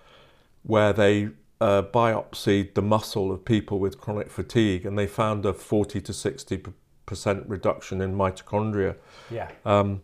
where 0.62 0.92
they 0.92 1.30
uh, 1.60 1.82
biopsied 1.82 2.74
the 2.74 2.82
muscle 2.82 3.32
of 3.32 3.44
people 3.44 3.78
with 3.78 4.00
chronic 4.00 4.30
fatigue 4.30 4.86
and 4.86 4.96
they 4.98 5.06
found 5.06 5.44
a 5.44 5.52
40 5.52 6.00
to 6.00 6.12
60 6.12 6.62
percent 7.08 7.44
reduction 7.48 8.00
in 8.00 8.14
mitochondria. 8.14 8.94
Yeah. 9.30 9.50
Um, 9.64 10.02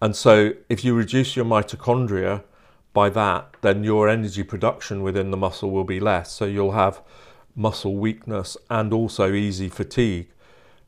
and 0.00 0.14
so, 0.14 0.52
if 0.68 0.84
you 0.84 0.94
reduce 0.94 1.34
your 1.34 1.44
mitochondria 1.44 2.42
by 2.92 3.08
that, 3.10 3.56
then 3.62 3.82
your 3.82 4.08
energy 4.08 4.42
production 4.42 5.02
within 5.02 5.30
the 5.30 5.36
muscle 5.36 5.70
will 5.70 5.84
be 5.84 5.98
less. 5.98 6.30
So, 6.30 6.44
you'll 6.44 6.72
have 6.72 7.00
muscle 7.56 7.96
weakness 7.96 8.56
and 8.68 8.92
also 8.92 9.32
easy 9.32 9.68
fatigue. 9.68 10.28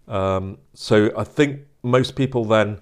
Um, 0.07 0.59
so, 0.75 1.11
I 1.16 1.25
think 1.25 1.61
most 1.85 2.16
people 2.16 2.45
then, 2.45 2.80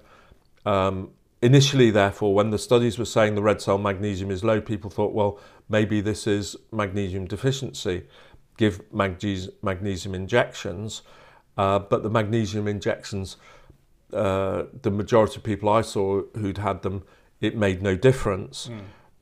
um, 0.65 1.11
initially, 1.41 1.91
therefore, 1.91 2.33
when 2.33 2.49
the 2.49 2.57
studies 2.57 2.97
were 2.97 3.05
saying 3.05 3.35
the 3.35 3.43
red 3.43 3.61
cell 3.61 3.77
magnesium 3.77 4.31
is 4.31 4.43
low, 4.43 4.59
people 4.59 4.89
thought, 4.89 5.13
well, 5.13 5.39
maybe 5.69 6.01
this 6.01 6.25
is 6.25 6.55
magnesium 6.71 7.25
deficiency. 7.25 8.07
Give 8.57 8.81
magnesium, 8.91 9.53
magnesium 9.61 10.15
injections. 10.15 11.03
Uh, 11.55 11.77
but 11.77 12.01
the 12.01 12.09
magnesium 12.09 12.67
injections 12.67 13.37
uh, 14.13 14.65
the 14.81 14.91
majority 14.91 15.37
of 15.37 15.43
people 15.43 15.69
I 15.69 15.81
saw 15.81 16.21
who'd 16.35 16.59
had 16.59 16.83
them, 16.83 17.03
it 17.41 17.57
made 17.57 17.81
no 17.81 17.95
difference. 17.95 18.69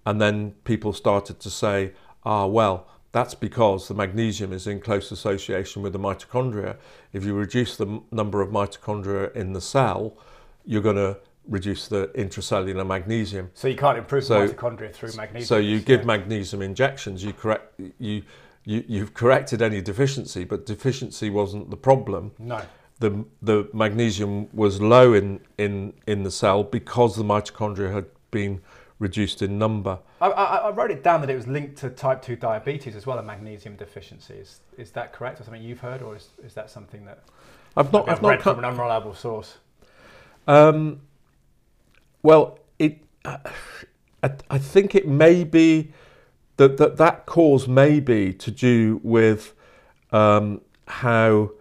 And 0.06 0.20
then 0.20 0.52
people 0.64 0.94
started 0.94 1.40
to 1.40 1.50
say, 1.50 1.94
ah, 2.26 2.46
well, 2.46 2.88
that's 3.12 3.36
because 3.36 3.88
the 3.88 3.94
magnesium 3.94 4.54
is 4.54 4.68
in 4.68 4.80
close 4.80 5.12
association 5.12 5.82
with 5.82 5.94
the 5.94 6.00
mitochondria. 6.00 6.78
If 7.14 7.26
you 7.26 7.34
reduce 7.34 7.76
the 7.76 8.02
number 8.12 8.42
of 8.42 8.50
mitochondria 8.50 9.36
in 9.36 9.54
the 9.54 9.62
cell, 9.62 10.18
you're 10.66 10.82
going 10.82 10.96
to 10.96 11.18
reduce 11.48 11.88
the 11.88 12.08
intracellular 12.10 12.86
magnesium. 12.88 13.50
So 13.54 13.68
you 13.68 13.76
can't 13.76 13.98
improve 13.98 14.24
So- 14.24 14.48
mitochondria 14.48 14.94
through 14.94 15.14
magnesium. 15.14 15.46
So 15.48 15.58
you 15.58 15.80
give 15.80 16.06
magnesium 16.06 16.62
injections, 16.62 17.24
you 17.24 17.34
correct 17.34 17.74
you, 18.00 18.24
you 18.64 18.84
you've 18.88 19.14
corrected 19.14 19.62
any 19.62 19.82
deficiency, 19.82 20.46
but 20.46 20.66
deficiency 20.66 21.30
wasn't 21.30 21.70
the 21.70 21.78
problem 21.78 22.32
No. 22.40 22.62
the 23.00 23.26
the 23.42 23.68
magnesium 23.74 24.48
was 24.54 24.80
low 24.80 25.14
in 25.14 25.42
in 25.58 25.94
in 26.08 26.24
the 26.24 26.32
cell 26.32 26.64
because 26.64 27.16
the 27.18 27.24
mitochondria 27.24 27.92
had 27.92 28.06
been 28.30 28.62
reduced 29.02 29.42
in 29.42 29.58
number. 29.58 29.98
I, 30.22 30.28
I, 30.28 30.56
I 30.58 30.70
wrote 30.72 30.92
it 30.92 31.04
down 31.04 31.22
that 31.22 31.30
it 31.30 31.36
was 31.36 31.48
linked 31.48 31.78
to 31.80 31.90
type 31.90 32.22
2 32.22 32.36
diabetes 32.36 32.96
as 32.96 33.08
well, 33.08 33.18
a 33.18 33.24
magnesium 33.24 33.76
deficiency. 33.76 34.36
Is, 34.36 34.60
is 34.78 34.92
that 34.92 35.12
correct 35.12 35.42
or 35.42 35.44
something 35.44 35.62
you've 35.62 35.80
heard, 35.80 36.04
or 36.04 36.16
is, 36.16 36.30
is 36.46 36.54
that 36.54 36.70
something 36.70 37.04
that 37.06 37.24
I've 37.76 37.92
not 37.92 38.08
I've 38.08 38.22
read 38.22 38.36
not 38.36 38.44
from 38.44 38.60
an 38.60 38.66
unreliable 38.66 39.16
source? 39.16 39.58
um, 40.48 41.02
well 42.24 42.60
it 42.80 43.04
uh, 43.26 43.38
I, 44.24 44.32
I 44.50 44.58
think 44.58 44.96
it 44.96 45.08
may 45.08 45.44
be 45.44 45.92
that 46.58 46.78
that 46.78 46.98
that 46.98 47.26
cause 47.26 47.68
may 47.68 48.00
be 48.00 48.34
to 48.34 48.52
do 48.52 49.00
with 49.04 49.54
um, 50.12 50.62
how 50.88 51.52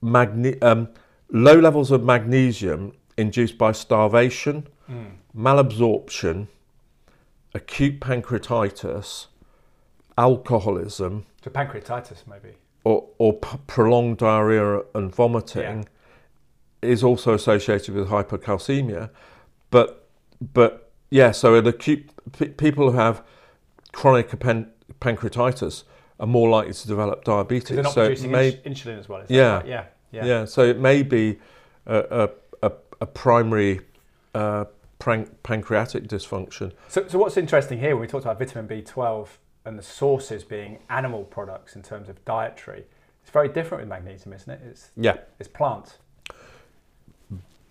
magne- 0.00 0.60
um, 0.60 0.88
low 1.30 1.58
levels 1.58 1.90
of 1.90 2.02
magnesium 2.02 2.92
induced 3.16 3.58
by 3.58 3.72
starvation, 3.72 4.66
malabsorption, 5.36 6.46
acute 7.54 8.00
pancreatitis, 8.00 9.26
alcoholism, 10.18 11.26
To 11.42 11.50
pancreatitis, 11.50 12.26
maybe. 12.28 12.54
or, 12.84 13.06
or 13.18 13.34
p- 13.34 13.58
prolonged 13.66 14.18
diarrhea 14.18 14.82
and 14.94 15.14
vomiting 15.14 15.88
is 16.82 17.02
also 17.04 17.34
associated 17.34 17.94
with 17.94 18.08
hypocalcemia. 18.08 19.10
But, 19.70 20.08
but 20.52 20.90
yeah, 21.10 21.30
so 21.30 21.54
an 21.54 21.66
acute 21.66 22.10
people 22.56 22.90
who 22.90 22.96
have 22.98 23.22
chronic 23.92 24.38
pan- 24.40 24.70
pancreatitis 25.00 25.84
are 26.18 26.26
more 26.26 26.48
likely 26.48 26.72
to 26.74 26.86
develop 26.88 27.24
diabetes. 27.24 27.68
So 27.68 27.74
they're 27.74 27.82
not 27.84 27.92
so 27.94 28.02
it 28.02 28.06
producing 28.08 28.30
may, 28.30 28.48
ins- 28.64 28.80
insulin 28.80 28.98
as 28.98 29.08
well. 29.08 29.24
Yeah. 29.28 29.62
Yeah. 29.64 29.84
yeah. 30.12 30.24
Yeah. 30.24 30.44
so 30.44 30.62
it 30.62 30.78
may 30.78 31.02
be 31.02 31.38
a, 31.86 32.28
a, 32.62 32.66
a, 32.68 32.72
a 33.00 33.06
primary 33.06 33.80
uh, 34.34 34.64
pancreatic 35.00 36.06
dysfunction. 36.06 36.72
So, 36.88 37.06
so 37.08 37.18
what's 37.18 37.36
interesting 37.36 37.80
here 37.80 37.96
when 37.96 38.02
we 38.02 38.06
talked 38.06 38.24
about 38.24 38.38
vitamin 38.38 38.68
B12 38.68 39.28
and 39.64 39.78
the 39.78 39.82
sources 39.82 40.44
being 40.44 40.78
animal 40.88 41.24
products 41.24 41.74
in 41.74 41.82
terms 41.82 42.08
of 42.08 42.24
dietary, 42.24 42.84
it's 43.22 43.30
very 43.30 43.48
different 43.48 43.82
with 43.82 43.88
magnesium, 43.88 44.32
isn't 44.34 44.50
it? 44.50 44.60
It's 44.64 44.90
Yeah, 44.96 45.16
it's 45.38 45.48
plants. 45.48 45.98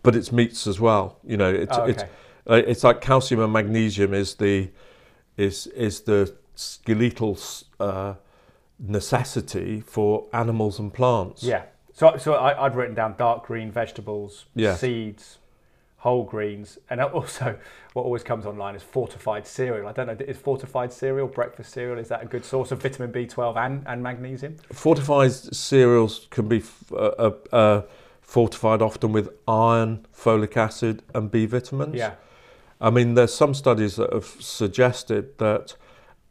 but 0.03 0.15
it's 0.15 0.31
meats 0.31 0.65
as 0.67 0.79
well. 0.79 1.19
You 1.23 1.37
know, 1.37 1.49
it's 1.53 1.77
Oh, 1.77 1.85
it's 1.85 2.03
okay. 2.03 2.11
uh, 2.49 2.55
it's 2.55 2.83
like 2.83 3.01
calcium 3.01 3.39
and 3.41 3.53
magnesium 3.53 4.13
is 4.13 4.35
the 4.35 4.69
is 5.37 5.67
is 5.67 6.01
the 6.01 6.33
skeletal 6.55 7.37
uh, 7.79 8.15
necessity 8.79 9.81
for 9.81 10.25
animals 10.33 10.79
and 10.79 10.93
plants. 10.93 11.43
Yeah. 11.43 11.63
So, 11.93 12.15
so 12.17 12.33
I, 12.35 12.65
I'd 12.65 12.75
written 12.75 12.95
down 12.95 13.15
dark 13.17 13.45
green 13.45 13.71
vegetables, 13.71 14.45
Yeah. 14.55 14.75
seeds, 14.75 15.37
whole 15.99 16.23
greens, 16.23 16.77
and 16.89 17.01
also 17.19 17.57
what 17.93 18.03
always 18.03 18.23
comes 18.23 18.45
online 18.45 18.75
is 18.75 18.83
fortified 18.83 19.45
cereal. 19.45 19.87
I 19.87 19.91
don't 19.91 20.07
know, 20.07 20.17
is 20.25 20.37
fortified 20.37 20.91
cereal, 20.91 21.27
breakfast 21.27 21.71
cereal, 21.71 21.99
is 21.99 22.07
that 22.07 22.23
a 22.23 22.25
good 22.25 22.43
source 22.43 22.71
of 22.71 22.81
vitamin 22.81 23.11
B12 23.11 23.57
and, 23.57 23.83
and 23.85 24.01
magnesium? 24.01 24.55
Fortified 24.71 25.31
cereals 25.31 26.27
can 26.29 26.47
be 26.47 26.63
uh, 26.91 26.95
uh, 26.95 27.31
uh, 27.51 27.81
fortified 28.21 28.81
often 28.81 29.11
with 29.11 29.29
iron, 29.47 30.05
folic 30.15 30.55
acid, 30.55 31.03
and 31.13 31.29
B 31.29 31.45
vitamins. 31.45 31.95
Yeah. 31.95 32.13
I 32.81 32.89
mean, 32.89 33.15
there's 33.15 33.33
some 33.33 33.53
studies 33.53 33.97
that 33.97 34.13
have 34.13 34.25
suggested 34.25 35.37
that 35.39 35.75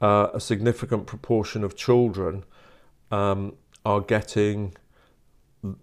uh, 0.00 0.28
a 0.32 0.40
significant 0.40 1.06
proportion 1.06 1.62
of 1.62 1.76
children 1.76 2.44
um, 3.10 3.54
are 3.84 4.00
getting 4.00 4.74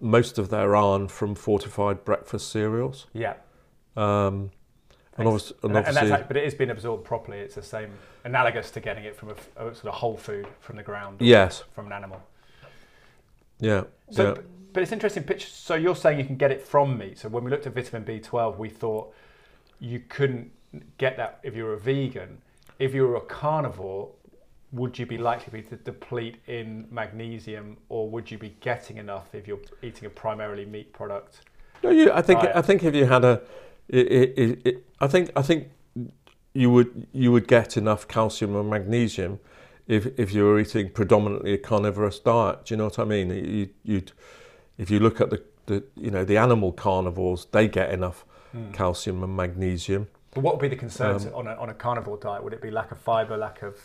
most 0.01 0.39
of 0.39 0.49
their 0.49 0.75
iron 0.75 1.07
from 1.07 1.35
fortified 1.35 2.03
breakfast 2.03 2.49
cereals. 2.49 3.05
Yeah. 3.13 3.35
Um, 3.95 4.51
and 5.17 5.27
obviously, 5.27 5.57
and 5.63 5.71
And, 5.71 5.77
and 5.77 5.85
that's 5.85 5.97
obviously 5.97 6.19
act- 6.19 6.27
but 6.27 6.37
it 6.37 6.43
is 6.43 6.53
being 6.53 6.69
absorbed 6.69 7.05
properly. 7.05 7.39
It's 7.39 7.55
the 7.55 7.61
same, 7.63 7.91
analogous 8.25 8.71
to 8.71 8.79
getting 8.79 9.05
it 9.05 9.15
from 9.15 9.29
a 9.29 9.35
sort 9.55 9.85
of 9.85 9.93
whole 9.93 10.17
food 10.17 10.47
from 10.59 10.75
the 10.75 10.83
ground, 10.83 11.21
or 11.21 11.25
yes, 11.25 11.63
from 11.73 11.85
an 11.85 11.93
animal. 11.93 12.21
Yeah. 13.59 13.83
So, 14.11 14.23
yeah. 14.23 14.33
but, 14.33 14.73
but 14.73 14.83
it's 14.83 14.91
interesting. 14.91 15.23
Pitch. 15.23 15.51
So 15.51 15.75
you're 15.75 15.95
saying 15.95 16.19
you 16.19 16.25
can 16.25 16.35
get 16.35 16.51
it 16.51 16.61
from 16.61 16.97
meat. 16.97 17.19
So 17.19 17.29
when 17.29 17.43
we 17.43 17.51
looked 17.51 17.65
at 17.65 17.73
vitamin 17.73 18.03
B12, 18.03 18.57
we 18.57 18.69
thought 18.69 19.13
you 19.79 20.01
couldn't 20.09 20.51
get 20.97 21.15
that 21.17 21.39
if 21.43 21.55
you 21.55 21.63
were 21.63 21.73
a 21.73 21.79
vegan. 21.79 22.39
If 22.77 22.93
you 22.93 23.07
were 23.07 23.15
a 23.15 23.21
carnivore, 23.21 24.09
would 24.73 24.99
you 24.99 25.05
be 25.05 25.17
likely 25.17 25.61
to 25.61 25.77
deplete 25.77 26.37
in 26.47 26.87
magnesium, 26.91 27.77
or 27.87 28.09
would 28.09 28.29
you 28.29 28.37
be 28.37 28.55
getting 28.59 28.97
enough 28.97 29.33
if 29.33 29.47
you're 29.47 29.59
eating 29.81 30.05
a 30.05 30.09
primarily 30.09 30.65
meat 30.65 30.91
product? 30.91 31.41
No, 31.83 31.89
you, 31.89 32.11
I 32.11 32.21
think 32.21 32.41
diet? 32.41 32.55
I 32.55 32.61
think 32.61 32.83
if 32.83 32.93
you 32.93 33.05
had 33.05 33.23
a, 33.23 33.41
it, 33.89 34.07
it, 34.37 34.61
it, 34.65 34.85
I 34.99 35.07
think 35.07 35.31
I 35.35 35.41
think 35.41 35.69
you 36.53 36.69
would 36.71 37.07
you 37.13 37.31
would 37.31 37.47
get 37.47 37.77
enough 37.77 38.07
calcium 38.07 38.55
and 38.55 38.69
magnesium 38.69 39.39
if 39.87 40.07
if 40.19 40.33
you 40.33 40.43
were 40.45 40.59
eating 40.59 40.89
predominantly 40.89 41.53
a 41.53 41.57
carnivorous 41.57 42.19
diet. 42.19 42.65
Do 42.65 42.73
you 42.73 42.77
know 42.77 42.85
what 42.85 42.99
I 42.99 43.03
mean? 43.05 43.29
You, 43.29 43.69
you'd 43.83 44.11
if 44.77 44.89
you 44.89 44.99
look 44.99 45.21
at 45.21 45.29
the, 45.29 45.43
the 45.67 45.83
you 45.95 46.11
know 46.11 46.23
the 46.25 46.37
animal 46.37 46.71
carnivores, 46.71 47.47
they 47.51 47.67
get 47.67 47.91
enough 47.91 48.25
calcium 48.73 49.21
and 49.23 49.35
magnesium. 49.35 50.07
But 50.33 50.43
what 50.43 50.55
would 50.55 50.61
be 50.61 50.67
the 50.69 50.75
concerns 50.77 51.25
Um, 51.25 51.33
on, 51.35 51.47
a, 51.47 51.53
on 51.55 51.69
a 51.69 51.73
carnivore 51.73 52.17
diet? 52.17 52.43
Would 52.43 52.53
it 52.53 52.61
be 52.61 52.71
lack 52.71 52.91
of 52.91 52.97
fiber, 52.97 53.37
lack 53.37 53.61
of 53.63 53.77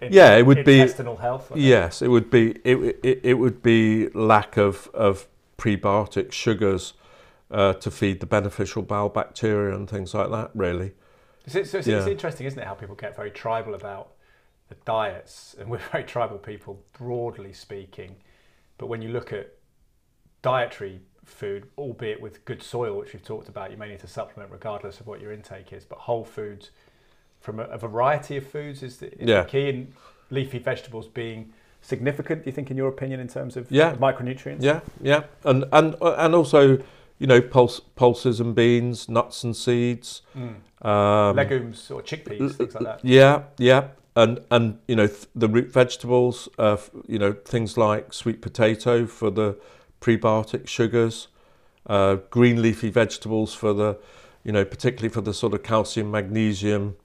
in- 0.00 0.12
Yeah, 0.12 0.36
it 0.36 0.44
would 0.46 0.64
be- 0.64 0.80
intestinal 0.80 1.16
health? 1.16 1.50
Yes, 1.54 2.02
it 2.02 2.08
would 2.08 2.28
be 2.30 2.50
it, 2.64 2.76
it, 3.02 3.20
it 3.22 3.34
would 3.34 3.62
be 3.62 4.08
lack 4.10 4.56
of 4.56 4.88
of 4.94 5.26
prebiotic 5.58 6.32
sugars 6.32 6.94
uh, 7.54 7.72
to 7.74 7.90
feed 7.90 8.20
the 8.20 8.26
beneficial 8.26 8.82
bowel 8.82 9.08
bacteria 9.08 9.74
and 9.74 9.88
things 9.88 10.12
like 10.12 10.30
that. 10.30 10.50
Really. 10.54 10.92
So, 11.46 11.60
it's, 11.60 11.70
so 11.70 11.78
it's, 11.78 11.86
Yeah. 11.86 11.98
it's 11.98 12.06
interesting, 12.08 12.46
isn't 12.46 12.58
it, 12.58 12.66
how 12.66 12.74
people 12.74 12.94
get 12.96 13.14
very 13.16 13.30
tribal 13.30 13.74
about 13.74 14.12
the 14.68 14.74
diets, 14.84 15.54
and 15.58 15.68
we're 15.70 15.78
very 15.92 16.04
tribal 16.04 16.38
people, 16.38 16.82
broadly 16.98 17.52
speaking. 17.52 18.16
But 18.78 18.86
when 18.88 19.00
you 19.02 19.10
look 19.10 19.32
at 19.32 19.52
dietary 20.42 21.00
food, 21.24 21.68
albeit 21.78 22.20
with 22.20 22.44
good 22.44 22.62
soil, 22.62 22.96
which 22.98 23.12
we've 23.12 23.24
talked 23.24 23.48
about, 23.48 23.70
you 23.70 23.76
may 23.76 23.88
need 23.88 24.00
to 24.00 24.06
supplement 24.08 24.50
regardless 24.50 25.00
of 25.00 25.06
what 25.06 25.20
your 25.20 25.32
intake 25.32 25.72
is. 25.72 25.84
But 25.84 25.98
whole 25.98 26.24
foods 26.24 26.70
from 27.40 27.60
a, 27.60 27.64
a 27.64 27.78
variety 27.78 28.36
of 28.36 28.46
foods 28.46 28.82
is 28.82 28.98
the, 28.98 29.12
is 29.20 29.28
Yeah. 29.28 29.42
the 29.42 29.48
key, 29.48 29.68
and 29.68 29.92
leafy 30.30 30.58
vegetables 30.58 31.06
being 31.08 31.52
significant. 31.82 32.44
Do 32.44 32.48
you 32.50 32.52
think, 32.52 32.70
in 32.70 32.76
your 32.76 32.88
opinion, 32.88 33.20
in 33.20 33.28
terms 33.28 33.56
of 33.56 33.70
Yeah. 33.70 33.94
micronutrients? 33.96 34.62
Yeah, 34.62 34.80
yeah, 35.00 35.24
and 35.44 35.64
and 35.72 35.94
and 36.00 36.34
also 36.34 36.78
you 37.18 37.26
know 37.26 37.40
pulse, 37.40 37.80
pulses 37.80 38.40
and 38.40 38.54
beans, 38.54 39.08
nuts 39.08 39.44
and 39.44 39.56
seeds. 39.56 40.22
Mm. 40.36 40.86
Um, 40.86 41.36
Legumes 41.36 41.90
or 41.90 42.02
chickpeas, 42.02 42.54
things 42.56 42.74
like 42.74 42.84
that. 42.84 43.00
Yeah, 43.04 43.44
yeah, 43.58 43.88
and 44.16 44.40
and 44.50 44.78
you 44.86 44.96
know 44.96 45.06
th- 45.06 45.26
the 45.34 45.48
root 45.48 45.72
vegetables. 45.72 46.48
Uh, 46.58 46.74
f- 46.74 46.90
you 47.06 47.18
know 47.18 47.32
things 47.32 47.76
like 47.78 48.12
sweet 48.12 48.42
potato 48.42 49.06
for 49.06 49.30
the 49.30 49.56
prebiotic 50.00 50.68
sugars, 50.68 51.28
uh, 51.86 52.16
green 52.30 52.60
leafy 52.60 52.90
vegetables 52.90 53.54
for 53.54 53.72
the, 53.72 53.96
you 54.42 54.52
know 54.52 54.64
particularly 54.64 55.08
for 55.08 55.22
the 55.22 55.32
sort 55.32 55.54
of 55.54 55.62
calcium, 55.62 56.10
magnesium, 56.10 56.96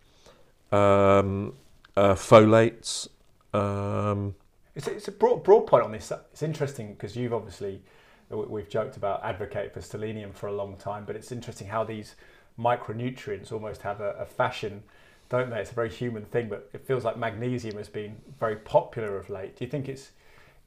um, 0.71 1.53
uh, 1.95 2.13
folates. 2.15 3.07
Um, 3.53 4.35
It's, 4.75 4.87
it's 4.87 5.07
a 5.07 5.11
broad, 5.11 5.43
broad 5.43 5.61
point 5.61 5.83
on 5.83 5.91
this. 5.91 6.11
It's 6.31 6.43
interesting 6.43 6.93
because 6.93 7.15
you've 7.15 7.33
obviously, 7.33 7.81
we've 8.29 8.69
joked 8.69 8.97
about 8.97 9.23
advocate 9.23 9.73
for 9.73 9.81
selenium 9.81 10.31
for 10.33 10.47
a 10.47 10.53
long 10.53 10.77
time, 10.77 11.03
but 11.05 11.15
it's 11.15 11.31
interesting 11.31 11.67
how 11.67 11.83
these 11.83 12.15
micronutrients 12.59 13.51
almost 13.51 13.81
have 13.81 14.01
a, 14.01 14.11
a 14.11 14.25
fashion, 14.25 14.83
don't 15.29 15.49
they? 15.49 15.59
It's 15.59 15.71
a 15.71 15.75
very 15.75 15.89
human 15.89 16.25
thing, 16.25 16.49
but 16.49 16.69
it 16.73 16.85
feels 16.85 17.03
like 17.03 17.17
magnesium 17.17 17.77
has 17.77 17.87
been 17.89 18.17
very 18.39 18.55
popular 18.57 19.17
of 19.17 19.29
late. 19.29 19.57
Do 19.57 19.65
you 19.65 19.71
think 19.71 19.89
it's 19.89 20.11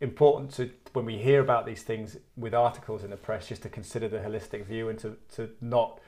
important 0.01 0.53
to, 0.55 0.71
when 0.93 1.05
we 1.05 1.19
hear 1.19 1.41
about 1.41 1.65
these 1.67 1.83
things 1.83 2.17
with 2.37 2.55
articles 2.55 3.05
in 3.05 3.11
the 3.11 3.17
press, 3.17 3.49
just 3.49 3.63
to 3.63 3.69
consider 3.69 4.09
the 4.09 4.19
holistic 4.19 4.65
view 4.65 4.89
and 4.89 4.99
to, 4.99 5.17
to 5.37 5.51
not 5.61 6.01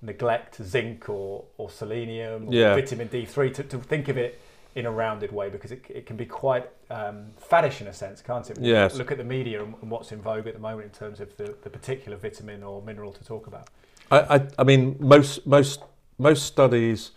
neglect 0.00 0.62
zinc 0.62 1.08
or, 1.08 1.44
or 1.58 1.70
selenium 1.70 2.48
or 2.48 2.54
Yeah. 2.54 2.74
vitamin 2.74 3.08
D3, 3.08 3.52
to, 3.54 3.62
to 3.64 3.78
think 3.78 4.08
of 4.08 4.16
it 4.16 4.40
in 4.74 4.86
a 4.86 4.90
rounded 4.90 5.30
way 5.30 5.48
because 5.48 5.70
it, 5.70 5.84
it 5.88 6.06
can 6.06 6.16
be 6.16 6.26
quite 6.26 6.68
um, 6.90 7.26
faddish 7.40 7.80
in 7.80 7.86
a 7.86 7.92
sense, 7.92 8.20
can't 8.20 8.48
it? 8.50 8.58
When 8.58 8.66
Yes. 8.66 8.96
Look 8.96 9.12
at 9.12 9.18
the 9.18 9.24
media 9.24 9.62
and, 9.62 9.74
and 9.80 9.90
what's 9.90 10.10
in 10.12 10.20
vogue 10.20 10.46
at 10.46 10.54
the 10.54 10.60
moment 10.60 10.86
in 10.86 10.90
terms 10.90 11.20
of 11.20 11.36
the, 11.36 11.54
the 11.62 11.70
particular 11.70 12.16
vitamin 12.16 12.62
or 12.62 12.82
mineral 12.82 13.12
to 13.12 13.24
talk 13.24 13.46
about. 13.46 13.68
I, 14.10 14.36
I, 14.36 14.48
I 14.58 14.64
mean, 14.64 14.96
most 14.98 15.46
most 15.46 15.82
most 16.18 16.44
studies 16.46 17.12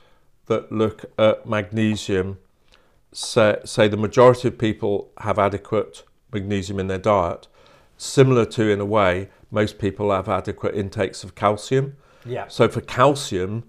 that 0.45 0.71
look 0.71 1.05
at 1.17 1.45
magnesium 1.45 2.37
say, 3.11 3.57
say 3.65 3.87
the 3.87 3.97
majority 3.97 4.47
of 4.47 4.57
people 4.57 5.11
have 5.19 5.37
adequate 5.39 6.03
magnesium 6.31 6.79
in 6.79 6.87
their 6.87 6.97
diet, 6.97 7.47
similar 7.97 8.45
to 8.45 8.69
in 8.69 8.79
a 8.79 8.85
way 8.85 9.29
most 9.51 9.79
people 9.79 10.11
have 10.11 10.29
adequate 10.29 10.75
intakes 10.75 11.23
of 11.23 11.35
calcium. 11.35 11.95
Yeah. 12.25 12.47
So 12.47 12.67
for 12.67 12.81
calcium, 12.81 13.63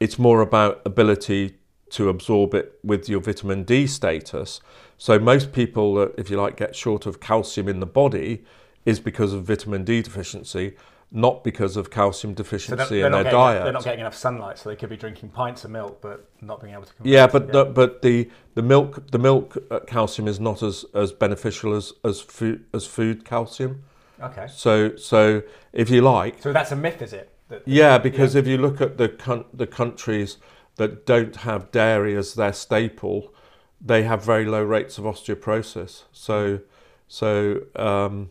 it's 0.00 0.18
more 0.18 0.40
about 0.40 0.82
ability 0.84 1.56
to 1.94 2.08
absorb 2.08 2.54
it 2.54 2.78
with 2.82 3.08
your 3.08 3.20
vitamin 3.20 3.64
D 3.64 3.86
status. 3.86 4.60
So 4.98 5.18
most 5.18 5.52
people 5.52 5.94
that, 5.96 6.14
if 6.18 6.30
you 6.30 6.36
like, 6.40 6.56
get 6.56 6.74
short 6.76 7.06
of 7.06 7.20
calcium 7.20 7.68
in 7.68 7.80
the 7.80 7.86
body 7.86 8.44
is 8.84 9.00
because 9.00 9.32
of 9.32 9.44
vitamin 9.44 9.84
D 9.84 10.02
deficiency, 10.02 10.76
not 11.10 11.44
because 11.44 11.76
of 11.76 11.90
calcium 11.90 12.32
So 12.32 12.42
deficiency 12.42 12.96
they're, 12.96 13.06
in 13.06 13.12
they're, 13.12 13.22
their 13.24 13.32
diet. 13.32 13.54
getting, 13.54 13.64
they're 13.64 13.72
not 13.72 13.84
getting 13.84 14.00
enough 14.00 14.14
sunlight, 14.16 14.58
so 14.58 14.68
they 14.68 14.76
could 14.76 14.90
be 14.90 14.96
drinking 14.96 15.28
pints 15.30 15.64
of 15.64 15.70
milk 15.70 16.00
but 16.00 16.28
not 16.40 16.60
being 16.60 16.74
able 16.74 16.84
to. 16.84 16.92
convert 16.94 17.12
yeah, 17.12 17.26
but 17.26 17.52
The, 17.52 17.64
but 17.64 18.02
the 18.02 18.30
the 18.54 18.62
milk 18.62 19.10
the 19.10 19.18
milk 19.18 19.56
uh, 19.70 19.80
calcium 19.80 20.28
is 20.28 20.38
not 20.40 20.62
as, 20.62 20.84
as 20.94 21.12
beneficial 21.12 21.74
as 21.74 21.92
as 22.04 22.20
food 22.20 22.64
as 22.74 22.86
food 22.86 23.24
calcium. 23.24 23.82
okay. 24.22 24.46
So 24.48 24.96
so 24.96 25.42
if 25.72 25.90
you 25.90 26.02
like, 26.02 26.42
So 26.42 26.52
that's 26.52 26.72
a 26.72 26.76
myth, 26.76 27.00
is 27.02 27.12
it? 27.12 27.30
That, 27.48 27.62
Yeah, 27.66 27.98
because 27.98 28.34
if 28.34 28.46
you 28.46 28.58
look 28.58 28.80
at 28.80 28.96
the 28.98 29.08
coun- 29.08 29.44
the 29.52 29.66
countries 29.66 30.38
that 30.76 31.06
don't 31.06 31.36
have 31.36 31.70
dairy 31.70 32.16
as 32.16 32.34
their 32.34 32.52
staple, 32.52 33.32
they 33.80 34.02
have 34.02 34.24
very 34.24 34.44
low 34.44 34.62
rates 34.62 34.98
of 34.98 35.04
osteoporosis. 35.04 36.04
So, 36.12 36.60
so 37.06 37.62
um, 37.76 38.30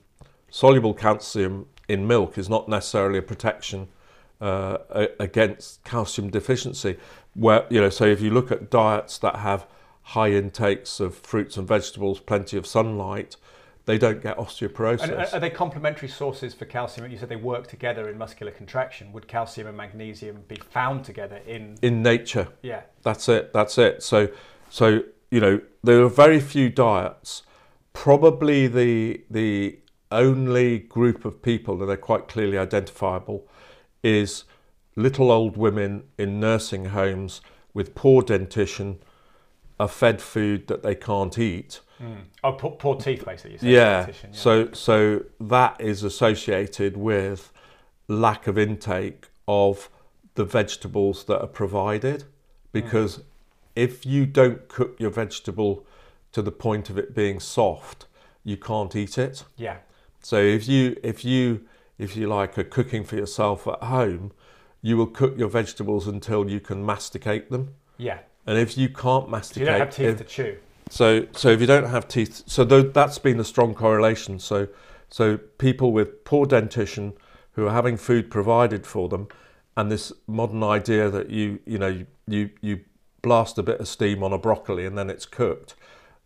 soluble 0.50 0.94
calcium 0.94 1.68
in 1.88 2.08
milk 2.08 2.38
is 2.38 2.50
not 2.50 2.68
necessarily 2.68 3.20
a 3.20 3.22
protection 3.22 3.88
uh, 4.42 4.78
against 5.20 5.84
calcium 5.84 6.30
deficiency. 6.30 6.98
Where 7.34 7.66
you 7.70 7.80
know, 7.82 7.90
so 7.90 8.06
if 8.06 8.22
you 8.22 8.30
look 8.30 8.52
at 8.52 8.70
diets 8.70 9.18
that 9.20 9.38
have 9.38 9.66
high 10.02 10.32
intakes 10.32 11.00
of 11.00 11.16
fruits 11.16 11.58
and 11.58 11.68
vegetables, 11.68 12.20
plenty 12.20 12.58
of 12.58 12.68
sunlight, 12.68 13.38
they 13.86 13.98
don't 13.98 14.22
get 14.22 14.38
osteoporosis. 14.38 15.04
And 15.04 15.14
are 15.14 15.28
are 15.34 15.40
they 15.40 15.50
complementary 15.50 16.08
sources 16.08 16.54
for 16.54 16.66
calcium? 16.66 17.10
You 17.12 17.18
said 17.18 17.30
they 17.30 17.36
work 17.36 17.68
together 17.68 18.10
in 18.10 18.18
muscular 18.18 18.52
contraction. 18.52 19.12
Would 19.12 19.28
calcium 19.28 19.68
and 19.68 19.76
magnesium 19.76 20.44
be 20.48 20.56
found 20.56 21.04
together 21.04 21.42
in? 21.46 21.78
in 21.82 22.02
nature. 22.02 22.48
Yeah. 22.62 22.82
That's 23.04 23.28
it. 23.28 23.52
That's 23.54 23.78
it. 23.78 24.02
So, 24.02 24.30
so 24.70 25.04
you 25.30 25.40
know, 25.40 25.62
there 25.84 26.02
are 26.02 26.10
very 26.10 26.40
few 26.40 26.70
diets. 26.70 27.44
Probably 27.92 28.68
the 28.68 29.24
the 29.30 29.80
only 30.12 30.80
group 30.80 31.26
of 31.26 31.42
people 31.42 31.78
that 31.78 31.90
are 31.90 31.98
quite 31.98 32.28
clearly 32.28 32.58
identifiable 32.58 33.48
is 34.04 34.44
little 34.96 35.32
old 35.32 35.58
women 35.58 36.04
in 36.18 36.40
nursing 36.40 36.86
homes 36.86 37.42
with 37.74 37.96
poor 37.96 38.22
dentition, 38.22 39.00
are 39.80 39.88
fed 39.88 40.22
food 40.22 40.68
that 40.68 40.84
they 40.84 40.96
can't 40.96 41.38
eat. 41.38 41.80
Mm. 42.02 42.24
Oh, 42.44 42.54
poor, 42.54 42.72
poor 42.72 42.96
teeth, 42.96 43.26
basically. 43.26 43.58
Yeah. 43.62 44.08
yeah. 44.08 44.14
So 44.32 44.72
so 44.74 45.24
that 45.40 45.80
is 45.80 46.04
associated 46.04 46.98
with 46.98 47.52
lack 48.08 48.48
of 48.48 48.58
intake 48.58 49.28
of 49.48 49.90
the 50.36 50.46
vegetables 50.46 51.26
that 51.26 51.40
are 51.40 51.48
provided 51.48 52.24
because 52.72 53.22
if 53.76 54.06
you 54.06 54.26
don't 54.26 54.68
cook 54.68 55.00
your 55.00 55.12
vegetable 55.12 55.86
to 56.32 56.42
the 56.42 56.52
point 56.52 56.90
of 56.90 56.98
it 56.98 57.14
being 57.14 57.40
soft, 57.40 58.08
you 58.44 58.58
can't 58.58 58.96
eat 58.96 59.18
it. 59.18 59.44
yeah. 59.58 59.78
So 60.22 60.38
if 60.38 60.68
you 60.68 60.98
if 61.04 61.26
you 61.26 61.66
if 61.98 62.16
you 62.16 62.28
like 62.28 62.58
are 62.58 62.64
cooking 62.64 63.04
for 63.04 63.16
yourself 63.16 63.68
at 63.68 63.84
home, 63.84 64.32
you 64.82 64.98
will 64.98 65.08
cook 65.08 65.38
your 65.38 65.50
vegetables 65.50 66.08
until 66.08 66.50
you 66.50 66.60
can 66.60 66.86
masticate 66.86 67.52
them. 67.52 67.76
Yeah. 67.98 68.20
And 68.46 68.58
if 68.58 68.78
you 68.78 68.90
can't 68.90 69.26
So 69.26 69.30
masticate 69.32 69.62
you 69.62 69.66
don't 69.68 69.80
have 69.80 69.96
teeth 69.96 70.08
if- 70.08 70.18
to 70.18 70.24
chew. 70.24 70.58
so, 70.90 71.28
so 71.32 71.50
if 71.50 71.62
you 71.62 71.68
don't 71.68 71.86
have 71.90 72.08
teeth, 72.08 72.44
so 72.46 72.64
tho- 72.64 72.82
that's 72.82 73.18
been 73.20 73.40
a 73.40 73.44
strong 73.44 73.74
correlation. 73.74 74.40
So, 74.40 74.68
so 75.10 75.38
people 75.38 75.92
with 75.92 76.24
poor 76.26 76.46
dentition 76.46 77.14
who 77.54 77.68
are 77.68 77.72
having 77.74 77.98
food 77.98 78.30
provided 78.32 78.86
for 78.86 79.08
them, 79.10 79.28
and 79.78 79.92
this 79.92 80.12
modern 80.28 80.64
idea 80.64 81.10
that 81.10 81.30
you, 81.30 81.60
you 81.66 81.78
know, 81.78 81.88
you, 81.88 82.06
you, 82.28 82.50
you 82.62 82.80
blast 83.22 83.58
a 83.58 83.64
bit 83.64 83.80
of 83.80 83.88
steam 83.88 84.24
on 84.24 84.34
a 84.34 84.38
broccoli 84.38 84.86
and 84.86 84.98
then 84.98 85.10
it's 85.10 85.26
cooked. 85.26 85.76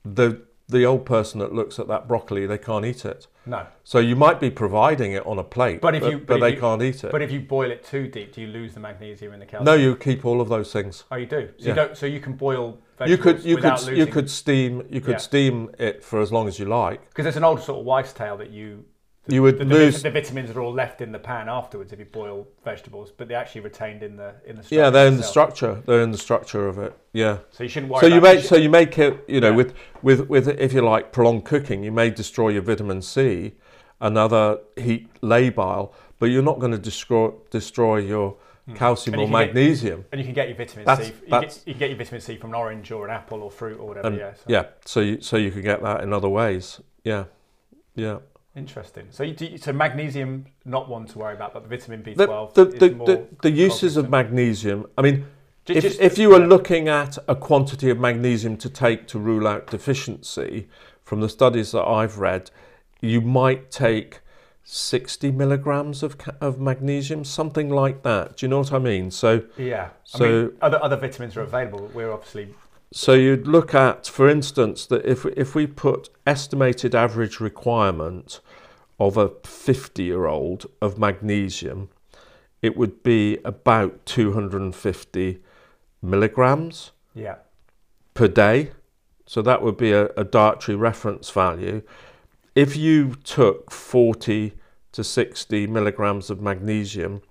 The 0.03 0.41
the 0.70 0.84
old 0.86 1.05
person 1.05 1.39
that 1.39 1.53
looks 1.53 1.80
at 1.80 1.88
that 1.88 2.09
broccoli, 2.09 2.45
they 2.45 2.57
can't 2.57 2.84
eat 2.84 3.05
it. 3.05 3.28
No. 3.48 3.66
So 3.84 4.00
you 4.00 4.16
might 4.16 4.39
be 4.39 4.50
providing 4.52 5.14
it 5.14 5.26
on 5.26 5.39
a 5.39 5.43
plate, 5.43 5.82
But 5.82 5.95
if 5.95 6.04
you- 6.04 6.18
but 6.20 6.28
but 6.28 6.36
if 6.36 6.41
they 6.41 6.54
you- 6.56 6.60
can't 6.60 6.82
eat 6.82 7.04
it. 7.04 7.12
But 7.12 7.22
if 7.22 7.32
you 7.32 7.39
boil 7.39 7.72
it 7.72 7.84
too 7.84 8.08
deep, 8.08 8.34
do 8.34 8.41
you 8.41 8.48
lose 8.48 8.74
the 8.74 8.80
magnesium 8.80 9.34
and 9.34 9.41
the 9.41 9.45
calcium? 9.45 9.66
no, 9.66 9.74
you 9.74 9.95
keep 9.95 10.26
all 10.26 10.41
of 10.41 10.50
those 10.50 10.72
things. 10.74 11.06
Oh, 11.12 11.16
you 11.16 11.26
do. 11.26 11.50
So 11.58 11.64
Yeah. 11.64 11.70
you 11.70 11.74
don't. 11.76 11.98
So 11.98 12.06
you 12.06 12.20
can 12.20 12.34
boil 12.34 12.80
You 13.06 13.18
could 13.18 13.43
you 13.45 13.58
could 13.58 13.72
losing. 13.74 13.95
you 13.95 14.08
could 14.08 14.30
steam 14.30 14.84
you 14.89 15.02
could 15.02 15.12
Yeah. 15.12 15.18
steam 15.18 15.70
it 15.80 16.04
for 16.04 16.20
as 16.22 16.32
long 16.32 16.48
as 16.48 16.60
you 16.60 16.66
like. 16.66 17.08
because 17.10 17.24
there's 17.24 17.38
an 17.38 17.43
old 17.43 17.62
sort 17.62 17.80
of 17.80 17.86
wives' 17.86 18.12
tale 18.14 18.38
that 18.38 18.50
you 18.50 18.84
You 19.30 19.41
would 19.41 19.57
the, 19.59 19.65
the, 19.65 19.75
lose 19.75 20.01
the 20.01 20.09
vitamins 20.11 20.49
are 20.51 20.61
all 20.61 20.73
left 20.73 21.01
in 21.01 21.11
the 21.11 21.19
pan 21.19 21.49
afterwards 21.49 21.91
if 21.91 21.99
you 21.99 22.05
boil 22.05 22.47
vegetables, 22.63 23.11
but 23.11 23.28
they're 23.28 23.38
actually 23.38 23.61
retained 23.61 24.03
in 24.03 24.15
the 24.15 24.34
in 24.45 24.55
the 24.55 24.63
structure 24.63 24.75
Yeah, 24.84 24.89
they're 24.89 25.07
in 25.07 25.17
the 25.17 25.23
structure. 25.23 25.84
They're 25.86 26.01
in 26.01 26.11
the 26.11 26.17
structure 26.17 26.67
of 26.67 26.78
it. 26.78 26.97
Yeah. 27.13 27.39
So 27.51 27.63
you 27.63 27.69
shouldn't 27.69 27.91
worry. 27.91 28.01
So 28.01 28.07
you 28.07 28.21
make 28.21 28.43
so 28.43 28.55
you 28.55 28.69
make 28.69 28.97
it 28.97 29.23
you 29.28 29.41
know 29.41 29.49
Yeah. 29.49 29.55
with 29.55 29.73
with 30.01 30.30
with 30.30 30.47
if 30.47 30.73
you 30.73 30.82
like 30.82 31.11
prolonged 31.11 31.45
cooking, 31.45 31.84
you 31.84 31.91
may 31.91 32.09
destroy 32.09 32.49
your 32.49 32.61
vitamin 32.61 33.01
C, 33.01 33.53
another 33.99 34.59
heat 34.78 35.09
labile, 35.21 35.93
but 36.19 36.28
you're 36.28 36.43
not 36.43 36.59
going 36.59 36.71
to 36.71 36.78
destroy 36.78 37.32
destroy 37.51 37.97
your 37.97 38.38
calcium 38.75 39.13
Hmm. 39.13 39.19
And 39.21 39.34
or 39.34 39.38
can 39.38 39.47
get- 39.47 39.55
magnesium. 39.55 40.05
and 40.11 40.19
you 40.19 40.25
can 40.25 40.34
get 40.34 40.47
your 40.49 40.57
vitamin 40.57 40.86
That's- 40.86 41.07
C. 41.07 41.13
You, 41.23 41.30
that's- 41.30 41.57
get, 41.59 41.67
you 41.67 41.73
can 41.73 41.80
get 41.80 41.89
your 41.89 41.97
vitamin 41.97 42.21
C 42.21 42.36
from 42.38 42.49
an 42.51 42.55
orange 42.55 42.91
or 42.91 43.05
an 43.05 43.11
apple 43.11 43.41
or 43.41 43.49
fruit 43.49 43.80
or 43.80 43.88
whatever. 43.88 44.07
And 44.07 44.17
yeah. 44.17 44.34
So 44.34 44.43
yeah, 44.47 44.65
so 44.86 44.99
you 44.99 45.21
so 45.21 45.38
you 45.38 45.51
can 45.51 45.61
get 45.61 45.82
that 45.84 46.01
in 46.03 46.11
other 46.13 46.30
ways. 46.30 46.82
Yeah, 47.03 47.25
yeah. 47.95 48.17
Interesting. 48.58 49.05
So 49.12 49.32
do 49.32 49.55
so 49.58 49.72
magnesium 49.72 50.47
not 50.66 50.89
one 50.89 51.05
to 51.05 51.20
worry 51.20 51.36
about, 51.36 51.53
but 51.53 51.62
the 51.62 51.70
vitamin 51.70 52.01
B12 52.01 52.55
the, 52.55 52.66
the, 52.66 52.89
the, 52.89 53.28
the 53.43 53.51
uses 53.51 53.97
of 53.97 54.10
magnesium. 54.10 54.88
I 54.97 55.03
mean, 55.03 55.28
Ju- 55.66 55.74
if, 55.76 55.84
just- 55.84 56.01
if 56.01 56.18
you 56.18 56.30
were 56.30 56.39
yeah. 56.39 56.47
looking 56.47 56.88
at 56.88 57.20
a 57.28 57.36
quantity 57.36 57.91
of 57.91 57.99
magnesium 57.99 58.58
to 58.58 58.70
take 58.70 59.08
to 59.10 59.20
rule 59.20 59.47
out 59.47 59.68
deficiency, 59.68 60.68
from 61.03 61.22
the 61.22 61.30
studies 61.30 61.72
that 61.72 61.84
I've 61.84 62.18
read, 62.18 62.49
you 62.99 63.22
might 63.22 63.70
take 63.70 64.22
60 64.64 65.32
milligrams 65.32 66.01
of, 66.01 66.18
of 66.41 66.60
magnesium, 66.60 67.24
something 67.24 67.70
like 67.70 68.01
that. 68.03 68.38
Do 68.38 68.45
you 68.45 68.49
know 68.49 68.60
what 68.60 68.74
I 68.74 68.80
mean? 68.80 69.12
So, 69.12 69.43
Yeah. 69.55 69.89
I 70.16 70.18
So- 70.18 70.26
mean, 70.47 70.58
other 70.64 70.84
other 70.84 70.95
vitamins 70.97 71.38
are 71.38 71.41
available. 71.41 71.91
We're 71.93 72.12
obviously 72.12 72.55
so 72.91 73.14
you'd 73.14 73.47
look 73.47 73.76
at, 73.76 74.08
for 74.08 74.30
instance, 74.30 74.86
that 74.86 75.05
if, 75.05 75.26
if 75.26 75.53
we 75.53 75.68
put 75.68 76.10
estimated 76.26 76.95
average 76.95 77.39
requirement 77.41 78.39
of 79.00 79.18
a 79.18 79.30
50 79.43 80.04
year 80.04 80.26
old 80.26 80.66
of 80.82 80.98
magnesium, 80.98 81.89
it 82.62 82.76
would 82.78 83.04
be 83.04 83.38
about 83.45 84.06
250 84.06 85.39
milligrams. 86.02 86.91
yeah. 87.14 87.36
per 88.14 88.28
day. 88.28 88.72
So 89.26 89.41
that 89.41 89.62
would 89.62 89.78
be 89.78 89.91
a, 89.91 90.06
a 90.16 90.24
dietary 90.24 90.76
reference 90.78 91.30
value. 91.30 91.82
If 92.56 92.76
you 92.78 93.16
took 93.24 93.72
40 93.72 94.54
to 94.93 95.04
60 95.04 95.68
milligrams 95.68 96.30
of 96.30 96.41
magnesium, 96.41 97.22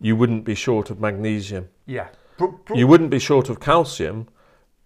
you 0.00 0.16
wouldn't 0.16 0.44
be 0.44 0.54
short 0.56 0.90
of 0.90 1.00
magnesium. 1.00 1.68
Yeah. 1.86 2.08
Bro- 2.36 2.60
bro- 2.66 2.76
You 2.76 2.86
wouldn't 2.88 3.10
be 3.10 3.18
short 3.20 3.48
of 3.48 3.60
calcium, 3.60 4.28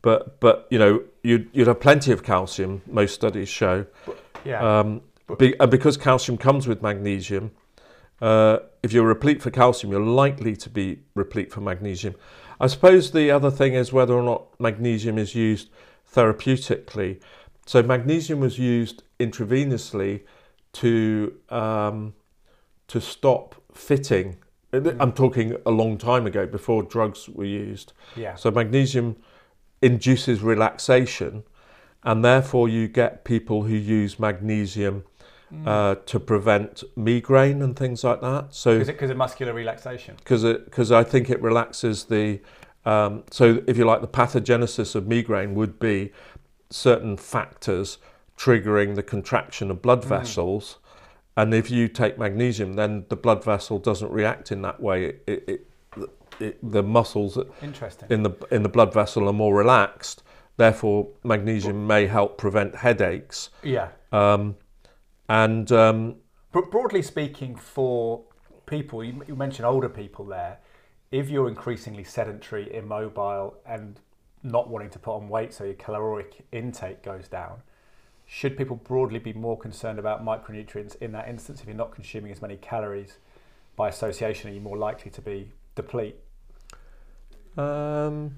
but 0.02 0.38
but 0.40 0.66
you 0.70 0.78
know 0.78 1.02
you'd 1.22 1.48
you'd 1.52 1.66
have 1.66 1.80
plenty 1.80 2.12
of 2.12 2.22
calcium. 2.22 2.82
Most 2.86 3.14
studies 3.14 3.48
show, 3.48 3.86
yeah. 4.44 4.60
um, 4.80 5.00
be, 5.36 5.54
and 5.60 5.70
because 5.70 5.96
calcium 5.96 6.38
comes 6.38 6.66
with 6.66 6.82
magnesium, 6.82 7.50
uh, 8.20 8.58
if 8.82 8.92
you're 8.92 9.06
replete 9.06 9.42
for 9.42 9.50
calcium, 9.50 9.92
you're 9.92 10.00
likely 10.00 10.56
to 10.56 10.70
be 10.70 11.00
replete 11.14 11.52
for 11.52 11.60
magnesium. 11.60 12.14
I 12.60 12.66
suppose 12.66 13.10
the 13.12 13.30
other 13.30 13.50
thing 13.50 13.74
is 13.74 13.92
whether 13.92 14.14
or 14.14 14.22
not 14.22 14.58
magnesium 14.58 15.18
is 15.18 15.34
used 15.34 15.68
therapeutically. 16.12 17.20
So 17.66 17.82
magnesium 17.82 18.40
was 18.40 18.58
used 18.58 19.02
intravenously 19.20 20.22
to 20.74 21.34
um, 21.50 22.14
to 22.88 23.00
stop 23.00 23.54
fitting. 23.72 24.38
I'm 24.72 25.12
talking 25.12 25.56
a 25.64 25.70
long 25.70 25.96
time 25.96 26.26
ago, 26.26 26.46
before 26.46 26.82
drugs 26.82 27.28
were 27.28 27.44
used. 27.44 27.92
yeah. 28.16 28.34
So 28.34 28.50
magnesium 28.50 29.16
induces 29.80 30.42
relaxation, 30.42 31.44
and 32.02 32.24
therefore 32.24 32.68
you 32.68 32.88
get 32.88 33.24
people 33.24 33.62
who 33.62 33.74
use 33.74 34.18
magnesium 34.18 35.04
uh, 35.66 35.94
to 35.94 36.20
prevent 36.20 36.82
migraine 36.96 37.62
and 37.62 37.76
things 37.76 38.04
like 38.04 38.20
that. 38.20 38.54
So 38.54 38.84
because 38.84 39.10
of 39.10 39.16
muscular 39.16 39.52
relaxation? 39.52 40.16
because 40.16 40.42
because 40.42 40.92
I 40.92 41.04
think 41.04 41.30
it 41.30 41.40
relaxes 41.42 42.04
the 42.04 42.40
um, 42.84 43.24
so 43.30 43.62
if 43.66 43.76
you 43.76 43.84
like 43.84 44.00
the 44.00 44.08
pathogenesis 44.08 44.94
of 44.94 45.06
migraine 45.06 45.54
would 45.54 45.78
be 45.78 46.12
certain 46.70 47.16
factors 47.16 47.98
triggering 48.36 48.94
the 48.94 49.02
contraction 49.02 49.70
of 49.70 49.82
blood 49.82 50.04
vessels 50.04 50.78
and 51.36 51.52
if 51.52 51.70
you 51.70 51.88
take 51.88 52.18
magnesium 52.18 52.74
then 52.74 53.04
the 53.08 53.16
blood 53.16 53.42
vessel 53.42 53.78
doesn't 53.78 54.10
react 54.12 54.52
in 54.52 54.62
that 54.62 54.80
way 54.80 55.06
it, 55.06 55.22
it, 55.26 55.66
it, 56.38 56.58
the 56.62 56.82
muscles 56.82 57.38
Interesting. 57.62 58.08
in 58.10 58.22
the 58.22 58.30
in 58.50 58.62
the 58.62 58.68
blood 58.68 58.94
vessel 58.94 59.28
are 59.28 59.32
more 59.32 59.54
relaxed 59.54 60.22
therefore 60.56 61.08
magnesium 61.24 61.86
may 61.86 62.06
help 62.06 62.38
prevent 62.38 62.76
headaches 62.76 63.50
yeah. 63.62 63.88
um, 64.12 64.54
and 65.28 65.70
um, 65.72 66.16
But 66.52 66.70
broadly 66.70 67.02
speaking, 67.02 67.56
for 67.56 68.22
people, 68.66 69.04
you, 69.04 69.22
you 69.26 69.36
mentioned 69.36 69.66
older 69.66 69.88
people 69.88 70.24
there, 70.24 70.58
if 71.10 71.28
you're 71.28 71.48
increasingly 71.48 72.04
sedentary, 72.04 72.74
immobile, 72.74 73.56
and 73.66 74.00
not 74.42 74.68
wanting 74.68 74.90
to 74.90 74.98
put 74.98 75.16
on 75.16 75.28
weight, 75.28 75.52
so 75.52 75.64
your 75.64 75.74
caloric 75.74 76.44
intake 76.52 77.02
goes 77.02 77.28
down, 77.28 77.62
should 78.26 78.56
people 78.56 78.76
broadly 78.76 79.18
be 79.18 79.32
more 79.32 79.58
concerned 79.58 79.98
about 79.98 80.24
micronutrients 80.24 80.96
in 81.00 81.12
that 81.12 81.28
instance? 81.28 81.60
If 81.60 81.66
you're 81.66 81.76
not 81.76 81.94
consuming 81.94 82.30
as 82.30 82.42
many 82.42 82.56
calories, 82.56 83.18
by 83.74 83.88
association, 83.88 84.50
are 84.50 84.54
you 84.54 84.60
more 84.60 84.76
likely 84.76 85.10
to 85.12 85.22
be 85.22 85.52
deplete? 85.74 86.16
um, 87.58 88.36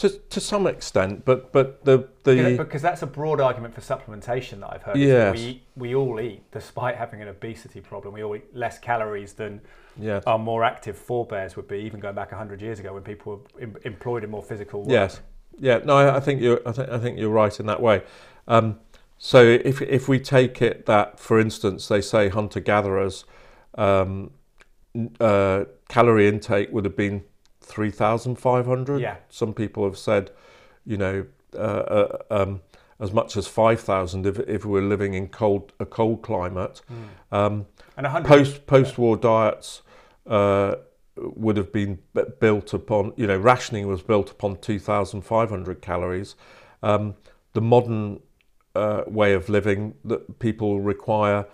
to 0.00 0.08
to 0.08 0.40
some 0.40 0.66
extent 0.66 1.26
but 1.26 1.52
but 1.52 1.84
the 1.84 2.08
the 2.24 2.34
Because, 2.34 2.58
because 2.58 2.82
that's 2.82 3.02
a 3.02 3.06
broad 3.06 3.38
argument 3.38 3.74
for 3.74 3.82
supplementation 3.82 4.60
that 4.60 4.72
I've 4.72 4.82
heard. 4.82 4.96
Yes. 4.96 5.36
We, 5.36 5.42
eat- 5.44 5.62
we 5.76 5.94
all 5.94 6.18
eat, 6.20 6.42
despite 6.52 6.96
having 6.96 7.20
an 7.20 7.28
obesity 7.28 7.80
problem, 7.80 8.14
we 8.14 8.22
all 8.24 8.34
eat 8.34 8.54
less 8.56 8.78
calories 8.78 9.34
than 9.34 9.60
yeah 9.98 10.20
our 10.26 10.38
more 10.38 10.64
active 10.64 10.96
forebears 10.96 11.54
would 11.56 11.68
be, 11.68 11.78
even 11.78 12.00
going 12.00 12.14
back 12.14 12.30
100 12.30 12.62
years 12.62 12.78
ago 12.80 12.94
when 12.94 13.02
people 13.02 13.44
were 13.54 13.60
em- 13.60 13.76
employed 13.84 14.24
in 14.24 14.30
more 14.30 14.42
physical 14.42 14.80
work. 14.80 14.90
Yes, 14.90 15.20
yeah. 15.58 15.80
No, 15.84 15.96
I, 15.96 16.16
I 16.16 16.20
think 16.20 16.40
you're. 16.40 16.60
I 16.66 16.72
think 16.72 16.88
I 16.88 16.98
think 16.98 17.18
you're 17.18 17.28
right 17.28 17.60
in 17.60 17.66
that 17.66 17.82
way. 17.82 18.02
Um, 18.48 18.78
so 19.18 19.42
if 19.42 19.82
if 19.82 20.08
we 20.08 20.18
take 20.18 20.62
it 20.62 20.86
that, 20.86 21.20
for 21.20 21.38
instance, 21.38 21.88
they 21.88 22.00
say 22.00 22.30
hunter 22.30 22.60
gatherers, 22.60 23.24
um, 23.74 24.30
uh, 25.20 25.64
calorie 25.88 26.26
intake 26.26 26.72
would 26.72 26.86
have 26.86 26.96
been 26.96 27.24
three 27.70 27.90
thousand 27.90 28.36
five 28.36 28.66
hundred. 28.66 29.00
Yeah. 29.00 29.16
Some 29.28 29.54
people 29.54 29.84
have 29.84 29.96
said, 29.96 30.30
you 30.84 30.96
know, 30.96 31.26
uh, 31.54 31.58
uh, 31.58 32.18
um, 32.30 32.60
as 32.98 33.12
much 33.12 33.36
as 33.36 33.46
five 33.46 33.80
thousand 33.80 34.26
if 34.26 34.38
if 34.40 34.64
we're 34.64 34.88
living 34.94 35.14
in 35.14 35.28
cold 35.28 35.72
a 35.78 35.86
cold 35.86 36.22
climate. 36.22 36.82
Um, 37.32 37.66
And 37.96 38.04
100 38.04 38.28
post 38.28 38.66
post 38.66 38.98
war 38.98 39.16
diets 39.16 39.82
uh, 40.26 40.74
would 41.16 41.56
have 41.56 41.72
been 41.72 41.98
built 42.40 42.74
upon 42.74 43.12
you 43.16 43.26
know 43.26 43.38
rationing 43.38 43.86
was 43.86 44.02
built 44.02 44.30
upon 44.30 44.56
2,500 44.56 45.80
calories. 45.80 46.36
Um, 46.82 47.14
the 47.52 47.60
modern 47.60 48.20
uh, 48.74 49.02
way 49.06 49.34
of 49.34 49.48
living 49.48 49.94
that 50.04 50.38
people 50.38 50.80
require 50.80 51.46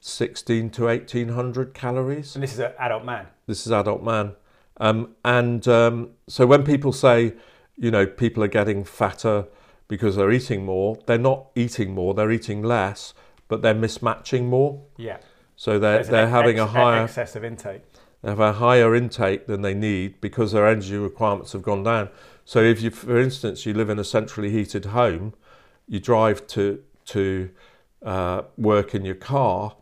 16 0.00 0.70
to 0.70 0.84
1,800 0.84 1.74
calories. 1.74 2.34
And 2.34 2.42
this 2.42 2.52
is 2.52 2.58
an 2.58 2.72
adult 2.78 3.04
man. 3.04 3.26
This 3.46 3.66
is 3.66 3.72
adult 3.72 4.02
man, 4.02 4.34
um, 4.80 5.14
and 5.24 5.66
um, 5.68 6.10
so 6.28 6.46
when 6.46 6.64
people 6.64 6.92
say 6.92 7.34
you 7.76 7.90
know 7.90 8.06
people 8.06 8.42
are 8.42 8.48
getting 8.48 8.84
fatter 8.84 9.46
because 9.88 10.16
they're 10.16 10.30
eating 10.32 10.64
more, 10.64 10.98
they're 11.06 11.18
not 11.18 11.46
eating 11.54 11.94
more, 11.94 12.12
they're 12.14 12.30
eating 12.30 12.62
less, 12.62 13.14
but 13.48 13.62
they're 13.62 13.74
mismatching 13.74 14.44
more. 14.44 14.82
Yeah. 14.96 15.18
So 15.56 15.78
they're 15.78 15.94
There's 15.94 16.08
they're 16.08 16.22
ex- 16.24 16.30
having 16.32 16.58
a 16.58 16.64
ex- 16.64 16.72
higher 16.72 17.04
excessive 17.04 17.44
intake. 17.44 17.82
they 18.22 18.28
have 18.28 18.40
a 18.40 18.52
higher 18.54 18.94
intake 18.94 19.46
than 19.46 19.62
they 19.62 19.74
need 19.74 20.20
because 20.20 20.52
their 20.52 20.66
energy 20.68 20.96
requirements 20.96 21.52
have 21.52 21.62
gone 21.62 21.82
down. 21.82 22.10
So 22.44 22.60
if 22.60 22.80
you, 22.82 22.90
for 22.90 23.18
instance, 23.18 23.66
you 23.66 23.74
live 23.74 23.90
in 23.90 23.98
a 23.98 24.04
centrally 24.04 24.50
heated 24.50 24.86
home, 24.86 25.34
you 25.86 25.98
drive 26.00 26.46
to 26.48 26.82
to 27.06 27.50
uh, 28.02 28.42
work 28.56 28.94
in 28.94 29.04
your 29.04 29.14
car. 29.16 29.74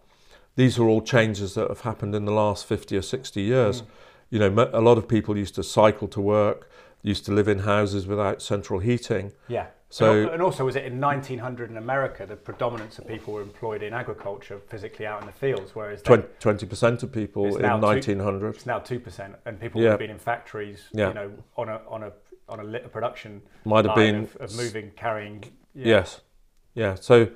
These 0.55 0.79
are 0.79 0.85
all 0.89 1.03
changes 1.03 1.55
that 1.55 1.69
have 1.69 1.81
happened 1.81 2.15
in 2.15 2.25
the 2.25 2.33
last 2.33 2.65
fifty 2.67 2.97
or 2.97 3.03
sixty 3.03 3.43
years. 3.43 3.83
You 4.31 4.39
know, 4.39 4.71
a 4.73 4.81
lot 4.81 4.99
of 4.99 5.07
people 5.09 5.37
used 5.37 5.55
to 5.55 5.63
cycle 5.63 6.09
to 6.09 6.21
work, 6.21 6.69
used 7.03 7.25
to 7.27 7.33
live 7.33 7.49
in 7.49 7.61
houses 7.61 8.07
without 8.07 8.43
central 8.43 8.81
heating. 8.81 9.33
Yeah. 9.49 9.67
So- 9.89 10.29
and, 10.29 10.43
also, 10.43 10.65
was 10.65 10.75
it 10.75 10.85
in 10.85 10.99
1900 10.99 11.71
in 11.71 11.77
America, 11.77 12.27
the 12.27 12.35
predominance 12.35 12.99
of 12.99 13.07
people 13.07 13.35
were 13.35 13.41
employed 13.43 13.85
in 13.85 13.95
agriculture, 13.95 14.59
physically 14.69 15.07
out 15.07 15.21
in 15.21 15.27
the 15.27 15.33
fields, 15.33 15.77
whereas 15.77 16.03
Twenty 16.03 16.67
percent 16.67 17.05
of 17.05 17.13
people 17.13 17.55
in 17.55 17.63
now 17.63 17.77
two- 17.79 17.87
nineteen 17.87 18.19
hundred. 18.19 18.57
it's 18.57 18.67
now 18.67 18.81
two 18.81 18.99
percent, 18.99 19.37
and 19.47 19.61
people 19.61 19.81
Yeah. 19.81 19.91
have 19.91 20.01
been 20.01 20.11
in 20.11 20.19
factories, 20.19 20.89
Yeah. 20.93 21.09
you 21.09 21.15
know, 21.15 21.31
on 21.57 21.69
a 21.69 21.81
on 21.89 22.03
a 22.03 22.13
on 22.49 22.59
a 22.61 22.65
litter 22.65 22.89
production 22.89 23.43
Might 23.65 23.85
have 23.85 23.97
line 23.97 24.13
been 24.13 24.23
of, 24.25 24.37
of 24.37 24.57
moving, 24.57 24.91
carrying. 24.97 25.45
Yeah. 25.75 25.87
Yes. 25.87 26.21
Yeah. 26.75 26.95
So, 26.95 27.29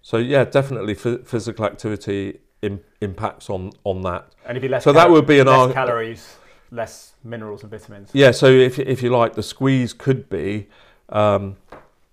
so 0.00 0.16
yeah, 0.16 0.44
definitely 0.44 0.94
physical 0.94 1.64
activity 1.66 2.40
Im- 2.62 2.80
impacts 3.02 3.50
on 3.50 3.72
on 3.84 4.00
that. 4.02 4.32
And 4.46 4.56
if 4.56 4.62
you 4.62 4.70
less 4.70 4.82
so 4.84 4.92
cal- 4.94 5.02
that 5.02 5.10
would 5.10 5.26
be 5.26 5.40
an 5.40 5.46
less 5.46 5.72
calories, 5.74 6.36
less 6.70 7.14
minerals 7.24 7.62
and 7.62 7.70
vitamins. 7.70 8.10
Yeah. 8.12 8.30
So 8.30 8.46
if 8.46 8.78
if 8.78 9.02
you 9.02 9.10
like, 9.10 9.34
the 9.34 9.42
squeeze 9.42 9.92
could 9.92 10.28
be 10.28 10.68
um, 11.08 11.56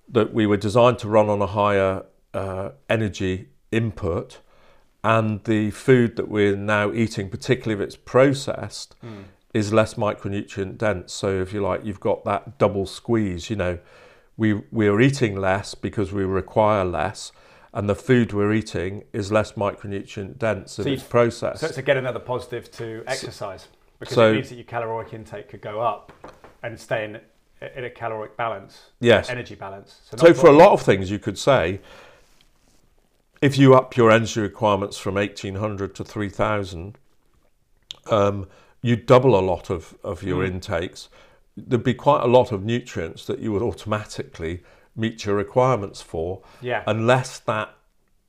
that 0.09 0.33
we 0.33 0.45
were 0.45 0.57
designed 0.57 0.99
to 0.99 1.07
run 1.07 1.29
on 1.29 1.41
a 1.41 1.47
higher 1.47 2.03
uh, 2.33 2.71
energy 2.89 3.49
input, 3.71 4.39
and 5.03 5.43
the 5.43 5.71
food 5.71 6.15
that 6.15 6.27
we're 6.27 6.55
now 6.55 6.91
eating, 6.91 7.29
particularly 7.29 7.81
if 7.81 7.85
it's 7.87 7.95
processed, 7.95 8.95
mm. 9.03 9.25
is 9.53 9.73
less 9.73 9.95
micronutrient 9.95 10.77
dense. 10.77 11.13
So 11.13 11.41
if 11.41 11.53
you 11.53 11.61
like, 11.61 11.85
you've 11.85 11.99
got 11.99 12.23
that 12.25 12.57
double 12.57 12.85
squeeze. 12.85 13.49
You 13.49 13.55
know, 13.55 13.79
we 14.37 14.53
we're 14.71 15.01
eating 15.01 15.35
less 15.35 15.75
because 15.75 16.11
we 16.11 16.23
require 16.23 16.85
less 16.85 17.31
and 17.73 17.89
the 17.89 17.95
food 17.95 18.31
we're 18.31 18.53
eating 18.53 19.03
is 19.11 19.33
less 19.33 19.51
micronutrient 19.51 20.39
dense 20.39 20.79
if 20.79 20.85
so 20.85 20.89
it's 20.89 21.03
processed. 21.03 21.59
So 21.59 21.67
it's 21.67 21.77
again 21.77 21.97
another 21.97 22.19
positive 22.19 22.71
to 22.71 23.03
exercise 23.05 23.67
because 23.99 24.15
so, 24.15 24.31
it 24.31 24.35
means 24.35 24.49
that 24.49 24.55
your 24.55 24.65
caloric 24.65 25.13
intake 25.13 25.49
could 25.49 25.61
go 25.61 25.81
up 25.81 26.11
and 26.63 26.79
stay 26.79 27.05
in, 27.05 27.19
in 27.75 27.85
a 27.85 27.89
caloric 27.89 28.35
balance, 28.37 28.91
yes, 28.99 29.29
energy 29.29 29.55
balance. 29.55 30.01
So, 30.03 30.17
so 30.17 30.33
for 30.33 30.47
a 30.47 30.53
lot 30.53 30.71
of 30.71 30.81
things, 30.81 31.11
you 31.11 31.19
could 31.19 31.37
say 31.37 31.79
if 33.41 33.57
you 33.57 33.75
up 33.75 33.95
your 33.95 34.11
energy 34.11 34.41
requirements 34.41 34.97
from 34.97 35.15
1800 35.15 35.93
to 35.95 36.03
3000, 36.03 36.97
um, 38.09 38.47
you 38.81 38.95
double 38.95 39.37
a 39.37 39.41
lot 39.41 39.69
of, 39.69 39.95
of 40.03 40.23
your 40.23 40.43
mm. 40.43 40.47
intakes. 40.47 41.09
There'd 41.57 41.83
be 41.83 41.93
quite 41.93 42.23
a 42.23 42.27
lot 42.27 42.51
of 42.51 42.63
nutrients 42.63 43.25
that 43.25 43.39
you 43.39 43.51
would 43.51 43.61
automatically 43.61 44.63
meet 44.95 45.25
your 45.25 45.35
requirements 45.35 46.01
for, 46.01 46.41
yeah. 46.61 46.83
unless 46.87 47.39
that 47.39 47.75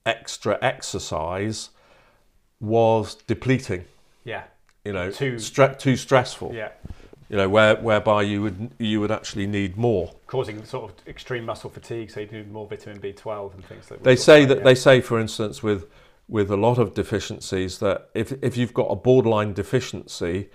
extra 0.05 0.59
exercise 0.63 1.71
was 2.61 3.15
depleting. 3.15 3.85
Yeah. 4.25 4.45
You 4.87 4.93
know, 4.93 5.11
too 5.11 5.39
too 5.39 5.97
stressful. 5.97 6.55
Yeah. 6.55 6.71
You 7.29 7.37
know, 7.37 7.49
where, 7.49 7.75
whereby 7.75 8.23
you 8.23 8.41
would 8.43 8.71
you 8.79 9.01
would 9.01 9.11
actually 9.11 9.49
need 9.49 9.77
more, 9.77 10.15
causing 10.29 10.65
sort 10.65 10.93
of 10.93 11.09
extreme 11.09 11.45
muscle 11.45 11.71
fatigue. 11.71 12.09
So 12.13 12.21
you 12.21 12.29
need 12.29 12.53
more 12.53 12.69
vitamin 12.69 13.01
B12 13.01 13.55
and 13.55 13.65
things 13.65 13.91
like 13.91 13.99
that. 14.01 14.05
They 14.05 14.15
say 14.15 14.45
that 14.45 14.59
yeah. 14.59 14.65
they 14.65 14.77
say, 14.77 15.01
for 15.01 15.19
instance, 15.19 15.61
with 15.61 15.87
with 16.29 16.53
a 16.53 16.57
lot 16.57 16.79
of 16.79 16.95
deficiencies, 16.95 17.79
that 17.79 18.11
if 18.15 18.33
if 18.45 18.57
you've 18.57 18.75
got 18.75 18.87
a 18.87 18.95
borderline 18.95 19.55
deficiency 19.55 20.51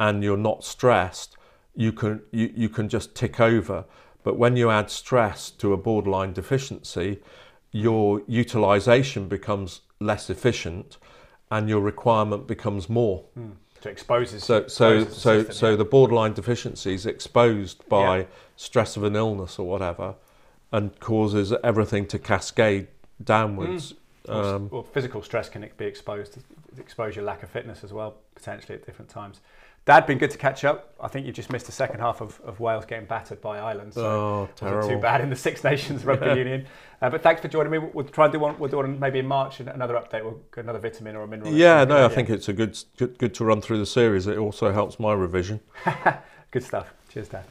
and 0.00 0.24
you're 0.24 0.36
not 0.36 0.64
stressed, 0.64 1.36
you 1.76 1.92
can 1.92 2.22
you, 2.32 2.52
you 2.56 2.68
can 2.68 2.88
just 2.88 3.14
tick 3.14 3.38
over. 3.38 3.84
But 4.24 4.36
when 4.36 4.56
you 4.56 4.68
add 4.68 4.90
stress 4.90 5.50
to 5.52 5.72
a 5.72 5.76
borderline 5.76 6.32
deficiency, 6.32 7.20
your 7.70 8.22
utilization 8.26 9.28
becomes 9.28 9.82
less 10.00 10.28
efficient 10.28 10.98
and 11.52 11.68
your 11.68 11.80
requirement 11.80 12.48
becomes 12.48 12.88
more. 12.88 13.24
Mm. 13.38 13.52
So 13.82 13.90
exposes. 13.90 14.44
So 14.44 14.66
so 14.66 15.04
so 15.04 15.38
system, 15.38 15.54
so 15.54 15.70
yeah. 15.70 15.76
the 15.76 15.84
borderline 15.84 16.32
deficiency 16.32 16.94
is 16.94 17.06
exposed 17.06 17.86
by 17.88 18.18
yeah. 18.18 18.24
stress 18.56 18.96
of 18.96 19.04
an 19.04 19.16
illness 19.16 19.58
or 19.58 19.66
whatever, 19.66 20.14
and 20.72 20.98
causes 21.00 21.52
everything 21.62 22.06
to 22.08 22.18
cascade 22.18 22.88
downwards. 23.22 23.92
Mm. 23.92 23.96
Um, 24.28 24.70
well, 24.70 24.82
physical 24.82 25.22
stress 25.22 25.48
can 25.48 25.68
be 25.76 25.84
exposed, 25.84 26.38
expose 26.78 27.14
your 27.14 27.24
lack 27.24 27.42
of 27.42 27.50
fitness 27.50 27.84
as 27.84 27.92
well 27.92 28.16
potentially 28.34 28.74
at 28.74 28.84
different 28.84 29.08
times. 29.08 29.40
Dad, 29.86 30.04
been 30.04 30.18
good 30.18 30.32
to 30.32 30.38
catch 30.38 30.64
up. 30.64 30.92
I 31.00 31.06
think 31.06 31.26
you 31.26 31.32
just 31.32 31.52
missed 31.52 31.66
the 31.66 31.72
second 31.72 32.00
half 32.00 32.20
of, 32.20 32.40
of 32.40 32.58
Wales 32.58 32.84
getting 32.84 33.06
battered 33.06 33.40
by 33.40 33.58
Ireland. 33.58 33.94
So 33.94 34.04
oh, 34.04 34.48
terrible. 34.56 34.88
too 34.88 34.98
bad 34.98 35.20
in 35.20 35.30
the 35.30 35.36
Six 35.36 35.62
Nations 35.62 36.04
Rugby 36.04 36.26
Union. 36.26 36.66
Uh, 37.00 37.08
but 37.08 37.22
thanks 37.22 37.40
for 37.40 37.46
joining 37.46 37.70
me. 37.70 37.78
We'll 37.78 38.04
try 38.04 38.24
and 38.24 38.32
do 38.32 38.40
one. 38.40 38.58
We'll 38.58 38.68
do 38.68 38.78
one 38.78 38.98
maybe 38.98 39.20
in 39.20 39.28
March. 39.28 39.60
And 39.60 39.68
another 39.68 39.94
update. 39.94 40.24
We'll 40.24 40.40
get 40.52 40.64
another 40.64 40.80
vitamin 40.80 41.14
or 41.14 41.22
a 41.22 41.28
mineral. 41.28 41.52
Yeah, 41.52 41.84
no, 41.84 42.04
I 42.04 42.08
think 42.08 42.28
it's 42.30 42.48
a 42.48 42.52
good, 42.52 42.76
good 42.96 43.16
good 43.16 43.32
to 43.34 43.44
run 43.44 43.60
through 43.60 43.78
the 43.78 43.86
series. 43.86 44.26
It 44.26 44.38
also 44.38 44.72
helps 44.72 44.98
my 44.98 45.12
revision. 45.12 45.60
good 46.50 46.64
stuff. 46.64 46.92
Cheers, 47.08 47.28
Dad. 47.28 47.44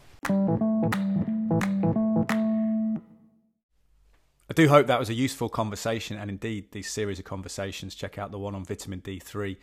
I 4.50 4.54
do 4.54 4.68
hope 4.68 4.88
that 4.88 5.00
was 5.00 5.10
a 5.10 5.14
useful 5.14 5.48
conversation, 5.48 6.18
and 6.18 6.30
indeed, 6.30 6.74
these 6.74 6.92
series 6.92 7.18
of 7.18 7.24
conversations. 7.24 7.96
Check 7.96 8.18
out 8.18 8.32
the 8.32 8.40
one 8.40 8.56
on 8.56 8.66
vitamin 8.66 9.00
D3 9.00 9.56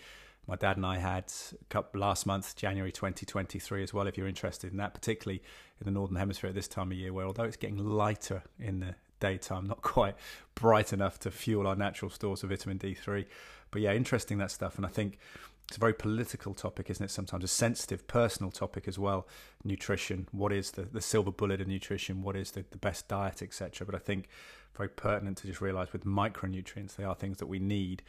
my 0.46 0.56
dad 0.56 0.76
and 0.76 0.84
I 0.84 0.98
had 0.98 1.32
last 1.94 2.26
month, 2.26 2.56
January 2.56 2.90
2023, 2.90 3.82
as 3.82 3.94
well. 3.94 4.06
If 4.06 4.18
you're 4.18 4.26
interested 4.26 4.72
in 4.72 4.76
that, 4.78 4.92
particularly 4.92 5.42
in 5.80 5.84
the 5.84 5.92
northern 5.92 6.16
hemisphere 6.16 6.48
at 6.48 6.54
this 6.54 6.68
time 6.68 6.90
of 6.90 6.98
year, 6.98 7.12
where 7.12 7.26
although 7.26 7.44
it's 7.44 7.56
getting 7.56 7.78
lighter 7.78 8.42
in 8.58 8.80
the 8.80 8.94
daytime, 9.20 9.66
not 9.66 9.82
quite 9.82 10.16
bright 10.54 10.92
enough 10.92 11.18
to 11.20 11.30
fuel 11.30 11.66
our 11.66 11.76
natural 11.76 12.10
stores 12.10 12.42
of 12.42 12.50
vitamin 12.50 12.78
D3. 12.78 13.24
But 13.70 13.82
yeah, 13.82 13.92
interesting 13.92 14.38
that 14.38 14.50
stuff, 14.50 14.76
and 14.76 14.84
I 14.84 14.88
think 14.88 15.18
it's 15.68 15.76
a 15.76 15.80
very 15.80 15.94
political 15.94 16.54
topic, 16.54 16.90
isn't 16.90 17.04
it? 17.04 17.10
Sometimes 17.10 17.44
a 17.44 17.48
sensitive, 17.48 18.06
personal 18.06 18.50
topic 18.50 18.88
as 18.88 18.98
well. 18.98 19.26
Nutrition. 19.64 20.28
What 20.32 20.52
is 20.52 20.72
the, 20.72 20.82
the 20.82 21.00
silver 21.00 21.30
bullet 21.30 21.60
of 21.60 21.68
nutrition? 21.68 22.22
What 22.22 22.36
is 22.36 22.50
the, 22.50 22.64
the 22.70 22.78
best 22.78 23.08
diet, 23.08 23.42
etc. 23.42 23.86
But 23.86 23.94
I 23.94 23.98
think 23.98 24.28
very 24.76 24.88
pertinent 24.88 25.38
to 25.38 25.46
just 25.46 25.60
realise 25.60 25.92
with 25.92 26.04
micronutrients, 26.04 26.96
they 26.96 27.04
are 27.04 27.14
things 27.14 27.38
that 27.38 27.46
we 27.46 27.58
need 27.58 28.02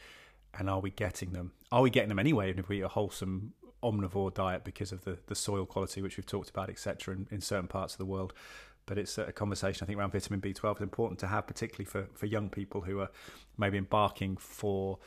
and 0.58 0.70
are 0.70 0.80
we 0.80 0.92
getting 0.92 1.34
them? 1.34 1.52
Are 1.72 1.82
we 1.82 1.90
getting 1.90 2.10
them 2.10 2.20
anyway? 2.20 2.54
If 2.56 2.70
we 2.70 2.80
eat 2.80 2.82
a 2.82 2.88
wholesome 2.88 3.54
omnivore 3.84 4.34
diet 4.34 4.64
because 4.64 4.92
of 4.92 5.04
the, 5.04 5.18
the 5.28 5.36
soil 5.36 5.66
quality, 5.66 6.02
which 6.02 6.18
we've 6.18 6.26
talked 6.26 6.50
about, 6.50 6.70
etc., 6.70 7.16
in, 7.16 7.28
in 7.32 7.42
certain 7.42 7.68
parts 7.68 7.94
of 7.94 7.98
the 7.98 8.06
world. 8.06 8.34
But 8.86 8.98
it's 8.98 9.18
a 9.18 9.32
conversation 9.32 9.84
I 9.84 9.88
think 9.88 9.98
around 9.98 10.12
vitamin 10.12 10.42
B12 10.42 10.78
is 10.78 10.82
important 10.82 11.20
to 11.20 11.28
have, 11.28 11.48
particularly 11.48 11.86
for, 11.86 12.08
for 12.14 12.26
young 12.26 12.50
people 12.50 12.82
who 12.82 13.00
are 13.00 13.10
maybe 13.58 13.78
embarking 13.78 14.38
for 14.38 15.00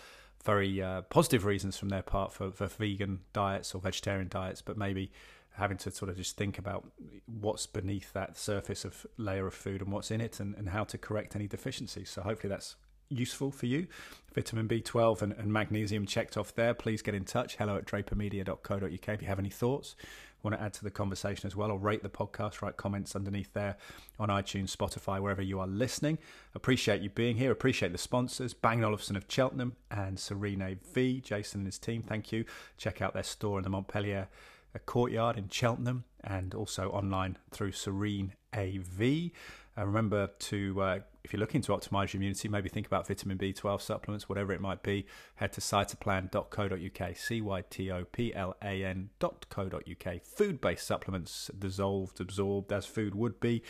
very 0.45 0.81
uh, 0.81 1.03
positive 1.03 1.45
reasons 1.45 1.77
from 1.77 1.89
their 1.91 2.03
part 2.03 2.33
for, 2.33 2.51
for 2.53 2.67
vegan 2.69 3.21
diets 3.33 3.75
or 3.75 3.81
vegetarian 3.81 4.29
diets, 4.29 4.63
but 4.63 4.79
maybe 4.79 5.11
having 5.57 5.77
to 5.79 5.91
sort 5.91 6.11
of 6.11 6.17
just 6.17 6.37
think 6.37 6.59
about 6.59 6.87
what's 7.27 7.67
beneath 7.67 8.13
that 8.13 8.37
surface 8.37 8.85
of 8.85 9.07
layer 9.17 9.47
of 9.47 9.55
food 9.55 9.81
and 9.81 9.91
what's 9.91 10.11
in 10.11 10.21
it 10.21 10.39
and, 10.39 10.55
and 10.55 10.69
how 10.69 10.85
to 10.85 10.97
correct 10.97 11.35
any 11.35 11.47
deficiencies. 11.47 12.11
So 12.11 12.23
hopefully 12.23 12.51
that's 12.51 12.77
useful 13.09 13.51
for 13.51 13.67
you. 13.67 13.87
Vitamin 14.35 14.69
B12 14.69 15.23
and, 15.23 15.33
and, 15.33 15.53
magnesium 15.53 16.05
checked 16.05 16.37
off 16.37 16.55
there. 16.55 16.75
Please 16.75 17.01
get 17.01 17.15
in 17.15 17.25
touch. 17.25 17.57
Hello 17.57 17.77
at 17.77 17.87
drapermedia.co.uk 17.87 19.09
if 19.09 19.23
you 19.23 19.29
have 19.29 19.39
any 19.39 19.49
thoughts, 19.49 19.97
want 20.43 20.57
to 20.57 20.63
add 20.63 20.73
to 20.75 20.85
the 20.85 20.91
conversation 20.91 21.47
as 21.47 21.57
well, 21.57 21.71
or 21.71 21.79
rate 21.79 22.03
the 22.03 22.09
podcast, 22.09 22.63
write 22.63 22.77
comments 22.77 23.17
underneath 23.17 23.53
there 23.53 23.77
on 24.19 24.29
iTunes, 24.29 24.77
Spotify, 24.77 25.21
wherever 25.21 25.43
you 25.43 25.59
are 25.59 25.67
listening. 25.67 26.19
Appreciate 26.55 27.03
you 27.03 27.11
being 27.11 27.37
here. 27.37 27.51
Appreciate 27.51 27.93
the 27.93 27.99
sponsors, 27.99 28.55
Bang 28.55 28.85
Olufsen 28.85 29.17
of 29.17 29.25
Cheltenham 29.29 29.77
and 29.91 30.19
Serene 30.19 30.63
AV. 30.63 31.23
Jason 31.23 31.61
and 31.61 31.67
his 31.67 31.79
team, 31.79 32.03
thank 32.03 32.31
you. 32.31 32.45
Check 32.77 33.03
out 33.03 33.15
their 33.15 33.23
store 33.23 33.59
in 33.59 33.65
the 33.65 33.71
Montpellier 33.71 34.29
uh, 34.75 34.79
courtyard 34.81 35.37
in 35.37 35.49
Cheltenham 35.49 36.05
and 36.23 36.55
also 36.55 36.91
online 36.91 37.39
through 37.51 37.73
Serene 37.73 38.35
AV. 38.55 39.31
Uh, 39.79 39.85
remember 39.85 40.29
to, 40.39 40.81
uh, 40.81 40.99
if 41.23 41.33
you're 41.33 41.41
looking 41.41 41.61
to 41.61 41.73
optimize 41.73 42.13
your 42.13 42.19
immunity, 42.19 42.49
maybe 42.49 42.69
think 42.69 42.87
about 42.87 43.07
vitamin 43.07 43.37
B12 43.37 43.81
supplements, 43.81 44.29
whatever 44.29 44.53
it 44.53 44.61
might 44.61 44.83
be. 44.83 45.07
Head 45.37 45.53
to 45.55 45.61
cytoplan.co.uk, 45.61 47.17
C 47.17 47.41
Y 47.41 47.65
T 47.69 47.91
O 47.91 48.05
P 48.05 48.35
L 48.35 48.57
A 48.63 48.85
N.co.uk. 48.85 50.23
Food 50.23 50.61
based 50.61 50.87
supplements 50.87 51.51
dissolved, 51.59 52.21
absorbed 52.21 52.73
as 52.73 52.87
food 52.87 53.15
would 53.15 53.39
be, 53.41 53.63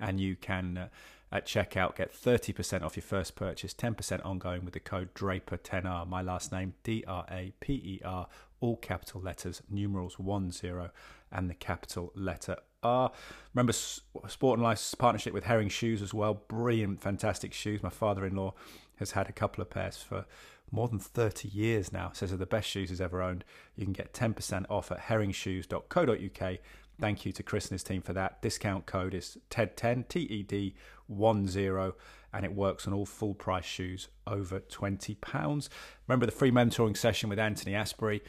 and 0.00 0.20
you 0.20 0.36
can. 0.36 0.78
Uh, 0.78 0.88
at 1.34 1.46
checkout, 1.46 1.96
get 1.96 2.12
30% 2.12 2.82
off 2.82 2.94
your 2.94 3.02
first 3.02 3.36
purchase, 3.36 3.72
10% 3.72 4.20
ongoing 4.22 4.66
with 4.66 4.74
the 4.74 4.80
code 4.80 5.14
DRAPER10R. 5.14 6.06
My 6.06 6.20
last 6.20 6.52
name, 6.52 6.74
D 6.84 7.02
R 7.08 7.24
A 7.30 7.54
P 7.58 7.72
E 7.72 8.00
R, 8.04 8.28
all 8.60 8.76
capital 8.76 9.22
letters, 9.22 9.62
numerals 9.70 10.16
10, 10.16 10.90
and 11.32 11.48
the 11.48 11.54
capital 11.54 12.12
letter 12.14 12.58
R. 12.82 13.12
Remember 13.54 13.72
Sport 13.72 14.58
and 14.58 14.62
Life's 14.62 14.94
partnership 14.94 15.32
with 15.32 15.44
Herring 15.44 15.68
Shoes 15.68 16.02
as 16.02 16.12
well. 16.12 16.34
Brilliant, 16.48 17.00
fantastic 17.00 17.52
shoes. 17.52 17.82
My 17.82 17.90
father 17.90 18.26
in 18.26 18.34
law 18.36 18.54
has 18.96 19.12
had 19.12 19.28
a 19.28 19.32
couple 19.32 19.62
of 19.62 19.70
pairs 19.70 19.98
for 19.98 20.26
more 20.70 20.88
than 20.88 20.98
30 20.98 21.48
years 21.48 21.92
now. 21.92 22.10
Says 22.12 22.30
they're 22.30 22.38
the 22.38 22.46
best 22.46 22.68
shoes 22.68 22.88
he's 22.88 23.00
ever 23.00 23.22
owned. 23.22 23.44
You 23.76 23.84
can 23.84 23.92
get 23.92 24.12
10% 24.12 24.66
off 24.70 24.90
at 24.90 25.00
herringshoes.co.uk. 25.00 26.58
Thank 27.00 27.26
you 27.26 27.32
to 27.32 27.42
Chris 27.42 27.66
and 27.66 27.72
his 27.72 27.82
team 27.82 28.02
for 28.02 28.12
that. 28.12 28.40
Discount 28.42 28.86
code 28.86 29.14
is 29.14 29.38
TED10, 29.50 30.08
T 30.08 30.20
E 30.20 30.42
D 30.42 30.74
10, 31.08 31.92
and 32.34 32.44
it 32.44 32.54
works 32.54 32.86
on 32.86 32.92
all 32.92 33.06
full 33.06 33.34
price 33.34 33.64
shoes 33.64 34.08
over 34.26 34.60
£20. 34.60 35.68
Remember 36.06 36.26
the 36.26 36.32
free 36.32 36.50
mentoring 36.50 36.96
session 36.96 37.28
with 37.28 37.38
Anthony 37.38 37.74
Asprey. 37.74 38.22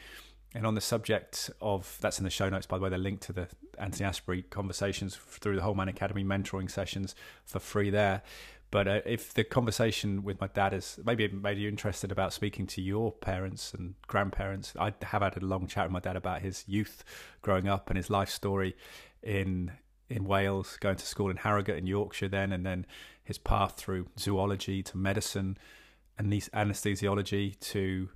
And 0.54 0.66
on 0.66 0.74
the 0.76 0.80
subject 0.80 1.50
of 1.60 1.98
that's 2.00 2.18
in 2.18 2.24
the 2.24 2.30
show 2.30 2.48
notes, 2.48 2.66
by 2.66 2.78
the 2.78 2.84
way, 2.84 2.90
the 2.90 2.98
link 2.98 3.20
to 3.22 3.32
the 3.32 3.48
Anthony 3.76 4.06
Asprey 4.06 4.42
conversations 4.42 5.16
through 5.16 5.56
the 5.56 5.62
Whole 5.62 5.74
Man 5.74 5.88
Academy 5.88 6.22
mentoring 6.22 6.70
sessions 6.70 7.16
for 7.44 7.58
free 7.58 7.90
there. 7.90 8.22
But 8.70 8.88
uh, 8.88 9.00
if 9.04 9.34
the 9.34 9.44
conversation 9.44 10.22
with 10.22 10.40
my 10.40 10.48
dad 10.48 10.72
has 10.72 10.98
maybe 11.04 11.28
made 11.28 11.58
you 11.58 11.68
interested 11.68 12.10
about 12.10 12.32
speaking 12.32 12.66
to 12.68 12.82
your 12.82 13.12
parents 13.12 13.72
and 13.74 13.94
grandparents, 14.06 14.74
I 14.78 14.92
have 15.02 15.22
had 15.22 15.36
a 15.36 15.44
long 15.44 15.66
chat 15.66 15.86
with 15.86 15.92
my 15.92 16.00
dad 16.00 16.16
about 16.16 16.42
his 16.42 16.64
youth 16.66 17.04
growing 17.42 17.68
up 17.68 17.88
and 17.88 17.96
his 17.96 18.10
life 18.10 18.30
story 18.30 18.76
in 19.22 19.72
in 20.10 20.24
Wales, 20.24 20.76
going 20.80 20.96
to 20.96 21.06
school 21.06 21.30
in 21.30 21.36
Harrogate 21.38 21.78
in 21.78 21.86
Yorkshire, 21.86 22.28
then 22.28 22.52
and 22.52 22.64
then 22.64 22.86
his 23.22 23.38
path 23.38 23.76
through 23.76 24.06
zoology 24.18 24.82
to 24.82 24.96
medicine, 24.96 25.56
and 26.18 26.32
anesthesiology 26.32 27.58
to 27.58 28.08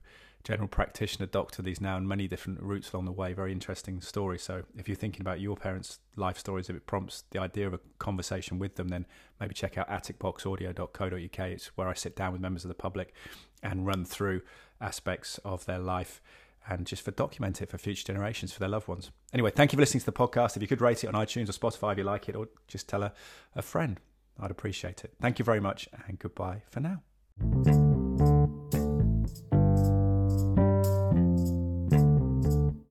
general 0.44 0.68
practitioner, 0.68 1.26
doctor. 1.26 1.62
These 1.62 1.80
now 1.80 1.96
and 1.96 2.08
many 2.08 2.28
different 2.28 2.62
routes 2.62 2.92
along 2.92 3.04
the 3.04 3.12
way. 3.12 3.32
Very 3.32 3.52
interesting 3.52 4.00
story. 4.00 4.38
So 4.38 4.62
if 4.76 4.88
you're 4.88 4.96
thinking 4.96 5.20
about 5.20 5.40
your 5.40 5.56
parents' 5.56 5.98
life 6.16 6.38
stories, 6.38 6.70
if 6.70 6.76
it 6.76 6.86
prompts 6.86 7.24
the 7.30 7.40
idea 7.40 7.66
of 7.66 7.74
a 7.74 7.80
conversation 7.98 8.58
with 8.58 8.76
them, 8.76 8.88
then 8.88 9.06
maybe 9.40 9.54
check 9.54 9.76
out 9.76 9.88
atticboxaudio.co.uk. 9.88 11.38
It's 11.50 11.66
where 11.76 11.88
I 11.88 11.94
sit 11.94 12.16
down 12.16 12.32
with 12.32 12.40
members 12.40 12.64
of 12.64 12.68
the 12.68 12.74
public 12.74 13.14
and 13.62 13.86
run 13.86 14.04
through 14.04 14.42
aspects 14.80 15.38
of 15.44 15.66
their 15.66 15.78
life 15.78 16.20
and 16.68 16.86
just 16.86 17.02
for 17.02 17.10
document 17.10 17.62
it 17.62 17.70
for 17.70 17.78
future 17.78 18.04
generations 18.04 18.52
for 18.52 18.60
their 18.60 18.68
loved 18.68 18.88
ones. 18.88 19.10
Anyway, 19.32 19.50
thank 19.50 19.72
you 19.72 19.76
for 19.76 19.80
listening 19.80 20.00
to 20.00 20.06
the 20.06 20.12
podcast. 20.12 20.56
If 20.56 20.62
you 20.62 20.68
could 20.68 20.80
rate 20.80 21.02
it 21.02 21.08
on 21.08 21.14
iTunes 21.14 21.48
or 21.48 21.52
Spotify 21.52 21.92
if 21.92 21.98
you 21.98 22.04
like 22.04 22.28
it, 22.28 22.36
or 22.36 22.48
just 22.66 22.88
tell 22.88 23.02
a, 23.02 23.12
a 23.56 23.62
friend, 23.62 23.98
I'd 24.38 24.50
appreciate 24.50 25.04
it. 25.04 25.14
Thank 25.20 25.38
you 25.38 25.44
very 25.44 25.60
much, 25.60 25.88
and 26.06 26.18
goodbye 26.18 26.62
for 26.70 26.80
now. 26.80 27.02